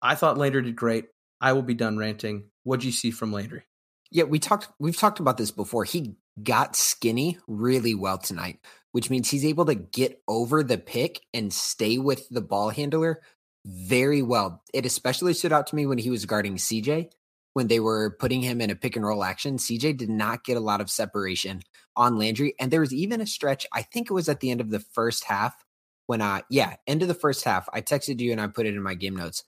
I 0.03 0.15
thought 0.15 0.39
Landry 0.39 0.63
did 0.63 0.77
great. 0.77 1.07
I 1.41 1.53
will 1.53 1.63
be 1.63 1.75
done 1.75 1.99
ranting. 1.99 2.51
What'd 2.65 2.85
you 2.85 2.93
see 2.93 3.11
from 3.11 3.33
Landry? 3.33 3.65
Yeah, 4.11 4.25
we 4.25 4.39
talked 4.39 4.69
we've 4.79 4.97
talked 4.97 5.21
about 5.21 5.37
this 5.37 5.51
before. 5.51 5.85
He 5.85 6.17
got 6.43 6.77
skinny 6.77 7.39
really 7.47 7.95
well 7.95 8.19
tonight, 8.19 8.61
which 8.93 9.11
means 9.11 9.31
he's 9.31 9.45
able 9.45 9.65
to 9.67 9.75
get 9.75 10.23
over 10.29 10.63
the 10.63 10.79
pick 10.79 11.21
and 11.35 11.53
stay 11.53 11.99
with 11.99 12.29
the 12.31 12.41
ball 12.41 12.71
handler 12.71 13.21
very 13.67 14.23
well. 14.23 14.63
It 14.73 14.87
especially 14.87 15.35
stood 15.35 15.53
out 15.53 15.67
to 15.69 15.77
me 15.77 15.87
when 15.87 15.99
he 15.99 16.11
was 16.11 16.25
guarding 16.25 16.57
CJ 16.57 17.11
when 17.57 17.69
they 17.69 17.81
were 17.81 18.11
putting 18.21 18.43
him 18.43 18.61
in 18.61 18.69
a 18.69 18.75
pick 18.75 18.97
and 18.97 19.07
roll 19.07 19.25
action. 19.25 19.57
CJ 19.57 19.97
did 19.97 20.11
not 20.11 20.45
get 20.45 20.59
a 20.59 20.61
lot 20.61 20.83
of 20.83 20.91
separation 20.91 21.63
on 21.97 22.19
Landry. 22.19 22.55
And 22.61 22.71
there 22.71 22.83
was 22.83 22.93
even 22.93 23.23
a 23.23 23.27
stretch, 23.27 23.67
I 23.73 23.81
think 23.81 24.11
it 24.11 24.13
was 24.13 24.29
at 24.29 24.41
the 24.41 24.51
end 24.51 24.61
of 24.61 24.69
the 24.69 24.81
first 24.81 25.25
half 25.25 25.57
when 26.05 26.21
I, 26.21 26.43
yeah, 26.51 26.77
end 26.87 27.01
of 27.01 27.09
the 27.09 27.15
first 27.15 27.45
half, 27.45 27.67
I 27.73 27.81
texted 27.81 28.21
you 28.21 28.31
and 28.31 28.43
I 28.43 28.47
put 28.49 28.67
it 28.67 28.75
in 28.75 28.83
my 28.83 28.93
game 28.93 29.17
notes. 29.17 29.43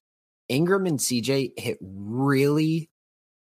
Ingram 0.48 0.86
and 0.86 0.98
CJ 0.98 1.60
hit 1.60 1.76
really 1.82 2.88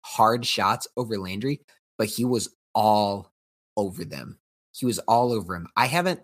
hard 0.01 0.45
shots 0.45 0.85
over 0.97 1.17
Landry, 1.17 1.61
but 1.97 2.07
he 2.07 2.25
was 2.25 2.53
all 2.75 3.31
over 3.77 4.03
them. 4.03 4.37
He 4.73 4.85
was 4.85 4.99
all 4.99 5.31
over 5.31 5.55
him. 5.55 5.67
I 5.77 5.85
haven't 5.85 6.19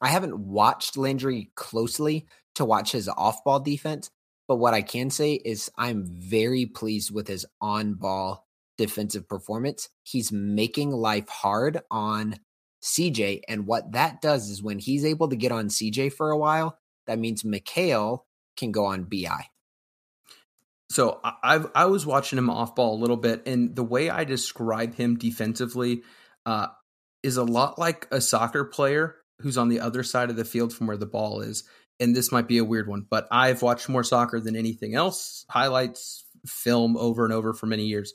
I 0.00 0.10
haven't 0.10 0.38
watched 0.38 0.96
Landry 0.96 1.50
closely 1.56 2.28
to 2.54 2.64
watch 2.64 2.92
his 2.92 3.08
off-ball 3.08 3.58
defense, 3.58 4.08
but 4.48 4.56
what 4.56 4.74
I 4.74 4.82
can 4.82 5.10
say 5.10 5.34
is 5.34 5.70
I'm 5.76 6.04
very 6.06 6.66
pleased 6.66 7.14
with 7.14 7.28
his 7.28 7.46
on-ball 7.60 8.46
defensive 8.78 9.28
performance. 9.28 9.90
He's 10.02 10.32
making 10.32 10.90
life 10.90 11.28
hard 11.28 11.82
on 11.90 12.40
CJ. 12.82 13.42
And 13.48 13.66
what 13.66 13.92
that 13.92 14.22
does 14.22 14.48
is 14.48 14.62
when 14.62 14.78
he's 14.78 15.04
able 15.04 15.28
to 15.28 15.36
get 15.36 15.52
on 15.52 15.68
CJ 15.68 16.12
for 16.14 16.30
a 16.30 16.38
while, 16.38 16.78
that 17.06 17.18
means 17.18 17.42
Mikal 17.42 18.20
can 18.56 18.72
go 18.72 18.86
on 18.86 19.04
BI. 19.04 19.46
So 20.90 21.20
I 21.22 21.62
I 21.74 21.84
was 21.84 22.06
watching 22.06 22.38
him 22.38 22.48
off 22.48 22.74
ball 22.74 22.94
a 22.94 23.00
little 23.00 23.18
bit, 23.18 23.46
and 23.46 23.76
the 23.76 23.84
way 23.84 24.08
I 24.08 24.24
describe 24.24 24.94
him 24.94 25.16
defensively 25.18 26.02
uh, 26.46 26.68
is 27.22 27.36
a 27.36 27.44
lot 27.44 27.78
like 27.78 28.08
a 28.10 28.22
soccer 28.22 28.64
player 28.64 29.16
who's 29.40 29.58
on 29.58 29.68
the 29.68 29.80
other 29.80 30.02
side 30.02 30.30
of 30.30 30.36
the 30.36 30.46
field 30.46 30.72
from 30.72 30.86
where 30.86 30.96
the 30.96 31.04
ball 31.04 31.40
is. 31.40 31.64
And 32.00 32.14
this 32.14 32.30
might 32.30 32.46
be 32.46 32.58
a 32.58 32.64
weird 32.64 32.88
one, 32.88 33.06
but 33.08 33.26
I've 33.30 33.62
watched 33.62 33.88
more 33.88 34.04
soccer 34.04 34.40
than 34.40 34.54
anything 34.56 34.94
else, 34.94 35.44
highlights, 35.50 36.24
film 36.46 36.96
over 36.96 37.24
and 37.24 37.32
over 37.32 37.52
for 37.52 37.66
many 37.66 37.86
years. 37.86 38.12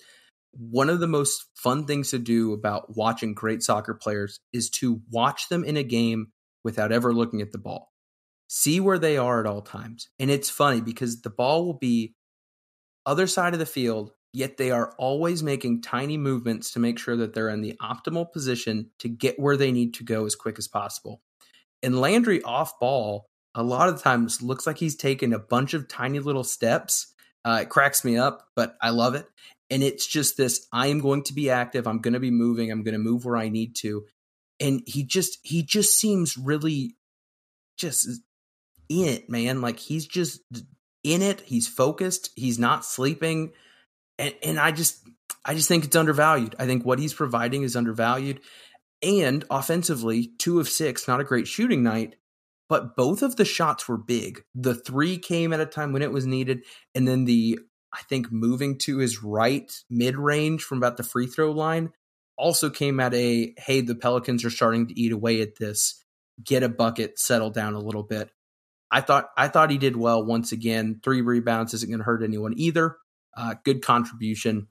one 0.53 0.89
of 0.89 0.99
the 0.99 1.07
most 1.07 1.45
fun 1.55 1.85
things 1.85 2.11
to 2.11 2.19
do 2.19 2.53
about 2.53 2.95
watching 2.95 3.33
great 3.33 3.63
soccer 3.63 3.93
players 3.93 4.39
is 4.51 4.69
to 4.69 5.01
watch 5.11 5.49
them 5.49 5.63
in 5.63 5.77
a 5.77 5.83
game 5.83 6.27
without 6.63 6.91
ever 6.91 7.13
looking 7.13 7.41
at 7.41 7.51
the 7.51 7.57
ball. 7.57 7.91
See 8.47 8.79
where 8.79 8.99
they 8.99 9.17
are 9.17 9.39
at 9.39 9.47
all 9.47 9.61
times. 9.61 10.09
And 10.19 10.29
it's 10.29 10.49
funny 10.49 10.79
because 10.79 11.21
the 11.21 11.31
ball 11.31 11.65
will 11.65 11.77
be 11.77 12.13
other 13.05 13.25
side 13.25 13.53
of 13.53 13.59
the 13.59 13.65
field, 13.65 14.11
yet 14.31 14.57
they 14.57 14.69
are 14.69 14.93
always 14.97 15.41
making 15.41 15.81
tiny 15.81 16.17
movements 16.17 16.71
to 16.71 16.79
make 16.79 16.99
sure 16.99 17.17
that 17.17 17.33
they're 17.33 17.49
in 17.49 17.61
the 17.61 17.75
optimal 17.81 18.31
position 18.31 18.91
to 18.99 19.09
get 19.09 19.39
where 19.39 19.57
they 19.57 19.71
need 19.71 19.95
to 19.95 20.03
go 20.03 20.25
as 20.25 20.35
quick 20.35 20.59
as 20.59 20.67
possible. 20.67 21.21
And 21.81 21.99
Landry 21.99 22.43
off 22.43 22.79
ball, 22.79 23.25
a 23.55 23.63
lot 23.63 23.89
of 23.89 24.01
times 24.01 24.41
looks 24.41 24.65
like 24.65 24.77
he's 24.77 24.95
taken 24.95 25.33
a 25.33 25.39
bunch 25.39 25.73
of 25.73 25.87
tiny 25.87 26.19
little 26.19 26.43
steps. 26.43 27.13
Uh, 27.45 27.59
it 27.61 27.69
cracks 27.69 28.03
me 28.03 28.17
up, 28.17 28.47
but 28.55 28.75
I 28.81 28.89
love 28.89 29.15
it. 29.15 29.27
And 29.69 29.83
it's 29.83 30.07
just 30.07 30.37
this 30.37 30.67
I 30.71 30.87
am 30.87 30.99
going 30.99 31.23
to 31.23 31.33
be 31.33 31.49
active. 31.49 31.87
I'm 31.87 31.99
going 31.99 32.13
to 32.13 32.19
be 32.19 32.31
moving. 32.31 32.71
I'm 32.71 32.83
going 32.83 32.93
to 32.93 32.99
move 32.99 33.25
where 33.25 33.37
I 33.37 33.49
need 33.49 33.75
to. 33.77 34.05
And 34.59 34.81
he 34.85 35.03
just, 35.03 35.39
he 35.43 35.63
just 35.63 35.97
seems 35.97 36.37
really 36.37 36.95
just 37.77 38.07
in 38.89 39.07
it, 39.07 39.29
man. 39.29 39.61
Like 39.61 39.79
he's 39.79 40.05
just 40.05 40.41
in 41.03 41.21
it. 41.21 41.41
He's 41.41 41.67
focused. 41.67 42.29
He's 42.35 42.59
not 42.59 42.85
sleeping. 42.85 43.51
And, 44.17 44.33
and 44.43 44.59
I 44.59 44.71
just, 44.71 44.99
I 45.43 45.55
just 45.55 45.67
think 45.67 45.85
it's 45.85 45.95
undervalued. 45.95 46.55
I 46.59 46.65
think 46.65 46.85
what 46.85 46.99
he's 46.99 47.13
providing 47.13 47.63
is 47.63 47.75
undervalued. 47.75 48.41
And 49.01 49.43
offensively, 49.49 50.31
two 50.37 50.59
of 50.59 50.69
six, 50.69 51.07
not 51.07 51.19
a 51.19 51.25
great 51.25 51.47
shooting 51.47 51.83
night, 51.83 52.15
but 52.73 52.95
both 52.95 53.21
of 53.21 53.35
the 53.35 53.45
shots 53.45 53.87
were 53.87 53.99
big. 53.99 54.45
The 54.55 54.73
three 54.73 55.19
came 55.19 55.53
at 55.53 55.59
a 55.59 55.65
time 55.67 55.93
when 55.93 56.01
it 56.01 56.11
was 56.11 56.25
needed. 56.25 56.63
And 56.95 57.07
then 57.07 57.25
the, 57.25 57.59
I 57.93 57.99
think, 58.09 58.31
moving 58.31 58.79
to 58.79 58.97
his 58.97 59.21
right 59.21 59.71
mid 59.91 60.17
range 60.17 60.63
from 60.63 60.79
about 60.79 60.97
the 60.97 61.03
free 61.03 61.27
throw 61.27 61.51
line 61.51 61.91
also 62.35 62.71
came 62.71 62.99
at 62.99 63.13
a, 63.13 63.53
hey, 63.59 63.81
the 63.81 63.93
Pelicans 63.93 64.43
are 64.43 64.49
starting 64.49 64.87
to 64.87 64.99
eat 64.99 65.11
away 65.11 65.41
at 65.41 65.59
this. 65.59 66.03
Get 66.43 66.63
a 66.63 66.67
bucket, 66.67 67.19
settle 67.19 67.51
down 67.51 67.75
a 67.75 67.79
little 67.79 68.01
bit. 68.01 68.31
I 68.89 69.01
thought 69.01 69.29
I 69.37 69.49
thought 69.49 69.69
he 69.69 69.77
did 69.77 69.95
well 69.95 70.25
once 70.25 70.51
again. 70.51 70.99
Three 71.03 71.21
rebounds 71.21 71.75
isn't 71.75 71.91
going 71.91 71.99
to 71.99 72.05
hurt 72.05 72.23
anyone 72.23 72.55
either. 72.57 72.97
Uh, 73.37 73.53
good 73.63 73.83
contribution 73.83 74.67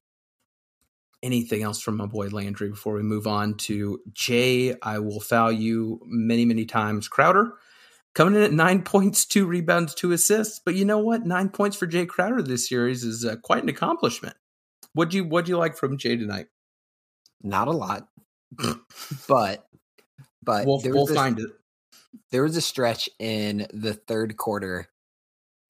anything 1.23 1.63
else 1.63 1.81
from 1.81 1.97
my 1.97 2.07
boy 2.07 2.27
Landry 2.27 2.69
before 2.69 2.95
we 2.95 3.03
move 3.05 3.29
on 3.29 3.55
to 3.59 4.01
Jae? 4.13 4.77
I 4.83 4.99
will 4.99 5.21
foul 5.21 5.53
you 5.53 6.01
many, 6.05 6.45
many 6.45 6.65
times. 6.65 7.07
Crowder 7.07 7.53
coming 8.15 8.35
in 8.35 8.43
at 8.43 8.53
nine 8.53 8.83
points, 8.83 9.25
two 9.25 9.47
rebounds, 9.47 9.95
two 9.95 10.13
assists. 10.13 10.61
But 10.65 10.75
you 10.75 10.85
know 10.85 10.99
what? 10.99 11.27
Nine 11.27 11.49
points 11.49 11.77
for 11.77 11.87
Jae 11.87 12.09
Crowder 12.09 12.43
this 12.43 12.69
series 12.69 13.05
is 13.05 13.25
uh, 13.25 13.37
quite 13.43 13.63
an 13.63 13.69
accomplishment. 13.69 14.37
What 14.95 15.11
do 15.11 15.17
you 15.17 15.25
what 15.25 15.45
do 15.45 15.51
you 15.51 15.59
like 15.59 15.77
from 15.77 15.99
Jae 15.99 16.19
tonight? 16.19 16.47
Not 17.43 17.69
a 17.69 17.73
lot, 17.73 18.09
but 19.29 19.67
but 20.43 20.67
we'll, 20.67 20.81
we'll 20.85 21.11
a, 21.11 21.15
find 21.15 21.39
it. 21.41 21.51
There 22.31 22.43
was 22.43 22.57
a 22.57 22.61
stretch 22.61 23.09
in 23.19 23.67
the 23.73 23.95
third 23.95 24.37
quarter 24.37 24.89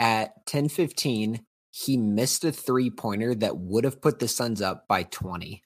at 0.01 0.47
ten 0.47 0.69
fifteen 0.69 1.47
he 1.73 1.97
missed 1.97 2.45
a 2.45 2.53
three 2.53 2.91
pointer 2.91 3.35
that 3.35 3.57
would 3.57 3.85
have 3.85 4.03
put 4.03 4.19
the 4.19 4.29
Suns 4.29 4.61
up 4.61 4.87
by 4.87 5.05
20. 5.05 5.63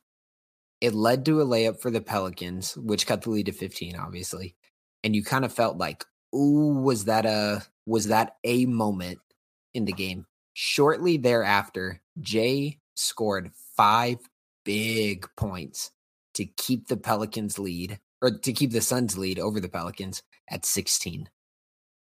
It 0.80 0.94
led 0.94 1.24
to 1.24 1.40
a 1.40 1.44
layup 1.44 1.80
for 1.80 1.90
the 1.90 2.00
Pelicans, 2.00 2.76
which 2.76 3.06
cut 3.06 3.22
the 3.22 3.30
lead 3.30 3.46
to 3.46 3.52
15, 3.52 3.96
obviously. 3.96 4.54
And 5.02 5.16
you 5.16 5.24
kind 5.24 5.44
of 5.44 5.52
felt 5.52 5.78
like, 5.78 6.04
ooh, 6.34 6.80
was 6.82 7.06
that 7.06 7.26
a 7.26 7.64
was 7.86 8.08
that 8.08 8.36
a 8.44 8.66
moment 8.66 9.18
in 9.74 9.84
the 9.84 9.92
game? 9.92 10.26
Shortly 10.54 11.18
thereafter, 11.18 12.00
Jae 12.20 12.78
scored 12.94 13.50
five 13.76 14.18
big 14.64 15.26
points 15.36 15.92
to 16.34 16.44
keep 16.44 16.88
the 16.88 16.96
Pelicans 16.96 17.58
lead 17.58 17.98
or 18.20 18.30
to 18.30 18.52
keep 18.52 18.72
the 18.72 18.80
Suns 18.80 19.16
lead 19.16 19.38
over 19.38 19.60
the 19.60 19.68
Pelicans 19.68 20.22
at 20.50 20.64
16. 20.64 21.28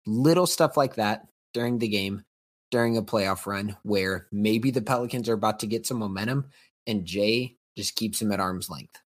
Little 0.05 0.45
stuff 0.45 0.78
like 0.78 0.95
that 0.95 1.28
during 1.53 1.80
the 1.80 1.88
game 1.88 2.24
during 2.72 2.97
a 2.97 3.03
playoff 3.03 3.45
run 3.45 3.78
where 3.84 4.28
maybe 4.32 4.72
the 4.72 4.82
Pelicans 4.82 5.30
are 5.30 5.34
about 5.34 5.59
to 5.59 5.68
get 5.68 5.86
some 5.86 5.97
momentum 5.97 6.45
and 6.88 7.05
Jae 7.05 7.55
just 7.78 7.95
keeps 7.95 8.22
him 8.22 8.32
at 8.32 8.39
arm's 8.39 8.70
length. 8.70 8.99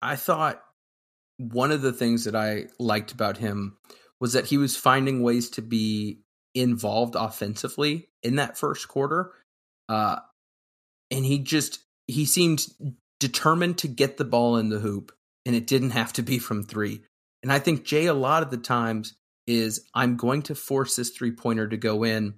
I 0.00 0.14
thought 0.14 0.62
one 1.38 1.70
of 1.70 1.82
the 1.82 1.92
things 1.92 2.24
that 2.24 2.36
I 2.36 2.66
liked 2.78 3.12
about 3.12 3.38
him 3.38 3.78
was 4.20 4.32
that 4.32 4.46
he 4.46 4.58
was 4.58 4.76
finding 4.76 5.22
ways 5.22 5.48
to 5.50 5.62
be 5.62 6.20
involved 6.54 7.14
offensively 7.14 8.08
in 8.22 8.36
that 8.36 8.58
first 8.58 8.88
quarter. 8.88 9.32
Uh, 9.88 10.18
and 11.10 11.24
he 11.24 11.38
just 11.38 11.80
he 12.06 12.26
seemed 12.26 12.66
determined 13.20 13.78
to 13.78 13.88
get 13.88 14.16
the 14.16 14.24
ball 14.24 14.56
in 14.56 14.68
the 14.68 14.78
hoop 14.78 15.12
and 15.46 15.54
it 15.54 15.66
didn't 15.66 15.90
have 15.90 16.12
to 16.14 16.22
be 16.22 16.38
from 16.38 16.64
3. 16.64 17.00
And 17.42 17.52
I 17.52 17.58
think 17.58 17.84
Jae 17.84 18.08
a 18.08 18.12
lot 18.12 18.42
of 18.42 18.50
the 18.50 18.56
times 18.56 19.14
is 19.46 19.86
I'm 19.94 20.16
going 20.16 20.42
to 20.42 20.54
force 20.54 20.96
this 20.96 21.10
three 21.10 21.30
pointer 21.30 21.68
to 21.68 21.76
go 21.76 22.04
in 22.04 22.34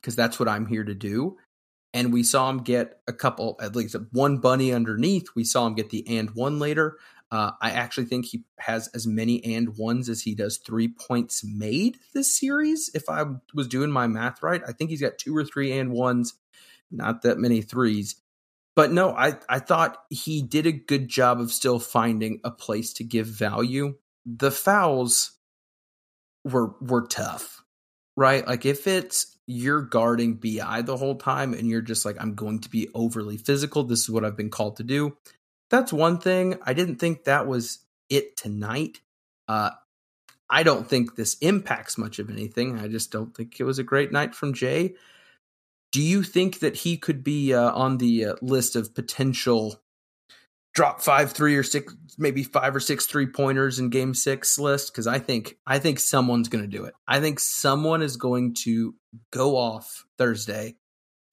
because 0.00 0.16
that's 0.16 0.38
what 0.38 0.48
I'm 0.48 0.66
here 0.66 0.84
to 0.84 0.94
do. 0.94 1.38
And 1.92 2.12
we 2.12 2.22
saw 2.22 2.48
him 2.50 2.58
get 2.58 3.00
a 3.08 3.12
couple, 3.12 3.58
at 3.60 3.74
least 3.74 3.96
one 4.12 4.38
bunny 4.38 4.72
underneath. 4.72 5.28
We 5.34 5.44
saw 5.44 5.66
him 5.66 5.74
get 5.74 5.90
the 5.90 6.06
and 6.06 6.30
one 6.30 6.58
later. 6.58 6.98
Uh, 7.30 7.52
I 7.60 7.70
actually 7.70 8.06
think 8.06 8.26
he 8.26 8.42
has 8.58 8.88
as 8.88 9.06
many 9.06 9.44
and 9.44 9.76
ones 9.76 10.08
as 10.08 10.22
he 10.22 10.34
does 10.34 10.56
three 10.58 10.88
points 10.88 11.44
made 11.44 11.98
this 12.12 12.36
series. 12.36 12.90
If 12.94 13.08
I 13.08 13.24
was 13.54 13.68
doing 13.68 13.90
my 13.90 14.08
math 14.08 14.42
right, 14.42 14.62
I 14.66 14.72
think 14.72 14.90
he's 14.90 15.00
got 15.00 15.18
two 15.18 15.36
or 15.36 15.44
three 15.44 15.72
and 15.78 15.92
ones, 15.92 16.34
not 16.90 17.22
that 17.22 17.38
many 17.38 17.62
threes. 17.62 18.16
But 18.74 18.92
no, 18.92 19.10
I, 19.10 19.34
I 19.48 19.60
thought 19.60 19.98
he 20.10 20.42
did 20.42 20.66
a 20.66 20.72
good 20.72 21.08
job 21.08 21.40
of 21.40 21.52
still 21.52 21.78
finding 21.78 22.40
a 22.42 22.50
place 22.50 22.92
to 22.94 23.04
give 23.04 23.26
value. 23.26 23.94
The 24.26 24.50
fouls, 24.50 25.32
were 26.44 26.74
were 26.80 27.06
tough, 27.06 27.62
right? 28.16 28.46
Like 28.46 28.64
if 28.64 28.86
it's 28.86 29.38
you're 29.46 29.82
guarding 29.82 30.34
BI 30.34 30.82
the 30.82 30.96
whole 30.96 31.16
time 31.16 31.54
and 31.54 31.68
you're 31.68 31.80
just 31.80 32.04
like, 32.04 32.16
I'm 32.20 32.34
going 32.34 32.60
to 32.60 32.70
be 32.70 32.88
overly 32.94 33.36
physical. 33.36 33.82
This 33.82 34.00
is 34.00 34.10
what 34.10 34.24
I've 34.24 34.36
been 34.36 34.50
called 34.50 34.76
to 34.76 34.84
do. 34.84 35.16
That's 35.70 35.92
one 35.92 36.18
thing. 36.18 36.58
I 36.64 36.72
didn't 36.72 36.96
think 36.96 37.24
that 37.24 37.46
was 37.46 37.78
it 38.08 38.36
tonight. 38.36 39.00
Uh, 39.48 39.70
I 40.50 40.64
don't 40.64 40.88
think 40.88 41.14
this 41.14 41.36
impacts 41.40 41.96
much 41.96 42.18
of 42.18 42.28
anything. 42.28 42.78
I 42.78 42.88
just 42.88 43.12
don't 43.12 43.34
think 43.34 43.60
it 43.60 43.64
was 43.64 43.78
a 43.78 43.84
great 43.84 44.10
night 44.10 44.34
from 44.34 44.52
Jae. 44.52 44.94
Do 45.92 46.02
you 46.02 46.22
think 46.22 46.58
that 46.60 46.76
he 46.76 46.96
could 46.96 47.22
be 47.22 47.54
uh, 47.54 47.72
on 47.72 47.98
the 47.98 48.26
uh, 48.26 48.34
list 48.42 48.76
of 48.76 48.94
potential 48.94 49.80
drop 50.72 51.00
five 51.00 51.32
three 51.32 51.56
or 51.56 51.62
six 51.62 51.94
maybe 52.18 52.42
five 52.42 52.74
or 52.74 52.80
six 52.80 53.06
three 53.06 53.26
pointers 53.26 53.78
in 53.78 53.90
game 53.90 54.14
six 54.14 54.58
list 54.58 54.92
because 54.92 55.06
i 55.06 55.18
think 55.18 55.56
i 55.66 55.78
think 55.78 55.98
someone's 55.98 56.48
going 56.48 56.62
to 56.62 56.70
do 56.70 56.84
it 56.84 56.94
i 57.08 57.18
think 57.20 57.40
someone 57.40 58.02
is 58.02 58.16
going 58.16 58.54
to 58.54 58.94
go 59.32 59.56
off 59.56 60.04
thursday 60.16 60.76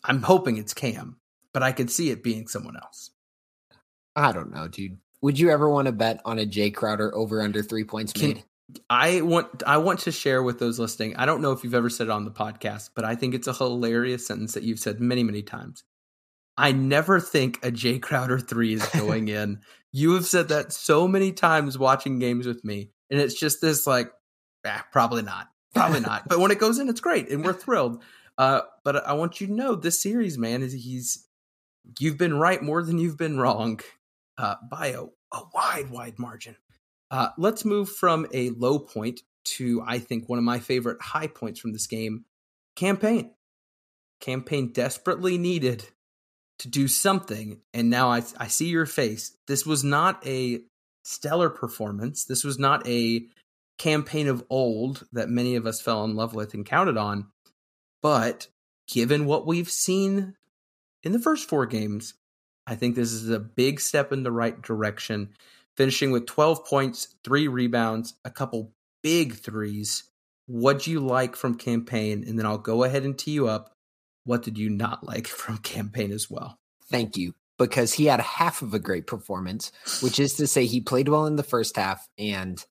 i'm 0.04 0.24
hoping 0.24 0.58
it's 0.58 0.74
cam 0.74 1.20
but 1.54 1.62
i 1.62 1.72
could 1.72 1.92
see 1.92 2.10
it 2.10 2.24
being 2.24 2.48
someone 2.48 2.76
else 2.76 3.12
i 4.18 4.32
don't 4.32 4.54
know 4.54 4.68
dude 4.68 4.98
would 5.22 5.40
you 5.40 5.50
ever 5.50 5.70
want 5.70 5.86
to 5.86 5.92
bet 5.92 6.20
on 6.26 6.40
a 6.40 6.46
jae 6.46 6.74
crowder 6.74 7.16
over 7.16 7.42
under 7.42 7.64
three 7.64 7.84
points 7.84 8.12
Can, 8.12 8.30
made 8.30 8.44
i 8.90 9.22
want 9.22 9.64
i 9.66 9.78
want 9.78 10.00
to 10.02 10.12
share 10.12 10.44
with 10.44 10.60
those 10.60 10.80
listening 10.80 11.16
i 11.16 11.26
don't 11.26 11.42
know 11.42 11.54
if 11.54 11.64
you've 11.64 11.74
ever 11.74 11.90
said 11.90 12.08
it 12.08 12.12
on 12.12 12.26
the 12.26 12.32
podcast 12.32 12.90
but 12.96 13.06
i 13.06 13.16
think 13.16 13.34
it's 13.34 13.48
a 13.48 13.54
hilarious 13.54 14.28
sentence 14.28 14.54
that 14.54 14.64
you've 14.64 14.80
said 14.80 15.00
many 15.00 15.24
many 15.24 15.42
times 15.42 15.84
I 16.58 16.72
never 16.72 17.20
think 17.20 17.60
a 17.64 17.72
Jae 17.72 18.02
Crowder 18.02 18.40
three 18.40 18.74
is 18.74 18.86
going 18.88 19.28
in. 19.28 19.62
you 19.92 20.14
have 20.16 20.26
said 20.26 20.50
that 20.50 20.74
so 20.74 21.08
many 21.08 21.32
times 21.32 21.78
watching 21.78 22.20
games 22.20 22.48
with 22.48 22.66
me, 22.66 22.90
and 23.12 23.22
it's 23.22 23.40
just 23.40 23.62
this 23.62 23.86
like, 23.86 24.12
ah, 24.66 24.86
probably 24.92 25.22
not, 25.22 25.48
probably 25.76 26.00
not. 26.00 26.28
but 26.28 26.40
when 26.40 26.52
it 26.52 26.60
goes 26.60 26.80
in, 26.80 26.90
it's 26.90 27.00
great, 27.00 27.30
and 27.30 27.46
we're 27.46 27.54
thrilled. 27.54 28.02
Uh, 28.38 28.62
but 28.84 29.08
I 29.08 29.14
want 29.14 29.40
you 29.40 29.48
to 29.48 29.54
know 29.54 29.76
this 29.76 30.02
series, 30.02 30.38
man, 30.38 30.62
is 30.64 30.74
he's 30.74 31.28
you've 32.00 32.18
been 32.18 32.38
right 32.38 32.62
more 32.62 32.84
than 32.84 32.98
you've 32.98 33.18
been 33.18 33.38
wrong 33.38 33.80
uh, 34.38 34.56
by 34.70 34.88
a, 34.88 35.04
a 35.04 35.42
wide, 35.54 35.90
wide 35.90 36.20
margin. 36.20 36.56
Uh, 37.10 37.30
let's 37.38 37.66
move 37.66 37.90
from 37.90 38.28
a 38.34 38.50
low 38.52 38.80
point 38.80 39.22
to 39.46 39.82
I 39.86 40.00
think 40.00 40.28
one 40.28 40.40
of 40.40 40.46
my 40.46 40.60
favorite 40.60 41.02
high 41.02 41.28
points 41.28 41.60
from 41.60 41.74
this 41.74 41.88
game. 41.88 42.26
Cam 42.76 42.98
Payne. 42.98 43.32
Campaign 44.20 44.72
desperately 44.74 45.38
needed 45.38 45.86
to 46.60 46.68
do 46.68 46.88
something. 46.88 47.62
And 47.74 47.90
now 47.90 48.10
I, 48.10 48.24
I 48.38 48.48
see 48.48 48.68
your 48.68 48.86
face. 48.86 49.38
This 49.48 49.66
was 49.66 49.84
not 49.84 50.26
a 50.26 50.62
stellar 51.04 51.50
performance. 51.50 52.26
This 52.26 52.44
was 52.44 52.58
not 52.58 52.88
a 52.88 53.26
Cam 53.78 54.04
Payne 54.04 54.28
of 54.28 54.44
old 54.50 55.06
that 55.12 55.30
many 55.30 55.56
of 55.56 55.68
us 55.68 55.80
fell 55.80 56.04
in 56.04 56.16
love 56.16 56.34
with 56.34 56.54
and 56.54 56.66
counted 56.66 56.98
on. 56.98 57.28
But 58.02 58.48
given 58.88 59.26
what 59.26 59.46
we've 59.46 59.70
seen 59.70 60.36
in 61.04 61.12
the 61.12 61.20
first 61.20 61.48
four 61.48 61.66
games, 61.68 62.16
I 62.68 62.76
think 62.76 62.96
this 62.96 63.12
is 63.14 63.30
a 63.30 63.40
big 63.40 63.80
step 63.80 64.12
in 64.12 64.24
the 64.24 64.32
right 64.32 64.62
direction. 64.62 65.30
Finishing 65.76 66.12
with 66.12 66.26
12 66.26 66.66
points, 66.66 67.16
three 67.24 67.48
rebounds, 67.48 68.16
a 68.26 68.30
couple 68.30 68.74
big 69.02 69.36
threes. 69.36 70.04
What 70.48 70.84
do 70.84 70.92
you 70.92 71.00
like 71.00 71.36
from 71.36 71.56
Cam 71.56 71.86
Payne? 71.86 72.24
And 72.28 72.38
then 72.38 72.46
I'll 72.46 72.58
go 72.58 72.84
ahead 72.84 73.04
and 73.04 73.18
tee 73.18 73.32
you 73.32 73.48
up 73.48 73.74
what 74.28 74.44
did 74.44 74.58
you 74.58 74.70
not 74.70 75.06
like 75.06 75.28
from 75.28 75.58
Cam 75.60 75.90
Payne 75.90 76.12
as 76.12 76.30
well? 76.30 76.60
Thank 76.92 77.18
you. 77.18 77.34
because 77.58 77.94
he 77.94 78.06
had 78.06 78.20
half 78.20 78.62
of 78.62 78.74
a 78.74 78.80
great 78.80 79.08
performance, 79.08 79.72
which 80.02 80.20
is 80.20 80.36
to 80.36 80.46
say 80.46 80.66
he 80.66 80.80
played 80.80 81.10
well 81.10 81.26
in 81.26 81.38
the 81.38 81.44
first 81.44 81.76
half 81.76 82.08
and 82.18 82.64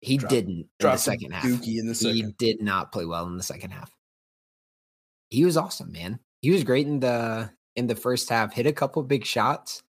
he 0.00 0.18
didn't 0.18 0.68
in 0.78 0.86
the 0.86 0.96
second 0.98 1.32
half. 1.32 1.44
In 1.44 1.86
the 1.86 1.94
second. 1.94 2.16
He 2.16 2.22
did 2.36 2.60
not 2.60 2.92
play 2.92 3.06
well 3.06 3.26
in 3.26 3.38
the 3.38 3.42
second 3.42 3.70
half. 3.70 3.90
He 5.30 5.44
was 5.44 5.56
awesome, 5.56 5.90
man. 5.90 6.20
He 6.42 6.50
was 6.50 6.64
great 6.64 6.86
in 6.86 7.00
the 7.00 7.50
in 7.76 7.86
the 7.86 7.96
first 7.96 8.28
half. 8.28 8.52
Hit 8.54 8.66
a 8.66 8.72
couple 8.72 9.02
big 9.02 9.24
shots, 9.24 9.82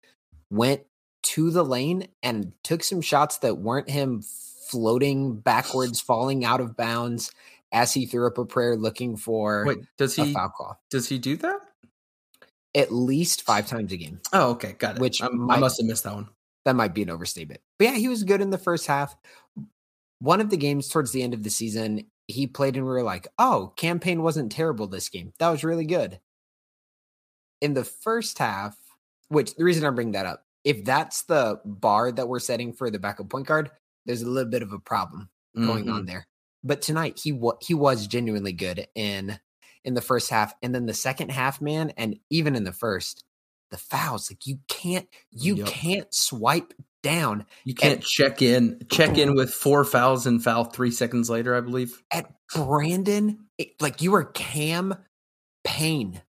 went 0.49 0.81
to 1.23 1.49
the 1.51 1.63
lane 1.63 2.07
and 2.21 2.53
took 2.63 2.83
some 2.83 3.01
shots 3.01 3.37
that 3.39 3.57
weren't 3.57 3.89
him 3.89 4.21
floating 4.69 5.35
backwards, 5.37 6.01
falling 6.01 6.43
out 6.45 6.59
of 6.61 6.75
bounds 6.75 7.31
as 7.71 7.93
he 7.93 8.05
threw 8.05 8.27
up 8.27 8.37
a 8.37 8.45
prayer 8.45 8.75
looking 8.75 9.15
for 9.17 9.65
Wait, 9.65 9.79
does 9.97 10.17
a 10.19 10.25
he 10.25 10.33
foul 10.33 10.49
call. 10.49 10.79
does 10.89 11.07
he 11.09 11.17
do 11.17 11.35
that? 11.37 11.59
At 12.75 12.91
least 12.91 13.43
five 13.43 13.67
times 13.67 13.91
a 13.91 13.97
game. 13.97 14.19
Oh, 14.31 14.51
okay, 14.51 14.73
got 14.73 14.95
it. 14.95 15.01
Which 15.01 15.21
I'm- 15.21 15.49
I 15.49 15.59
must 15.59 15.77
have 15.79 15.85
missed 15.87 16.03
that 16.05 16.13
one. 16.15 16.29
that 16.65 16.75
might 16.75 16.93
be 16.93 17.03
an 17.03 17.09
overstatement. 17.09 17.61
But 17.77 17.85
yeah, 17.85 17.95
he 17.95 18.07
was 18.07 18.23
good 18.23 18.41
in 18.41 18.49
the 18.49 18.57
first 18.57 18.87
half. 18.87 19.15
One 20.19 20.39
of 20.41 20.49
the 20.49 20.57
games 20.57 20.87
towards 20.87 21.11
the 21.11 21.21
end 21.21 21.33
of 21.33 21.43
the 21.43 21.49
season, 21.49 22.05
he 22.27 22.47
played 22.47 22.77
and 22.77 22.85
we 22.85 22.91
were 22.91 23.03
like, 23.03 23.27
oh, 23.37 23.73
Cam 23.75 23.99
Payne 23.99 24.23
wasn't 24.23 24.51
terrible 24.51 24.87
this 24.87 25.09
game. 25.09 25.33
That 25.39 25.49
was 25.49 25.63
really 25.63 25.85
good. 25.85 26.19
In 27.63 27.73
the 27.73 27.83
first 27.85 28.37
half, 28.39 28.77
which 29.29 29.55
the 29.55 29.63
reason 29.63 29.85
I 29.85 29.89
bring 29.89 30.11
that 30.11 30.25
up, 30.25 30.45
if 30.63 30.83
that's 30.83 31.23
the 31.23 31.61
bar 31.65 32.11
that 32.11 32.27
we're 32.27 32.39
setting 32.39 32.73
for 32.73 32.89
the 32.91 32.99
backup 32.99 33.29
point 33.29 33.47
guard, 33.47 33.71
there's 34.05 34.21
a 34.21 34.29
little 34.29 34.51
bit 34.51 34.61
of 34.61 34.73
a 34.73 34.79
problem 34.79 35.29
going 35.55 35.85
Mhm. 35.85 35.93
on 35.93 36.05
there. 36.05 36.27
But 36.63 36.81
tonight 36.81 37.19
he 37.23 37.31
wa- 37.31 37.57
he 37.61 37.73
was 37.73 38.05
genuinely 38.07 38.53
good 38.53 38.87
in 38.95 39.39
in 39.85 39.93
the 39.93 40.01
first 40.01 40.29
half, 40.29 40.53
and 40.61 40.73
then 40.73 40.85
the 40.85 40.93
second 40.93 41.29
half, 41.29 41.59
man, 41.61 41.89
and 41.97 42.17
even 42.29 42.55
in 42.55 42.63
the 42.63 42.71
first, 42.73 43.23
the 43.71 43.77
fouls 43.77 44.29
like 44.31 44.45
you 44.45 44.59
can't 44.67 45.07
you 45.31 45.55
Yup. 45.55 45.67
can't 45.67 46.13
swipe 46.13 46.73
down 47.01 47.45
You 47.65 47.75
can't 47.75 48.01
check 48.03 48.41
in 48.41 48.85
check 48.89 49.17
in 49.17 49.35
with 49.35 49.53
four 49.53 49.83
fouls 49.85 50.25
and 50.27 50.41
foul 50.43 50.65
three 50.65 50.91
seconds 50.91 51.29
later, 51.29 51.55
I 51.55 51.61
believe. 51.61 52.01
at 52.11 52.33
Brandon. 52.53 53.47
it- 53.57 53.81
like 53.81 54.01
you 54.01 54.13
are 54.15 54.23
Cam 54.25 54.95
Payne 55.63 56.21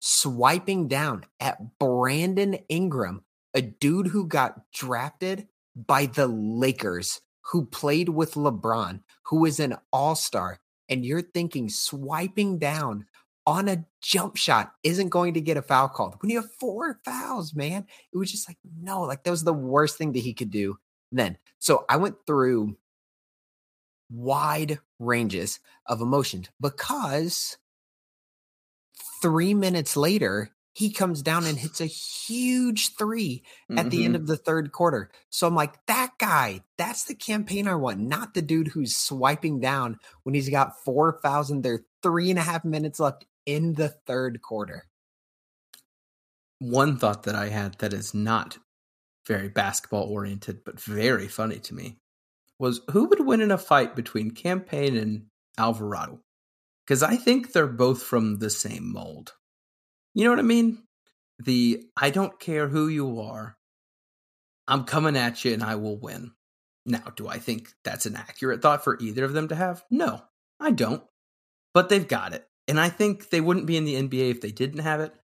swiping 0.00 0.88
down 0.88 1.24
at 1.38 1.78
Brandon 1.78 2.58
Ingram, 2.68 3.22
a 3.54 3.62
dude 3.62 4.08
who 4.08 4.26
got 4.26 4.70
drafted 4.72 5.46
by 5.76 6.06
the 6.06 6.26
Lakers, 6.26 7.20
who 7.42 7.66
played 7.66 8.08
with 8.08 8.34
LeBron, 8.34 9.02
who 9.26 9.44
is 9.44 9.60
an 9.60 9.76
all 9.92 10.14
star. 10.14 10.58
And 10.88 11.04
you're 11.04 11.22
thinking 11.22 11.68
swiping 11.68 12.58
down 12.58 13.06
on 13.46 13.68
a 13.68 13.84
jump 14.02 14.36
shot 14.36 14.72
isn't 14.82 15.08
going 15.08 15.34
to 15.34 15.40
get 15.40 15.56
a 15.56 15.62
foul 15.62 15.88
called 15.88 16.16
when 16.20 16.30
you 16.30 16.40
have 16.40 16.52
four 16.58 17.00
fouls, 17.04 17.54
man. 17.54 17.86
It 18.12 18.18
was 18.18 18.30
just 18.30 18.48
like, 18.48 18.58
no, 18.80 19.02
like 19.02 19.22
that 19.22 19.30
was 19.30 19.44
the 19.44 19.52
worst 19.52 19.96
thing 19.98 20.12
that 20.12 20.20
he 20.20 20.34
could 20.34 20.50
do 20.50 20.78
then. 21.12 21.38
So 21.58 21.84
I 21.88 21.96
went 21.96 22.16
through 22.26 22.76
wide 24.10 24.78
ranges 24.98 25.60
of 25.86 26.00
emotions 26.00 26.48
because 26.60 27.56
three 29.20 29.54
minutes 29.54 29.96
later, 29.96 30.50
he 30.72 30.92
comes 30.92 31.20
down 31.22 31.44
and 31.46 31.58
hits 31.58 31.80
a 31.80 31.86
huge 31.86 32.94
three 32.96 33.42
at 33.76 33.90
the 33.90 34.04
end 34.04 34.14
Mhm. 34.14 34.18
of 34.20 34.26
the 34.28 34.36
third 34.36 34.70
quarter. 34.72 35.10
So 35.28 35.46
I'm 35.46 35.54
like, 35.54 35.84
that 35.86 36.12
guy, 36.18 36.62
that's 36.78 37.04
the 37.04 37.14
Cam 37.14 37.44
Payne 37.44 37.66
I 37.68 37.74
want, 37.74 37.98
not 38.00 38.34
the 38.34 38.42
dude 38.42 38.68
who's 38.68 38.94
swiping 38.96 39.58
down 39.60 39.98
when 40.22 40.34
he's 40.34 40.48
got 40.48 40.82
four 40.84 41.18
fouls 41.22 41.52
there 41.62 41.84
three 42.02 42.30
and 42.30 42.38
a 42.38 42.42
half 42.42 42.64
minutes 42.64 43.00
left 43.00 43.24
in 43.46 43.74
the 43.74 43.88
third 43.88 44.40
quarter. 44.42 44.86
one 46.58 46.98
thought 46.98 47.22
that 47.22 47.34
I 47.34 47.48
had 47.48 47.78
that 47.78 47.92
is 47.94 48.12
not 48.14 48.58
very 49.26 49.48
basketball 49.48 50.04
oriented, 50.04 50.62
but 50.64 50.78
very 50.80 51.26
funny 51.26 51.58
to 51.58 51.74
me 51.74 51.98
was 52.58 52.82
who 52.90 53.06
would 53.06 53.20
win 53.26 53.40
in 53.40 53.50
a 53.50 53.58
fight 53.58 53.96
between 53.96 54.30
Cam 54.30 54.60
Payne 54.60 54.96
and 54.96 55.26
Alvarado? 55.56 56.20
Because 56.90 57.04
I 57.04 57.14
think 57.14 57.52
they're 57.52 57.68
both 57.68 58.02
from 58.02 58.38
the 58.38 58.50
same 58.50 58.92
mold. 58.92 59.34
You 60.12 60.24
know 60.24 60.30
what 60.30 60.40
I 60.40 60.42
mean? 60.42 60.82
The 61.38 61.84
I 61.96 62.10
don't 62.10 62.40
care 62.40 62.66
who 62.66 62.88
you 62.88 63.20
are, 63.20 63.56
I'm 64.66 64.82
coming 64.82 65.16
at 65.16 65.44
you 65.44 65.52
and 65.52 65.62
I 65.62 65.76
will 65.76 65.96
win. 65.96 66.32
Now, 66.84 67.04
do 67.14 67.28
I 67.28 67.38
think 67.38 67.68
that's 67.84 68.06
an 68.06 68.16
accurate 68.16 68.60
thought 68.60 68.82
for 68.82 68.98
either 69.00 69.24
of 69.24 69.34
them 69.34 69.46
to 69.48 69.54
have? 69.54 69.84
No, 69.88 70.20
I 70.58 70.72
don't. 70.72 71.04
But 71.74 71.90
they've 71.90 72.08
got 72.08 72.34
it. 72.34 72.44
And 72.66 72.80
I 72.80 72.88
think 72.88 73.30
they 73.30 73.40
wouldn't 73.40 73.66
be 73.66 73.76
in 73.76 73.84
the 73.84 73.94
NBA 73.94 74.32
if 74.32 74.40
they 74.40 74.50
didn't 74.50 74.80
have 74.80 74.98
it. 74.98 75.14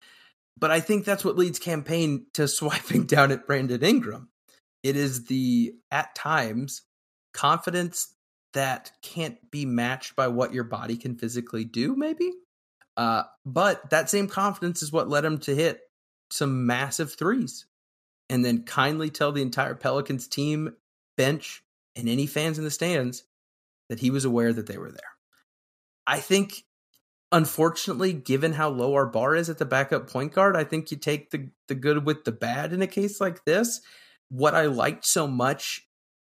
But 0.57 0.71
I 0.71 0.79
think 0.79 1.05
that's 1.05 1.25
what 1.25 1.37
leads 1.37 1.59
Cam 1.59 1.83
Payne 1.83 2.27
to 2.35 2.47
swiping 2.47 3.07
down 3.07 3.33
at 3.33 3.45
Brandon 3.45 3.83
Ingram. 3.83 4.29
It 4.85 4.95
is 4.95 5.25
the, 5.25 5.75
at 5.91 6.15
times, 6.15 6.83
confidence 7.35 8.15
that 8.57 8.91
can't 9.03 9.39
be 9.51 9.65
matched 9.65 10.17
by 10.17 10.29
what 10.29 10.53
your 10.53 10.65
body 10.65 10.97
can 10.97 11.17
physically 11.17 11.65
do, 11.65 11.95
maybe. 11.95 12.33
Uh, 12.97 13.25
but 13.45 13.91
that 13.91 14.09
same 14.09 14.27
confidence 14.27 14.83
is 14.83 14.91
what 14.91 15.09
led 15.09 15.25
him 15.25 15.39
to 15.39 15.55
hit 15.55 15.81
some 16.31 16.67
massive 16.67 17.15
threes 17.15 17.67
and 18.31 18.45
then 18.45 18.65
kindly 18.65 19.11
tell 19.11 19.33
the 19.33 19.43
entire 19.43 19.75
Pelicans 19.75 20.27
team, 20.27 20.75
bench, 21.17 21.63
and 21.95 22.09
any 22.09 22.27
fans 22.27 22.59
in 22.59 22.65
the 22.65 22.71
stands 22.71 23.25
that 23.89 24.01
he 24.01 24.11
was 24.11 24.25
aware 24.25 24.53
that 24.53 24.67
they 24.67 24.79
were 24.79 24.91
there. 24.91 25.01
I 26.07 26.21
think 26.21 26.65
unfortunately, 27.33 28.13
given 28.13 28.55
how 28.55 28.71
low 28.71 28.95
our 28.95 29.07
bar 29.07 29.35
is 29.35 29.51
at 29.51 29.59
the 29.59 29.65
backup 29.65 30.09
point 30.09 30.33
guard, 30.33 30.57
I 30.57 30.65
think 30.65 30.91
you 30.91 30.97
take 30.97 31.31
the 31.31 31.51
the 31.69 31.75
good 31.75 32.05
with 32.07 32.25
the 32.25 32.33
bad 32.33 32.73
in 32.73 32.83
a 32.83 32.87
case 32.87 33.21
like 33.21 33.45
this. 33.45 33.81
What 34.29 34.55
I 34.55 34.67
liked 34.67 35.05
so 35.05 35.29
much 35.29 35.86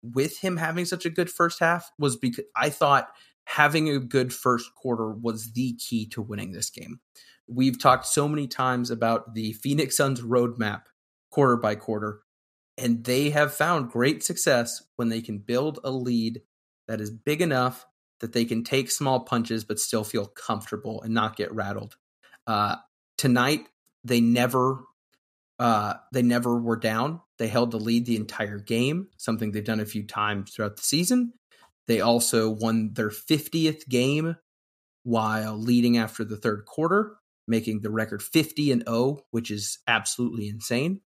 with 0.02 0.38
him 0.38 0.56
having 0.56 0.84
such 0.84 1.04
a 1.04 1.10
good 1.10 1.30
first 1.30 1.60
half 1.60 1.90
was 1.98 2.16
because 2.16 2.44
I 2.56 2.70
thought 2.70 3.08
having 3.44 3.88
a 3.88 3.98
good 3.98 4.32
first 4.32 4.74
quarter 4.74 5.10
was 5.10 5.52
the 5.52 5.74
key 5.74 6.06
to 6.08 6.22
winning 6.22 6.52
this 6.52 6.70
game. 6.70 7.00
We've 7.46 7.78
talked 7.78 8.06
so 8.06 8.28
many 8.28 8.46
times 8.46 8.90
about 8.90 9.34
the 9.34 9.54
Phoenix 9.54 9.96
Suns 9.96 10.20
roadmap 10.20 10.82
quarter 11.30 11.56
by 11.56 11.74
quarter, 11.74 12.20
and 12.76 13.04
they 13.04 13.30
have 13.30 13.54
found 13.54 13.90
great 13.90 14.22
success 14.22 14.82
when 14.96 15.08
they 15.08 15.22
can 15.22 15.38
build 15.38 15.80
a 15.82 15.90
lead 15.90 16.42
that 16.86 17.00
is 17.00 17.10
big 17.10 17.40
enough 17.40 17.86
that 18.20 18.32
they 18.32 18.44
can 18.44 18.64
take 18.64 18.90
small 18.90 19.20
punches 19.20 19.64
but 19.64 19.78
still 19.78 20.04
feel 20.04 20.26
comfortable 20.26 21.00
and 21.02 21.14
not 21.14 21.36
get 21.36 21.52
rattled. 21.52 21.96
Uh, 22.46 22.76
tonight, 23.16 23.68
they 24.04 24.20
never 24.20 24.84
uh, 25.58 25.94
they 26.12 26.22
never 26.22 26.60
were 26.60 26.76
down. 26.76 27.20
They 27.38 27.48
held 27.48 27.70
the 27.70 27.78
lead 27.78 28.06
the 28.06 28.16
entire 28.16 28.58
game, 28.58 29.08
something 29.16 29.52
they've 29.52 29.64
done 29.64 29.80
a 29.80 29.86
few 29.86 30.04
times 30.04 30.52
throughout 30.52 30.76
the 30.76 30.82
season. 30.82 31.32
They 31.86 32.00
also 32.00 32.50
won 32.50 32.92
their 32.94 33.08
50th 33.08 33.88
game 33.88 34.36
while 35.04 35.56
leading 35.56 35.96
after 35.96 36.24
the 36.24 36.36
third 36.36 36.66
quarter, 36.66 37.16
making 37.46 37.80
the 37.80 37.90
record 37.90 38.22
50 38.22 38.72
and 38.72 38.84
0, 38.86 39.20
which 39.30 39.50
is 39.50 39.78
absolutely 39.86 40.48
insane. 40.48 41.00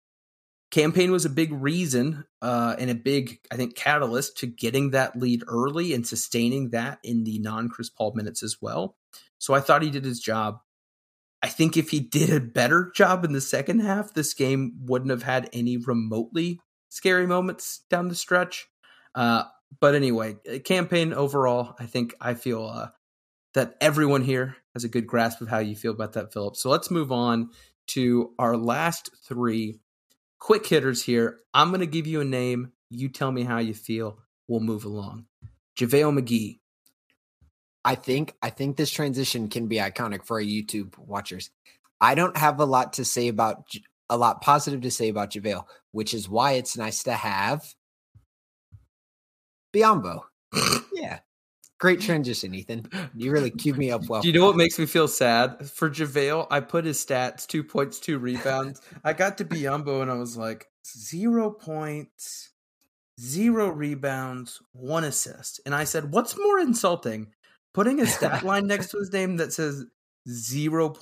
Cam 0.70 0.92
Payne 0.92 1.10
was 1.10 1.24
a 1.24 1.30
big 1.30 1.52
reason 1.52 2.24
uh, 2.40 2.76
and 2.78 2.90
a 2.90 2.94
big, 2.94 3.40
I 3.50 3.56
think, 3.56 3.74
catalyst 3.74 4.38
to 4.38 4.46
getting 4.46 4.90
that 4.90 5.18
lead 5.18 5.42
early 5.48 5.92
and 5.92 6.06
sustaining 6.06 6.70
that 6.70 7.00
in 7.02 7.24
the 7.24 7.40
non 7.40 7.68
Chris 7.68 7.90
Paul 7.90 8.14
minutes 8.14 8.42
as 8.42 8.56
well. 8.60 8.96
So 9.38 9.52
I 9.52 9.60
thought 9.60 9.82
he 9.82 9.90
did 9.90 10.04
his 10.04 10.20
job. 10.20 10.60
I 11.42 11.48
think 11.48 11.76
if 11.76 11.90
he 11.90 12.00
did 12.00 12.30
a 12.30 12.40
better 12.40 12.92
job 12.94 13.24
in 13.24 13.32
the 13.32 13.40
second 13.40 13.80
half, 13.80 14.12
this 14.12 14.34
game 14.34 14.74
wouldn't 14.84 15.10
have 15.10 15.22
had 15.22 15.48
any 15.52 15.76
remotely 15.76 16.60
scary 16.90 17.26
moments 17.26 17.80
down 17.88 18.08
the 18.08 18.14
stretch. 18.14 18.68
Uh, 19.14 19.44
but 19.80 19.94
anyway, 19.94 20.36
Cam 20.64 20.86
Payne 20.86 21.12
overall, 21.12 21.74
I 21.78 21.86
think 21.86 22.14
I 22.20 22.34
feel 22.34 22.66
uh, 22.66 22.88
that 23.54 23.76
everyone 23.80 24.22
here 24.22 24.56
has 24.74 24.84
a 24.84 24.88
good 24.88 25.06
grasp 25.06 25.40
of 25.40 25.48
how 25.48 25.58
you 25.58 25.76
feel 25.76 25.92
about 25.92 26.14
that, 26.14 26.32
Philip. 26.32 26.56
So 26.56 26.68
let's 26.70 26.90
move 26.90 27.12
on 27.12 27.50
to 27.88 28.32
our 28.38 28.56
last 28.56 29.10
three 29.24 29.80
quick 30.38 30.66
hitters 30.66 31.02
here. 31.02 31.38
I'm 31.54 31.68
going 31.68 31.80
to 31.80 31.86
give 31.86 32.06
you 32.06 32.20
a 32.20 32.24
name. 32.24 32.72
You 32.90 33.08
tell 33.08 33.30
me 33.32 33.44
how 33.44 33.58
you 33.58 33.74
feel. 33.74 34.18
We'll 34.48 34.60
move 34.60 34.84
along. 34.84 35.26
JaVale 35.78 36.20
McGee. 36.20 36.58
I 37.84 37.94
think 37.94 38.34
I 38.42 38.50
think 38.50 38.76
this 38.76 38.90
transition 38.90 39.48
can 39.48 39.66
be 39.66 39.76
iconic 39.76 40.24
for 40.24 40.38
our 40.38 40.42
YouTube 40.42 40.96
watchers. 40.98 41.50
I 42.00 42.14
don't 42.14 42.36
have 42.36 42.60
a 42.60 42.64
lot 42.64 42.94
to 42.94 43.04
say 43.04 43.28
about 43.28 43.64
a 44.08 44.16
lot 44.16 44.42
positive 44.42 44.80
to 44.82 44.90
say 44.90 45.08
about 45.08 45.30
JaVale, 45.30 45.64
which 45.92 46.14
is 46.14 46.28
why 46.28 46.52
it's 46.52 46.76
nice 46.76 47.02
to 47.04 47.12
have 47.12 47.74
Biyombo. 49.72 50.22
yeah. 50.92 51.20
Great 51.78 52.00
transition, 52.00 52.54
Ethan. 52.54 52.86
You 53.14 53.30
really 53.30 53.50
queued 53.50 53.78
me 53.78 53.90
up 53.90 54.06
well. 54.06 54.20
Do 54.20 54.28
you 54.28 54.38
know 54.38 54.44
what 54.44 54.56
makes 54.56 54.78
me 54.78 54.84
feel 54.84 55.08
sad? 55.08 55.70
For 55.70 55.88
JaVale, 55.88 56.46
I 56.50 56.60
put 56.60 56.84
his 56.84 57.02
stats 57.02 57.46
two 57.46 57.64
points, 57.64 57.98
two 57.98 58.18
rebounds. 58.18 58.82
I 59.02 59.14
got 59.14 59.38
to 59.38 59.46
Biyombo 59.46 60.02
and 60.02 60.10
I 60.10 60.14
was 60.14 60.36
like, 60.36 60.66
zero 60.86 61.50
points, 61.50 62.50
zero 63.18 63.70
rebounds, 63.70 64.60
one 64.72 65.04
assist. 65.04 65.60
And 65.64 65.74
I 65.74 65.84
said, 65.84 66.12
what's 66.12 66.36
more 66.36 66.58
insulting? 66.58 67.28
Putting 67.74 68.00
a 68.00 68.06
stat 68.06 68.42
line 68.44 68.66
next 68.66 68.88
to 68.88 68.98
his 68.98 69.12
name 69.12 69.36
that 69.36 69.52
says 69.52 69.84
zero 70.28 70.92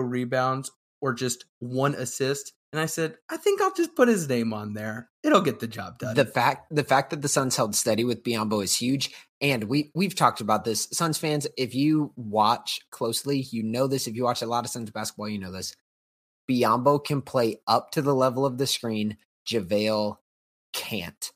rebounds, 0.00 0.70
or 1.00 1.12
just 1.12 1.44
one 1.60 1.94
assist. 1.94 2.52
And 2.72 2.80
I 2.80 2.86
said, 2.86 3.16
I 3.30 3.38
think 3.38 3.62
I'll 3.62 3.72
just 3.72 3.96
put 3.96 4.08
his 4.08 4.28
name 4.28 4.52
on 4.52 4.74
there. 4.74 5.08
It'll 5.22 5.40
get 5.40 5.58
the 5.58 5.66
job 5.66 5.98
done. 5.98 6.14
The 6.14 6.26
fact 6.26 6.74
the 6.74 6.84
fact 6.84 7.10
that 7.10 7.22
the 7.22 7.28
Suns 7.28 7.56
held 7.56 7.74
steady 7.74 8.04
with 8.04 8.22
Biyombo 8.22 8.62
is 8.62 8.76
huge. 8.76 9.10
And 9.40 9.64
we 9.64 9.90
we've 9.94 10.14
talked 10.14 10.40
about 10.40 10.64
this. 10.64 10.88
Suns 10.92 11.16
fans, 11.16 11.46
if 11.56 11.74
you 11.74 12.12
watch 12.16 12.80
closely, 12.90 13.40
you 13.50 13.62
know 13.62 13.86
this. 13.86 14.06
If 14.06 14.16
you 14.16 14.24
watch 14.24 14.42
a 14.42 14.46
lot 14.46 14.64
of 14.64 14.70
Suns 14.70 14.90
basketball, 14.90 15.28
you 15.28 15.38
know 15.38 15.52
this. 15.52 15.74
Biyombo 16.50 17.04
can 17.04 17.22
play 17.22 17.60
up 17.66 17.90
to 17.92 18.02
the 18.02 18.14
level 18.14 18.44
of 18.44 18.58
the 18.58 18.66
screen. 18.66 19.16
JaVale 19.46 20.16
can't. 20.72 21.32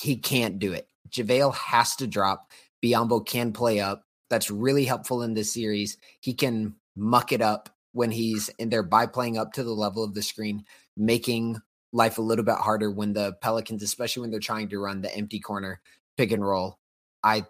He 0.00 0.16
can't 0.16 0.58
do 0.58 0.72
it. 0.72 0.88
JaVale 1.08 1.54
has 1.54 1.94
to 1.96 2.06
drop. 2.06 2.50
Biyombo 2.84 3.26
can 3.26 3.52
play 3.52 3.80
up. 3.80 4.04
That's 4.28 4.50
really 4.50 4.84
helpful 4.84 5.22
in 5.22 5.34
this 5.34 5.52
series. 5.52 5.96
He 6.20 6.34
can 6.34 6.74
muck 6.96 7.32
it 7.32 7.40
up 7.40 7.70
when 7.92 8.10
he's 8.10 8.48
in 8.58 8.68
there 8.68 8.82
by 8.82 9.06
playing 9.06 9.38
up 9.38 9.52
to 9.54 9.62
the 9.62 9.72
level 9.72 10.04
of 10.04 10.14
the 10.14 10.22
screen, 10.22 10.64
making 10.96 11.60
life 11.92 12.18
a 12.18 12.22
little 12.22 12.44
bit 12.44 12.56
harder 12.56 12.90
when 12.90 13.12
the 13.12 13.34
Pelicans, 13.40 13.82
especially 13.82 14.22
when 14.22 14.30
they're 14.30 14.40
trying 14.40 14.68
to 14.68 14.78
run 14.78 15.00
the 15.00 15.14
empty 15.16 15.40
corner 15.40 15.80
pick 16.16 16.32
and 16.32 16.46
roll. 16.46 16.78
I 17.22 17.46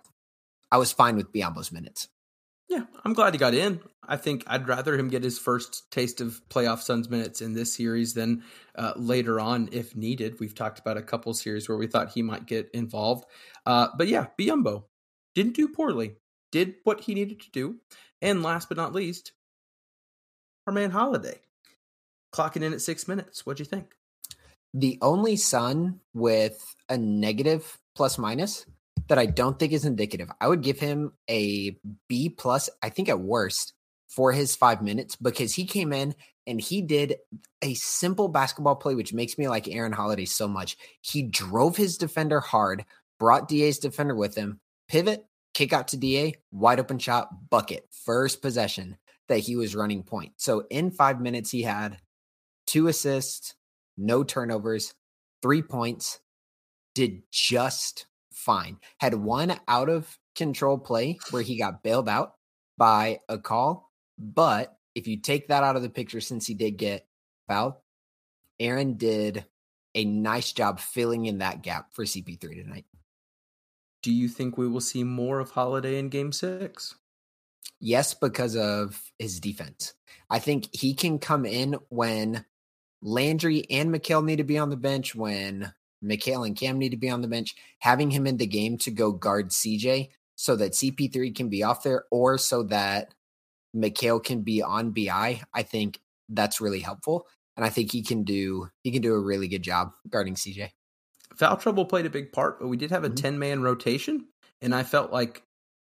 I 0.71 0.77
was 0.77 0.93
fine 0.93 1.17
with 1.17 1.33
Biyombo's 1.33 1.73
minutes. 1.73 2.09
Yeah, 2.69 2.85
I'm 3.05 3.13
glad 3.13 3.35
he 3.35 3.39
got 3.39 3.55
in. 3.55 3.81
I 4.07 4.17
think 4.17 4.43
I'd 4.47 4.69
rather 4.69 4.97
him 4.97 5.09
get 5.09 5.23
his 5.23 5.39
first 5.39 5.91
taste 5.91 6.21
of 6.21 6.41
playoff 6.49 6.81
Suns 6.81 7.11
minutes 7.11 7.43
in 7.43 7.53
this 7.53 7.75
series 7.75 8.15
than 8.15 8.43
uh, 8.77 8.93
later 8.97 9.39
on 9.39 9.69
if 9.73 9.95
needed. 9.97 10.41
We've 10.41 10.55
talked 10.55 10.79
about 10.79 10.97
a 10.97 11.03
couple 11.03 11.33
series 11.35 11.69
where 11.69 11.79
we 11.79 11.87
thought 11.87 12.13
he 12.13 12.23
might 12.23 12.47
get 12.47 12.71
involved. 12.73 13.27
Uh, 13.67 13.89
but 13.97 14.09
yeah, 14.09 14.27
Biyombo 14.39 14.85
didn't 15.35 15.57
do 15.57 15.69
poorly, 15.69 16.17
did 16.53 16.77
what 16.85 17.01
he 17.01 17.15
needed 17.15 17.41
to 17.41 17.51
do. 17.51 17.77
And 18.23 18.43
last 18.43 18.69
but 18.69 18.77
not 18.79 18.95
least, 18.95 19.33
our 20.67 20.73
man 20.73 20.91
Holiday 20.91 21.41
clocking 22.35 22.63
in 22.63 22.73
at 22.73 22.81
six 22.81 23.07
minutes. 23.07 23.47
What'd 23.47 23.61
you 23.61 23.65
think? 23.65 23.95
The 24.73 24.99
only 25.01 25.37
Sun 25.37 26.01
with 26.15 26.75
a 26.89 26.99
negative 26.99 27.79
plus 27.95 28.19
minus 28.19 28.67
that 29.09 29.19
I 29.19 29.27
don't 29.27 29.59
think 29.59 29.73
is 29.73 29.85
indicative. 29.85 30.31
I 30.41 30.49
would 30.49 30.63
give 30.63 30.81
him 30.81 31.13
a 31.31 31.79
B 32.09 32.29
plus, 32.29 32.69
I 32.83 32.89
think 32.89 33.09
at 33.09 33.21
worst, 33.21 33.75
for 34.09 34.33
his 34.33 34.57
five 34.57 34.83
minutes 34.83 35.17
because 35.17 35.55
he 35.55 35.65
came 35.65 35.93
in 35.93 36.15
and 36.47 36.61
he 36.61 36.83
did 36.83 37.17
a 37.63 37.75
simple 37.75 38.29
basketball 38.29 38.77
play, 38.77 38.95
which 38.95 39.15
makes 39.15 39.39
me 39.39 39.49
like 39.49 39.69
Aaron 39.69 39.93
Holiday 39.93 40.25
so 40.25 40.49
much. 40.49 40.77
He 41.01 41.23
drove 41.23 41.77
his 41.77 41.97
defender 41.97 42.41
hard, 42.41 42.85
brought 43.19 43.49
DA's 43.49 43.79
defender 43.79 44.15
with 44.15 44.35
him, 44.35 44.61
pivot, 44.89 45.25
kick 45.55 45.73
out 45.73 45.89
to 45.89 45.97
DA, 45.97 46.35
wide 46.53 46.81
open 46.81 46.99
shot, 46.99 47.29
bucket, 47.51 47.87
first 48.05 48.43
possession 48.43 48.97
that 49.29 49.39
he 49.39 49.57
was 49.57 49.75
running 49.75 50.03
point. 50.03 50.33
So 50.37 50.65
in 50.71 50.91
five 50.91 51.21
minutes, 51.21 51.51
he 51.51 51.63
had 51.63 51.99
two 52.67 52.89
assists, 52.89 53.55
no 53.97 54.25
turnovers, 54.25 54.95
three 55.43 55.63
points, 55.63 56.21
did 56.95 57.23
just 57.31 58.07
fine. 58.33 58.79
Had 59.01 59.15
one 59.15 59.59
out 59.69 59.89
of 59.89 60.19
control 60.35 60.79
play 60.79 61.19
where 61.31 61.43
he 61.43 61.59
got 61.59 61.83
bailed 61.83 62.09
out 62.09 62.35
by 62.77 63.21
a 63.29 63.39
call. 63.39 63.91
But 64.19 64.77
if 64.95 65.07
you 65.07 65.21
take 65.21 65.49
that 65.49 65.65
out 65.65 65.77
of 65.77 65.83
the 65.83 65.91
picture, 65.91 66.21
since 66.21 66.47
he 66.47 66.55
did 66.55 66.73
get 66.73 67.07
fouled, 67.49 67.75
Aaron 68.61 68.97
did 68.97 69.45
a 69.95 70.05
nice 70.05 70.53
job 70.53 70.81
filling 70.81 71.27
in 71.27 71.39
that 71.39 71.63
gap 71.63 71.93
for 71.93 72.05
CP3 72.05 72.41
tonight. 72.41 72.85
Do 74.05 74.13
you 74.13 74.29
think 74.29 74.59
we 74.59 74.69
will 74.69 74.83
see 74.83 75.03
more 75.03 75.41
of 75.41 75.53
Holiday 75.53 75.99
in 75.99 76.11
game 76.11 76.31
six? 76.31 76.95
Yes, 77.81 78.13
because 78.13 78.55
of 78.55 79.01
his 79.19 79.41
defense. 79.41 79.95
I 80.29 80.41
think 80.41 80.69
he 80.73 80.93
can 80.93 81.19
come 81.19 81.47
in 81.47 81.77
when 81.89 82.45
Landry 83.01 83.65
and 83.71 83.89
Mikal 83.89 84.23
need 84.23 84.37
to 84.37 84.45
be 84.45 84.59
on 84.59 84.69
the 84.69 84.77
bench, 84.77 85.15
when 85.15 85.73
Mikal 86.05 86.47
and 86.47 86.55
Cam 86.55 86.79
need 86.79 86.91
to 86.91 86.99
be 86.99 87.09
on 87.09 87.23
the 87.23 87.29
bench, 87.29 87.55
having 87.79 88.11
him 88.11 88.27
in 88.27 88.37
the 88.37 88.47
game 88.47 88.77
to 88.77 88.91
go 88.91 89.11
guard 89.11 89.49
CJ 89.49 90.11
so 90.35 90.55
that 90.55 90.73
CP3 90.73 91.35
can 91.35 91.49
be 91.49 91.63
off 91.63 91.83
there 91.83 92.05
or 92.11 92.37
so 92.37 92.63
that 92.65 93.15
Mikal 93.75 94.23
can 94.23 94.43
be 94.43 94.61
on 94.61 94.91
BI. 94.91 95.41
I 95.55 95.63
think 95.63 95.99
that's 96.29 96.61
really 96.61 96.81
helpful. 96.81 97.27
And 97.57 97.65
I 97.65 97.71
think 97.71 97.91
he 97.91 98.03
can 98.03 98.23
do 98.23 98.69
he 98.83 98.91
can 98.91 99.01
do 99.01 99.15
a 99.15 99.19
really 99.21 99.49
good 99.49 99.63
job 99.63 99.93
guarding 100.11 100.35
CJ. 100.35 100.73
Foul 101.37 101.57
trouble 101.57 101.85
played 101.85 102.07
a 102.07 102.11
big 102.11 102.33
part, 102.33 102.61
but 102.61 102.69
we 102.69 102.77
did 102.77 102.91
have 102.91 103.05
a 103.05 103.11
10 103.11 103.33
mm-hmm. 103.33 103.41
man 103.41 103.63
rotation. 103.63 104.27
And 104.63 104.75
I 104.75 104.83
felt 104.83 105.13
like 105.13 105.43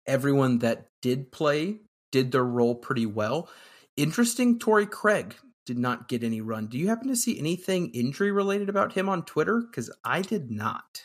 everyone 0.06 0.58
that 0.60 0.88
did 1.02 1.30
play 1.30 1.78
did 2.12 2.32
their 2.32 2.44
role 2.44 2.74
pretty 2.74 3.06
well. 3.06 3.48
Interesting, 3.96 4.58
Torrey 4.58 4.86
Craig 4.86 5.36
did 5.66 5.78
not 5.78 6.08
get 6.08 6.24
any 6.24 6.40
run. 6.40 6.66
Do 6.66 6.78
you 6.78 6.88
happen 6.88 7.08
to 7.08 7.16
see 7.16 7.38
anything 7.38 7.90
injury 7.90 8.30
related 8.30 8.68
about 8.68 8.92
him 8.92 9.08
on 9.08 9.24
Twitter? 9.24 9.60
Because 9.60 9.90
I 10.04 10.22
did 10.22 10.50
not. 10.50 11.04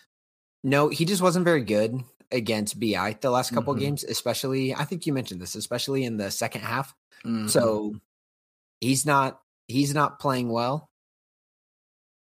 No, 0.63 0.89
he 0.89 1.05
just 1.05 1.21
wasn't 1.21 1.45
very 1.45 1.63
good 1.63 2.03
against 2.31 2.79
BI 2.79 3.17
the 3.21 3.31
last 3.31 3.53
couple 3.53 3.73
mm-hmm. 3.73 3.83
games, 3.83 4.03
especially. 4.03 4.73
I 4.73 4.83
think 4.83 5.05
you 5.05 5.13
mentioned 5.13 5.41
this, 5.41 5.55
especially 5.55 6.03
in 6.03 6.17
the 6.17 6.31
second 6.31 6.61
half. 6.61 6.93
Mm-hmm. 7.25 7.47
So 7.47 7.95
he's 8.81 9.05
not 9.05 9.39
he's 9.67 9.93
not 9.93 10.19
playing 10.19 10.49
well. 10.49 10.88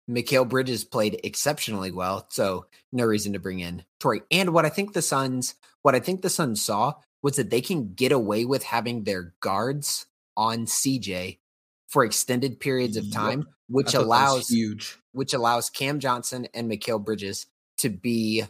Mikal 0.10 0.47
Bridges 0.47 0.84
played 0.84 1.20
exceptionally 1.24 1.91
well, 1.91 2.28
so 2.30 2.66
no 2.91 3.06
reason 3.06 3.34
to 3.34 3.39
bring 3.39 3.60
in 3.60 3.84
Torrey. 3.99 4.22
And 4.32 4.54
what 4.54 4.66
I 4.66 4.70
think 4.70 4.93
the 4.93 5.01
Suns, 5.01 5.56
what 5.82 5.95
I 5.95 5.99
think 5.99 6.22
the 6.22 6.30
Suns 6.30 6.64
saw 6.64 6.93
was 7.22 7.38
that 7.38 7.49
they 7.49 7.62
can 7.62 7.93
get 7.93 8.12
away 8.12 8.45
with 8.45 8.64
having 8.64 9.04
their 9.04 9.34
guards 9.39 10.06
on 10.36 10.66
CJ 10.66 11.39
for 11.88 12.04
extended 12.04 12.60
periods 12.60 12.97
of 12.97 13.12
time, 13.12 13.39
yep. 13.39 13.47
which 13.70 13.93
allows 13.93 14.49
huge, 14.49 14.97
which 15.14 15.34
allows 15.34 15.70
Cam 15.70 15.99
Johnson 15.99 16.47
and 16.54 16.70
Mikal 16.70 17.04
Bridges 17.04 17.45
to 17.78 17.89
be 17.89 18.43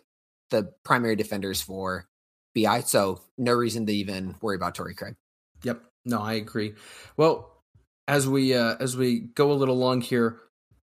the 0.49 0.71
primary 0.83 1.15
defenders 1.15 1.61
for 1.61 2.07
BI. 2.55 2.81
So 2.81 3.21
no 3.37 3.53
reason 3.53 3.85
to 3.85 3.93
even 3.93 4.35
worry 4.41 4.55
about 4.55 4.75
Torrey 4.75 4.95
Craig. 4.95 5.15
Yep. 5.63 5.83
No, 6.05 6.19
I 6.19 6.33
agree. 6.33 6.73
Well, 7.17 7.51
as 8.07 8.27
we 8.27 8.53
uh, 8.53 8.75
as 8.79 8.97
we 8.97 9.19
go 9.19 9.51
a 9.51 9.53
little 9.53 9.77
long 9.77 10.01
here, 10.01 10.39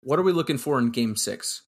what 0.01 0.19
are 0.19 0.23
we 0.23 0.31
looking 0.31 0.57
for 0.57 0.79
in 0.79 0.91
Game 0.91 1.15
Six? 1.15 1.63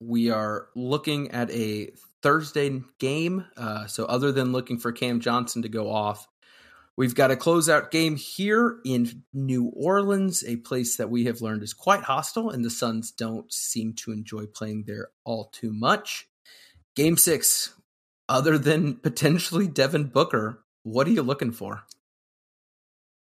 We 0.00 0.30
are 0.30 0.68
looking 0.74 1.30
at 1.30 1.50
a 1.50 1.90
Thursday 2.22 2.82
game. 2.98 3.44
Uh, 3.56 3.86
so 3.86 4.04
other 4.06 4.32
than 4.32 4.52
looking 4.52 4.78
for 4.78 4.92
Cam 4.92 5.20
Johnson 5.20 5.62
to 5.62 5.68
go 5.68 5.90
off, 5.90 6.26
We've 6.96 7.14
got 7.14 7.32
a 7.32 7.36
closeout 7.36 7.90
game 7.90 8.14
here 8.14 8.78
in 8.84 9.24
New 9.32 9.72
Orleans, 9.74 10.44
a 10.44 10.56
place 10.56 10.96
that 10.96 11.10
we 11.10 11.24
have 11.24 11.40
learned 11.40 11.64
is 11.64 11.74
quite 11.74 12.02
hostile, 12.02 12.50
and 12.50 12.64
the 12.64 12.70
Suns 12.70 13.10
don't 13.10 13.52
seem 13.52 13.94
to 13.94 14.12
enjoy 14.12 14.46
playing 14.46 14.84
there 14.86 15.08
all 15.24 15.46
too 15.46 15.72
much. 15.72 16.28
Game 16.94 17.16
six, 17.16 17.74
other 18.28 18.58
than 18.58 18.94
potentially 19.02 19.66
Devin 19.66 20.04
Booker, 20.04 20.62
what 20.84 21.08
are 21.08 21.10
you 21.10 21.22
looking 21.22 21.50
for? 21.50 21.82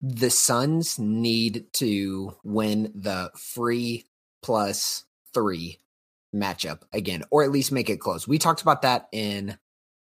The 0.00 0.30
Suns 0.30 0.98
need 0.98 1.66
to 1.74 2.36
win 2.42 2.90
the 2.94 3.30
free 3.36 4.06
plus 4.42 5.04
three 5.32 5.78
matchup 6.34 6.82
again, 6.92 7.24
or 7.30 7.42
at 7.42 7.50
least 7.50 7.72
make 7.72 7.90
it 7.90 8.00
close. 8.00 8.26
We 8.26 8.38
talked 8.38 8.62
about 8.62 8.82
that 8.82 9.08
in 9.12 9.58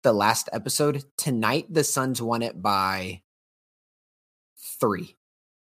the 0.04 0.14
last 0.14 0.50
episode. 0.52 1.04
Tonight, 1.18 1.68
the 1.70 1.84
Suns 1.84 2.22
won 2.22 2.42
it 2.42 2.62
by 2.62 3.22
three. 4.80 5.16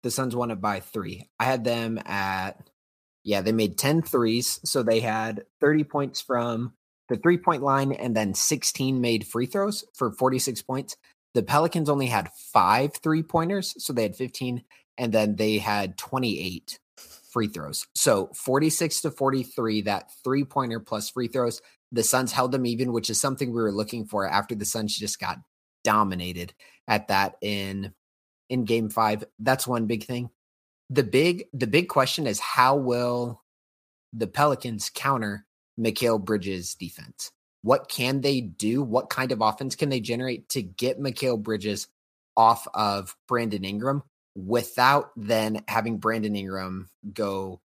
The 0.03 0.11
Suns 0.11 0.35
won 0.35 0.51
it 0.51 0.61
by 0.61 0.81
three. 0.81 1.29
I 1.39 1.45
had 1.45 1.65
them 1.65 1.99
at, 2.07 2.71
yeah, 3.23 3.43
they 3.43 3.53
made 3.53 3.79
10 3.79 4.03
threes. 4.03 4.61
So 4.65 4.83
they 4.83 5.01
had 5.01 5.45
30 5.61 5.85
points 5.85 6.21
from 6.21 6.73
the 7.09 7.17
three 7.17 7.39
point 7.39 7.63
line 7.63 7.93
and 7.93 8.17
then 8.17 8.35
16 8.35 9.01
made 9.01 9.27
free 9.27 9.47
throws 9.47 9.85
for 9.95 10.13
46 10.13 10.63
points. 10.63 10.97
The 11.35 11.43
Pelicans 11.43 11.89
only 11.89 12.07
had 12.07 12.31
five 12.33 12.95
three 12.95 13.23
pointers. 13.23 13.75
So 13.79 13.93
they 13.93 14.03
had 14.03 14.17
15 14.17 14.65
and 14.97 15.13
then 15.13 15.37
they 15.37 15.59
had 15.59 15.99
28 15.99 16.79
free 17.31 17.49
throws. 17.49 17.87
So 17.95 18.31
46 18.35 19.03
to 19.03 19.11
43, 19.11 19.83
that 19.83 20.11
three 20.25 20.45
pointer 20.45 20.81
plus 20.81 21.11
free 21.11 21.29
throws. 21.29 21.63
The 21.93 22.03
Suns 22.03 22.33
held 22.33 22.53
them 22.53 22.67
even, 22.67 22.93
which 22.93 23.11
is 23.11 23.21
something 23.21 23.49
we 23.49 23.63
were 23.63 23.73
looking 23.73 24.07
for 24.07 24.27
after 24.27 24.55
the 24.55 24.65
Suns 24.65 24.97
just 24.97 25.19
got 25.19 25.39
dominated 25.83 26.55
at 26.87 27.09
that 27.09 27.37
in 27.41 27.93
in 28.49 28.65
game 28.65 28.91
five. 28.91 29.25
That's 29.39 29.67
one 29.67 29.87
big 29.87 30.05
thing. 30.05 30.31
The 30.91 31.05
big 31.05 31.45
the 31.53 31.67
big 31.67 31.89
question 31.89 32.27
is 32.27 32.41
how 32.41 32.77
will 32.77 33.43
the 34.13 34.27
Pelicans 34.27 34.91
counter 34.93 35.47
Mikal 35.79 36.23
Bridges 36.23 36.75
defense? 36.75 37.31
What 37.63 37.89
can 37.89 38.21
they 38.21 38.41
do? 38.41 38.83
What 38.83 39.11
kind 39.11 39.33
of 39.33 39.41
offense 39.41 39.77
can 39.77 39.89
they 39.89 40.01
generate 40.01 40.49
to 40.51 40.63
get 40.63 41.01
Mikal 41.01 41.41
Bridges 41.41 41.89
off 42.37 42.67
of 42.75 43.17
Brandon 43.29 43.65
Ingram 43.65 44.03
without 44.35 45.11
then 45.17 45.63
having 45.69 45.99
Brandon 45.99 46.37
Ingram 46.37 46.89
go 47.13 47.61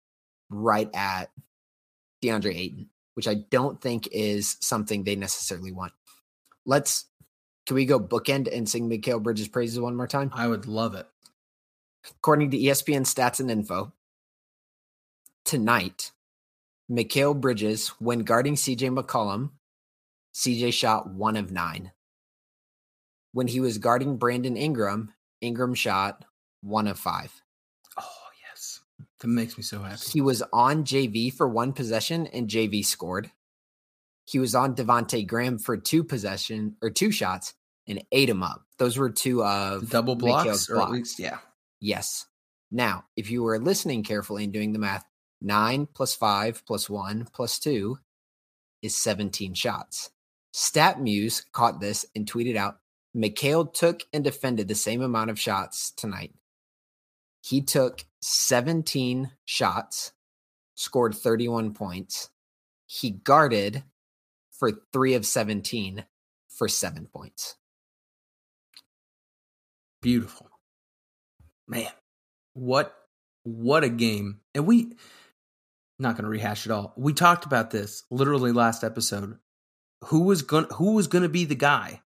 right 0.51 0.91
at 0.95 1.31
DeAndre 2.23 2.57
Ayton, 2.57 2.91
which 3.15 3.29
I 3.29 3.35
don't 3.35 3.81
think 3.81 4.09
is 4.12 4.57
something 4.61 5.05
they 5.05 5.17
necessarily 5.17 5.73
want. 5.73 5.93
Let's 6.67 7.07
can 7.67 7.77
we 7.77 7.87
go 7.87 7.99
bookend 7.99 8.55
and 8.55 8.69
sing 8.69 8.91
Mikal 8.91 9.23
Bridges 9.23 9.49
praises 9.49 9.81
one 9.81 9.97
more 9.97 10.07
time? 10.07 10.31
I 10.35 10.47
would 10.47 10.67
love 10.67 10.95
it. 10.95 11.07
According 12.19 12.51
to 12.51 12.59
ESPN 12.59 13.03
stats 13.03 13.41
and 13.41 13.51
info, 13.51 13.93
tonight, 15.45 16.12
Mikal 16.91 17.41
Bridges, 17.41 17.89
when 17.99 18.21
guarding 18.21 18.57
CJ 18.57 18.95
McCollum, 18.95 19.51
CJ 20.35 20.75
shot 20.75 21.09
one 21.09 21.37
of 21.37 21.51
nine. 21.51 21.93
When 23.33 23.49
he 23.49 23.61
was 23.61 23.79
guarding 23.79 24.19
Brandon 24.19 24.57
Ingram, 24.57 25.12
Ingram 25.41 25.75
shot 25.75 26.25
one 26.65 26.89
of 26.89 26.99
five. 26.99 27.33
Oh, 27.99 28.29
yes. 28.49 28.81
That 29.21 29.29
makes 29.29 29.57
me 29.57 29.62
so 29.62 29.81
happy. 29.83 30.03
He 30.12 30.21
was 30.21 30.43
on 30.53 30.85
JV 30.85 31.33
for 31.33 31.49
one 31.49 31.73
possession 31.73 32.27
and 32.29 32.49
JV 32.49 32.85
scored. 32.85 33.31
He 34.25 34.39
was 34.39 34.55
on 34.55 34.75
Devonte 34.75 35.27
Graham 35.27 35.59
for 35.59 35.77
two 35.77 36.03
possession 36.03 36.77
or 36.81 36.91
two 36.91 37.11
shots 37.11 37.55
and 37.87 38.03
ate 38.11 38.31
him 38.31 38.43
up. 38.43 38.62
Those 38.79 38.97
were 38.97 39.11
two 39.11 39.45
of 39.45 39.91
double 39.91 40.17
blocks, 40.17 40.71
or 40.71 40.81
at 40.81 40.91
least, 40.91 41.19
yeah. 41.19 41.39
Yes. 41.81 42.27
Now, 42.71 43.05
if 43.17 43.31
you 43.31 43.43
were 43.43 43.59
listening 43.59 44.03
carefully 44.03 44.45
and 44.45 44.53
doing 44.53 44.73
the 44.73 44.79
math, 44.79 45.05
nine 45.43 45.87
plus 45.93 46.15
five 46.15 46.62
plus 46.67 46.89
one 46.89 47.29
plus 47.33 47.59
two 47.59 47.99
is 48.81 48.97
17 48.97 49.53
shots. 49.55 50.11
StatMuse 50.55 51.45
caught 51.53 51.81
this 51.81 52.07
and 52.17 52.31
tweeted 52.31 52.57
out 52.57 52.79
Mikal 53.15 53.73
took 53.73 54.03
and 54.12 54.25
defended 54.25 54.69
the 54.69 54.75
same 54.75 55.03
amount 55.03 55.31
of 55.31 55.39
shots 55.39 55.91
tonight. 55.91 56.33
He 57.45 57.61
took 57.61 58.07
17 58.23 59.31
shots, 59.45 60.13
scored 60.77 61.15
31 61.15 61.75
points. 61.75 62.31
He 62.87 63.11
guarded 63.11 63.85
for 64.51 64.71
three 64.95 65.13
of 65.13 65.27
17 65.27 66.07
for 66.49 66.69
seven 66.69 67.07
points. 67.07 67.57
Beautiful. 70.01 70.49
Man, 71.69 71.91
what 72.55 72.95
what 73.43 73.85
a 73.85 73.91
game. 73.91 74.41
And 74.55 74.67
we 74.67 74.95
not 75.99 76.15
going 76.15 76.25
to 76.25 76.31
rehash 76.31 76.65
it 76.65 76.73
all. 76.73 76.95
We 76.97 77.13
talked 77.13 77.45
about 77.45 77.71
this 77.71 78.05
literally 78.11 78.53
last 78.53 78.83
episode. 78.83 79.39
Who 80.07 80.21
was 80.21 80.41
going 80.41 80.67
who 80.77 80.95
was 80.95 81.09
going 81.09 81.25
to 81.25 81.29
be 81.29 81.45
the 81.45 81.55
guy? 81.55 82.01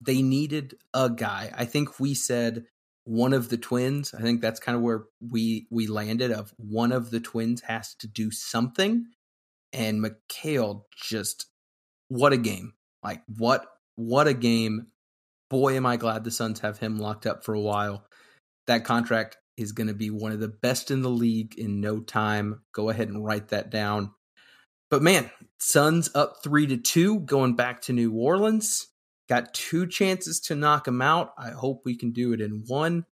They 0.00 0.22
needed 0.22 0.76
a 0.94 1.10
guy. 1.10 1.52
I 1.54 1.66
think 1.66 2.00
we 2.00 2.14
said 2.14 2.64
one 3.10 3.32
of 3.32 3.48
the 3.48 3.56
twins. 3.56 4.14
I 4.14 4.22
think 4.22 4.40
that's 4.40 4.60
kind 4.60 4.76
of 4.76 4.82
where 4.82 5.02
we 5.20 5.66
we 5.68 5.88
landed 5.88 6.30
of 6.30 6.54
one 6.56 6.92
of 6.92 7.10
the 7.10 7.18
twins 7.18 7.60
has 7.62 7.92
to 7.96 8.06
do 8.06 8.30
something 8.30 9.06
and 9.72 10.00
Mikal 10.00 10.82
just 10.96 11.46
what 12.06 12.32
a 12.32 12.36
game. 12.36 12.74
Like 13.02 13.22
what 13.36 13.66
what 13.96 14.28
a 14.28 14.34
game. 14.34 14.86
Boy 15.48 15.76
am 15.76 15.86
I 15.86 15.96
glad 15.96 16.22
the 16.22 16.30
Suns 16.30 16.60
have 16.60 16.78
him 16.78 16.98
locked 16.98 17.26
up 17.26 17.44
for 17.44 17.52
a 17.52 17.60
while. 17.60 18.04
That 18.68 18.84
contract 18.84 19.38
is 19.56 19.72
going 19.72 19.88
to 19.88 19.94
be 19.94 20.10
one 20.10 20.30
of 20.30 20.38
the 20.38 20.46
best 20.46 20.92
in 20.92 21.02
the 21.02 21.10
league 21.10 21.58
in 21.58 21.80
no 21.80 21.98
time. 21.98 22.62
Go 22.72 22.90
ahead 22.90 23.08
and 23.08 23.24
write 23.24 23.48
that 23.48 23.70
down. 23.70 24.12
But 24.88 25.02
man, 25.02 25.32
Suns 25.58 26.10
up 26.14 26.36
3 26.44 26.68
to 26.68 26.76
2 26.76 27.20
going 27.20 27.56
back 27.56 27.82
to 27.82 27.92
New 27.92 28.12
Orleans. 28.12 28.86
Got 29.30 29.54
two 29.54 29.86
chances 29.86 30.40
to 30.40 30.56
knock 30.56 30.86
them 30.86 31.00
out. 31.00 31.34
I 31.38 31.50
hope 31.50 31.82
we 31.84 31.96
can 31.96 32.10
do 32.10 32.32
it 32.32 32.40
in 32.40 32.64
one. 32.66 33.06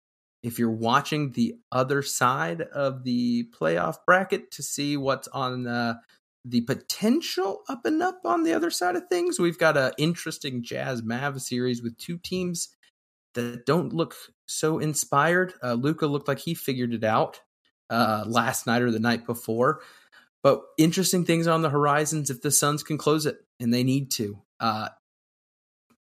If 0.41 0.57
you're 0.57 0.71
watching 0.71 1.33
the 1.33 1.55
other 1.73 2.01
side 2.01 2.61
of 2.61 3.03
the 3.03 3.49
playoff 3.59 3.97
bracket 4.05 4.49
to 4.51 4.63
see 4.63 4.95
what's 4.95 5.27
on 5.27 5.67
uh, 5.67 5.95
the 6.45 6.61
potential 6.61 7.63
up 7.67 7.85
and 7.85 8.01
up 8.01 8.21
on 8.23 8.43
the 8.43 8.53
other 8.53 8.71
side 8.71 8.95
of 8.95 9.09
things, 9.09 9.39
we've 9.39 9.59
got 9.59 9.75
an 9.75 9.91
interesting 9.97 10.63
Jazz 10.63 11.03
Mav 11.03 11.41
series 11.41 11.83
with 11.83 11.97
two 11.97 12.17
teams 12.17 12.69
that 13.33 13.65
don't 13.65 13.91
look 13.91 14.15
so 14.45 14.79
inspired. 14.79 15.53
Uh, 15.61 15.73
Luka 15.73 16.07
looked 16.07 16.29
like 16.29 16.39
he 16.39 16.53
figured 16.53 16.93
it 16.93 17.03
out 17.03 17.41
uh, 17.89 18.23
last 18.25 18.67
night 18.67 18.81
or 18.81 18.91
the 18.91 18.99
night 18.99 19.25
before. 19.25 19.81
But 20.41 20.61
interesting 20.77 21.25
things 21.25 21.45
on 21.45 21.61
the 21.61 21.71
horizons 21.71 22.29
if 22.29 22.41
the 22.41 22.51
Suns 22.51 22.83
can 22.83 22.97
close 22.97 23.25
it, 23.25 23.35
and 23.59 23.73
they 23.73 23.83
need 23.83 24.11
to. 24.11 24.41
Uh, 24.61 24.87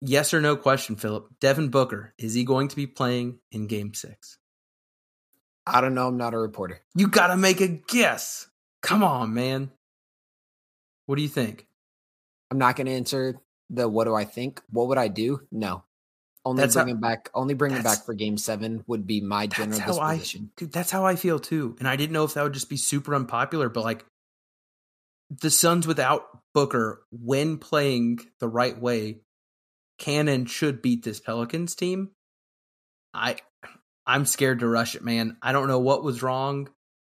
yes 0.01 0.33
or 0.33 0.41
no 0.41 0.55
question, 0.55 0.95
Philip. 0.95 1.27
Devin 1.39 1.69
Booker, 1.69 2.13
is 2.17 2.33
he 2.33 2.43
going 2.43 2.67
to 2.69 2.75
be 2.75 2.87
playing 2.87 3.39
in 3.51 3.67
game 3.67 3.93
six? 3.93 4.37
I 5.65 5.79
don't 5.81 5.93
know. 5.93 6.07
I'm 6.07 6.17
not 6.17 6.33
a 6.33 6.37
reporter. 6.37 6.81
You 6.95 7.07
got 7.07 7.27
to 7.27 7.37
make 7.37 7.61
a 7.61 7.67
guess. 7.67 8.47
Come 8.81 9.03
on, 9.03 9.33
man. 9.33 9.71
What 11.05 11.15
do 11.17 11.21
you 11.21 11.27
think? 11.29 11.67
I'm 12.49 12.57
not 12.57 12.75
going 12.75 12.87
to 12.87 12.93
answer 12.93 13.39
the 13.69 13.87
what 13.87 14.05
do 14.05 14.15
I 14.15 14.25
think. 14.25 14.61
What 14.71 14.87
would 14.87 14.97
I 14.97 15.07
do? 15.07 15.41
No. 15.51 15.83
Only 16.43 16.61
That's 16.61 16.73
bring 16.73 16.87
how- 16.87 16.93
him 16.93 16.99
back. 16.99 17.29
Only 17.35 17.53
bring 17.53 17.73
him 17.73 17.83
back 17.83 18.05
for 18.05 18.13
game 18.15 18.37
seven 18.37 18.83
would 18.87 19.05
be 19.05 19.21
my 19.21 19.45
general 19.47 19.77
That's 19.77 19.97
how 19.97 20.03
I, 20.03 20.17
dude. 20.57 20.71
That's 20.71 20.89
how 20.89 21.05
I 21.05 21.15
feel 21.15 21.37
too. 21.39 21.75
And 21.79 21.87
I 21.87 21.95
didn't 21.95 22.13
know 22.13 22.23
if 22.23 22.33
that 22.33 22.43
would 22.43 22.53
just 22.53 22.69
be 22.69 22.77
super 22.77 23.13
unpopular, 23.13 23.69
but 23.69 23.83
like 23.83 24.03
the 25.29 25.51
Suns 25.51 25.85
without 25.85 26.23
Booker, 26.53 27.03
when 27.11 27.59
playing 27.59 28.19
the 28.39 28.47
right 28.47 28.77
way, 28.77 29.19
can 30.01 30.27
and 30.27 30.49
should 30.49 30.81
beat 30.81 31.03
this 31.03 31.19
Pelicans 31.19 31.75
team. 31.75 32.09
I, 33.13 33.37
I'm 34.05 34.25
scared 34.25 34.59
to 34.59 34.67
rush 34.67 34.95
it, 34.95 35.03
man. 35.03 35.37
I 35.41 35.51
don't 35.51 35.67
know 35.67 35.79
what 35.79 36.03
was 36.03 36.23
wrong. 36.23 36.69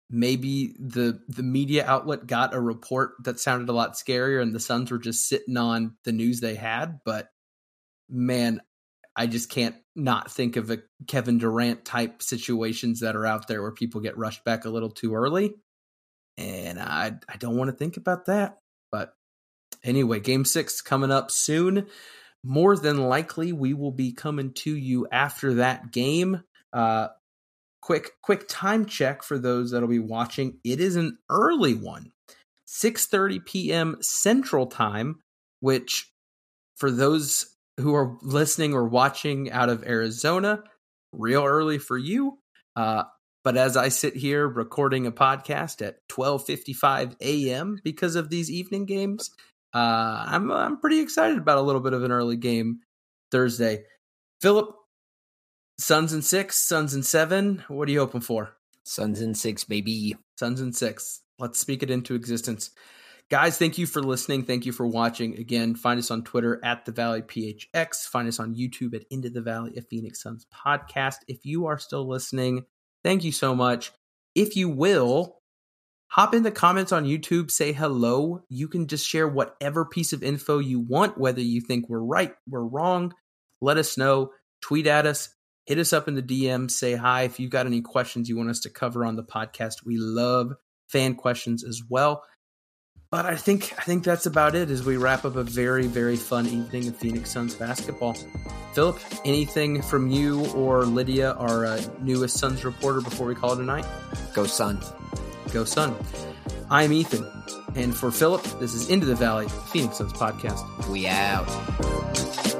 Maybe 0.10 0.76
the 0.80 1.22
the 1.28 1.44
media 1.44 1.86
outlet 1.86 2.26
got 2.26 2.56
a 2.56 2.60
report 2.60 3.12
that 3.26 3.40
sounded 3.40 3.70
a 3.70 3.74
lot 3.74 3.94
scarier, 3.94 4.42
and 4.42 4.56
the 4.56 4.60
Suns 4.60 4.90
were 4.90 4.98
just 4.98 5.28
sitting 5.28 5.56
on 5.56 5.98
the 6.04 6.12
news 6.12 6.40
they 6.40 6.56
had. 6.56 7.00
But 7.06 7.30
man, 8.10 8.60
I 9.16 9.28
just 9.28 9.52
can't 9.52 9.76
not 9.96 10.32
think 10.32 10.56
of 10.56 10.72
a 10.72 10.80
Kevin 11.06 11.38
Durant 11.38 11.86
type 11.86 12.24
situations 12.24 13.02
that 13.02 13.16
are 13.16 13.26
out 13.26 13.48
there 13.48 13.62
where 13.62 13.72
people 13.72 14.02
get 14.02 14.18
rushed 14.18 14.44
back 14.44 14.66
a 14.66 14.70
little 14.70 14.90
too 14.90 15.14
early. 15.14 15.54
And 16.40 16.80
I 16.80 17.12
I 17.30 17.38
don't 17.38 17.58
want 17.58 17.70
to 17.70 17.78
think 17.78 17.98
about 17.98 18.26
that. 18.26 18.58
But 18.92 19.14
anyway, 19.84 20.22
game 20.22 20.44
6 20.44 20.82
coming 20.82 21.12
up 21.12 21.30
soon. 21.30 21.86
More 22.44 22.78
than 22.78 22.98
likely 23.10 23.52
we 23.52 23.74
will 23.74 23.92
be 23.92 24.14
coming 24.14 24.54
to 24.54 24.76
you 24.76 25.08
after 25.12 25.56
that 25.56 25.92
game. 25.92 26.44
Uh 26.72 27.10
quick 27.82 28.12
quick 28.22 28.48
time 28.48 28.86
check 28.86 29.24
for 29.24 29.38
those 29.38 29.72
that'll 29.72 29.88
be 29.88 30.00
watching. 30.00 30.60
It 30.64 30.80
is 30.80 30.96
an 30.96 31.18
early 31.30 31.74
one. 31.74 32.12
6:30 32.68 33.46
p.m. 33.46 33.98
Central 34.02 34.68
Time, 34.68 35.22
which 35.60 36.12
for 36.78 36.92
those 36.92 37.56
who 37.80 37.96
are 37.96 38.18
listening 38.22 38.74
or 38.74 38.88
watching 38.88 39.52
out 39.52 39.70
of 39.70 39.84
Arizona, 39.84 40.64
real 41.12 41.44
early 41.44 41.80
for 41.80 41.98
you. 41.98 42.38
Uh, 42.76 43.04
but 43.44 43.58
as 43.58 43.76
I 43.76 43.90
sit 43.90 44.16
here 44.16 44.48
recording 44.48 45.08
a 45.08 45.12
podcast 45.12 45.86
at 45.86 46.08
12:55 46.10 47.16
a.m. 47.22 47.80
because 47.84 48.16
of 48.16 48.30
these 48.30 48.52
evening 48.52 48.86
games, 48.86 49.32
uh, 49.74 50.26
I'm 50.28 50.52
I'm 50.52 50.80
pretty 50.80 51.00
excited 51.00 51.38
about 51.38 51.58
a 51.58 51.62
little 51.62 51.82
bit 51.82 51.94
of 51.94 52.04
an 52.04 52.12
early 52.12 52.38
game 52.38 52.80
Thursday. 53.32 53.84
Philip, 54.42 54.74
Suns 55.78 56.14
and 56.14 56.24
six, 56.24 56.58
Suns 56.58 56.94
and 56.94 57.06
seven. 57.06 57.64
What 57.68 57.88
are 57.88 57.92
you 57.92 58.00
hoping 58.00 58.22
for? 58.22 58.56
Suns 58.84 59.22
and 59.22 59.38
six, 59.38 59.64
baby. 59.64 60.16
Suns 60.38 60.62
and 60.62 60.76
six. 60.76 61.22
Let's 61.38 61.60
speak 61.60 61.84
it 61.84 61.92
into 61.92 62.16
existence. 62.16 62.72
Guys, 63.30 63.60
thank 63.60 63.78
you 63.78 63.86
for 63.86 64.02
listening. 64.02 64.44
Thank 64.44 64.66
you 64.66 64.72
for 64.72 64.88
watching. 64.88 65.38
Again, 65.38 65.76
find 65.76 66.00
us 66.00 66.10
on 66.10 66.24
Twitter 66.24 66.60
at 66.64 66.86
the 66.86 66.92
Valley 66.92 67.22
PHX. 67.22 68.08
Find 68.08 68.28
us 68.28 68.40
on 68.40 68.56
YouTube 68.56 68.96
at 68.96 69.06
Into 69.12 69.30
the 69.30 69.42
Valley, 69.42 69.78
a 69.78 69.82
Phoenix 69.84 70.24
Suns 70.24 70.48
podcast. 70.52 71.18
If 71.28 71.46
you 71.46 71.68
are 71.68 71.78
still 71.78 72.08
listening, 72.08 72.66
thank 73.04 73.24
you 73.24 73.32
so 73.32 73.54
much. 73.54 73.92
If 74.34 74.56
you 74.56 74.68
will, 74.68 75.39
hop 76.10 76.34
in 76.34 76.44
the 76.44 76.52
comments 76.52 76.92
on 76.92 77.06
YouTube, 77.06 77.50
say 77.50 77.72
hello. 77.72 78.44
You 78.50 78.68
can 78.68 78.88
just 78.88 79.08
share 79.08 79.28
whatever 79.28 79.86
piece 79.86 80.14
of 80.14 80.24
info 80.24 80.60
you 80.60 80.80
want, 80.80 81.18
whether 81.18 81.42
you 81.42 81.62
think 81.62 81.88
we're 81.88 82.00
right, 82.00 82.34
we're 82.48 82.66
wrong. 82.66 83.14
Let 83.62 83.78
us 83.78 83.98
know. 83.98 84.32
Tweet 84.62 84.88
at 84.88 85.06
us, 85.06 85.30
hit 85.66 85.78
us 85.78 85.94
up 85.94 86.08
in 86.08 86.16
the 86.16 86.22
DM, 86.22 86.70
say 86.70 86.96
hi. 86.96 87.24
If 87.24 87.40
you've 87.40 87.52
got 87.52 87.66
any 87.66 87.82
questions 87.82 88.28
you 88.28 88.36
want 88.36 88.50
us 88.50 88.60
to 88.62 88.70
cover 88.70 89.06
on 89.06 89.16
the 89.16 89.24
podcast, 89.24 89.86
we 89.86 89.98
love 89.98 90.54
fan 90.90 91.16
questions 91.16 91.64
as 91.64 91.82
well. 91.88 92.24
But 93.12 93.26
I 93.26 93.36
think 93.36 93.74
I 93.78 93.82
think 93.82 94.04
that's 94.04 94.28
about 94.28 94.54
it 94.54 94.70
as 94.70 94.84
we 94.84 94.98
wrap 94.98 95.26
up 95.26 95.36
a 95.36 95.44
very 95.44 95.88
very 95.88 96.16
fun 96.16 96.46
evening 96.46 96.88
of 96.88 96.96
Phoenix 96.96 97.32
Suns 97.32 97.56
basketball. 97.56 98.16
Philip, 98.74 99.00
anything 99.26 99.82
from 99.82 100.12
you 100.12 100.46
or 100.52 100.86
Lydia, 100.86 101.34
our 101.34 101.66
uh, 101.66 101.82
newest 102.02 102.38
Suns 102.38 102.64
reporter, 102.64 103.02
before 103.02 103.26
we 103.26 103.34
call 103.34 103.54
it 103.54 103.60
a 103.60 103.64
night? 103.64 103.86
Go 104.36 104.46
Sun. 104.46 104.80
Go 105.52 105.64
Sun. 105.64 105.96
I'm 106.70 106.94
Ethan, 106.94 107.28
and 107.76 107.96
for 107.96 108.12
Philip, 108.12 108.44
this 108.60 108.74
is 108.74 108.90
Into 108.90 109.06
the 109.06 109.16
Valley, 109.16 109.48
Phoenix 109.72 109.98
Suns 109.98 110.14
podcast. 110.14 110.88
We 110.90 111.08
out. 111.08 112.59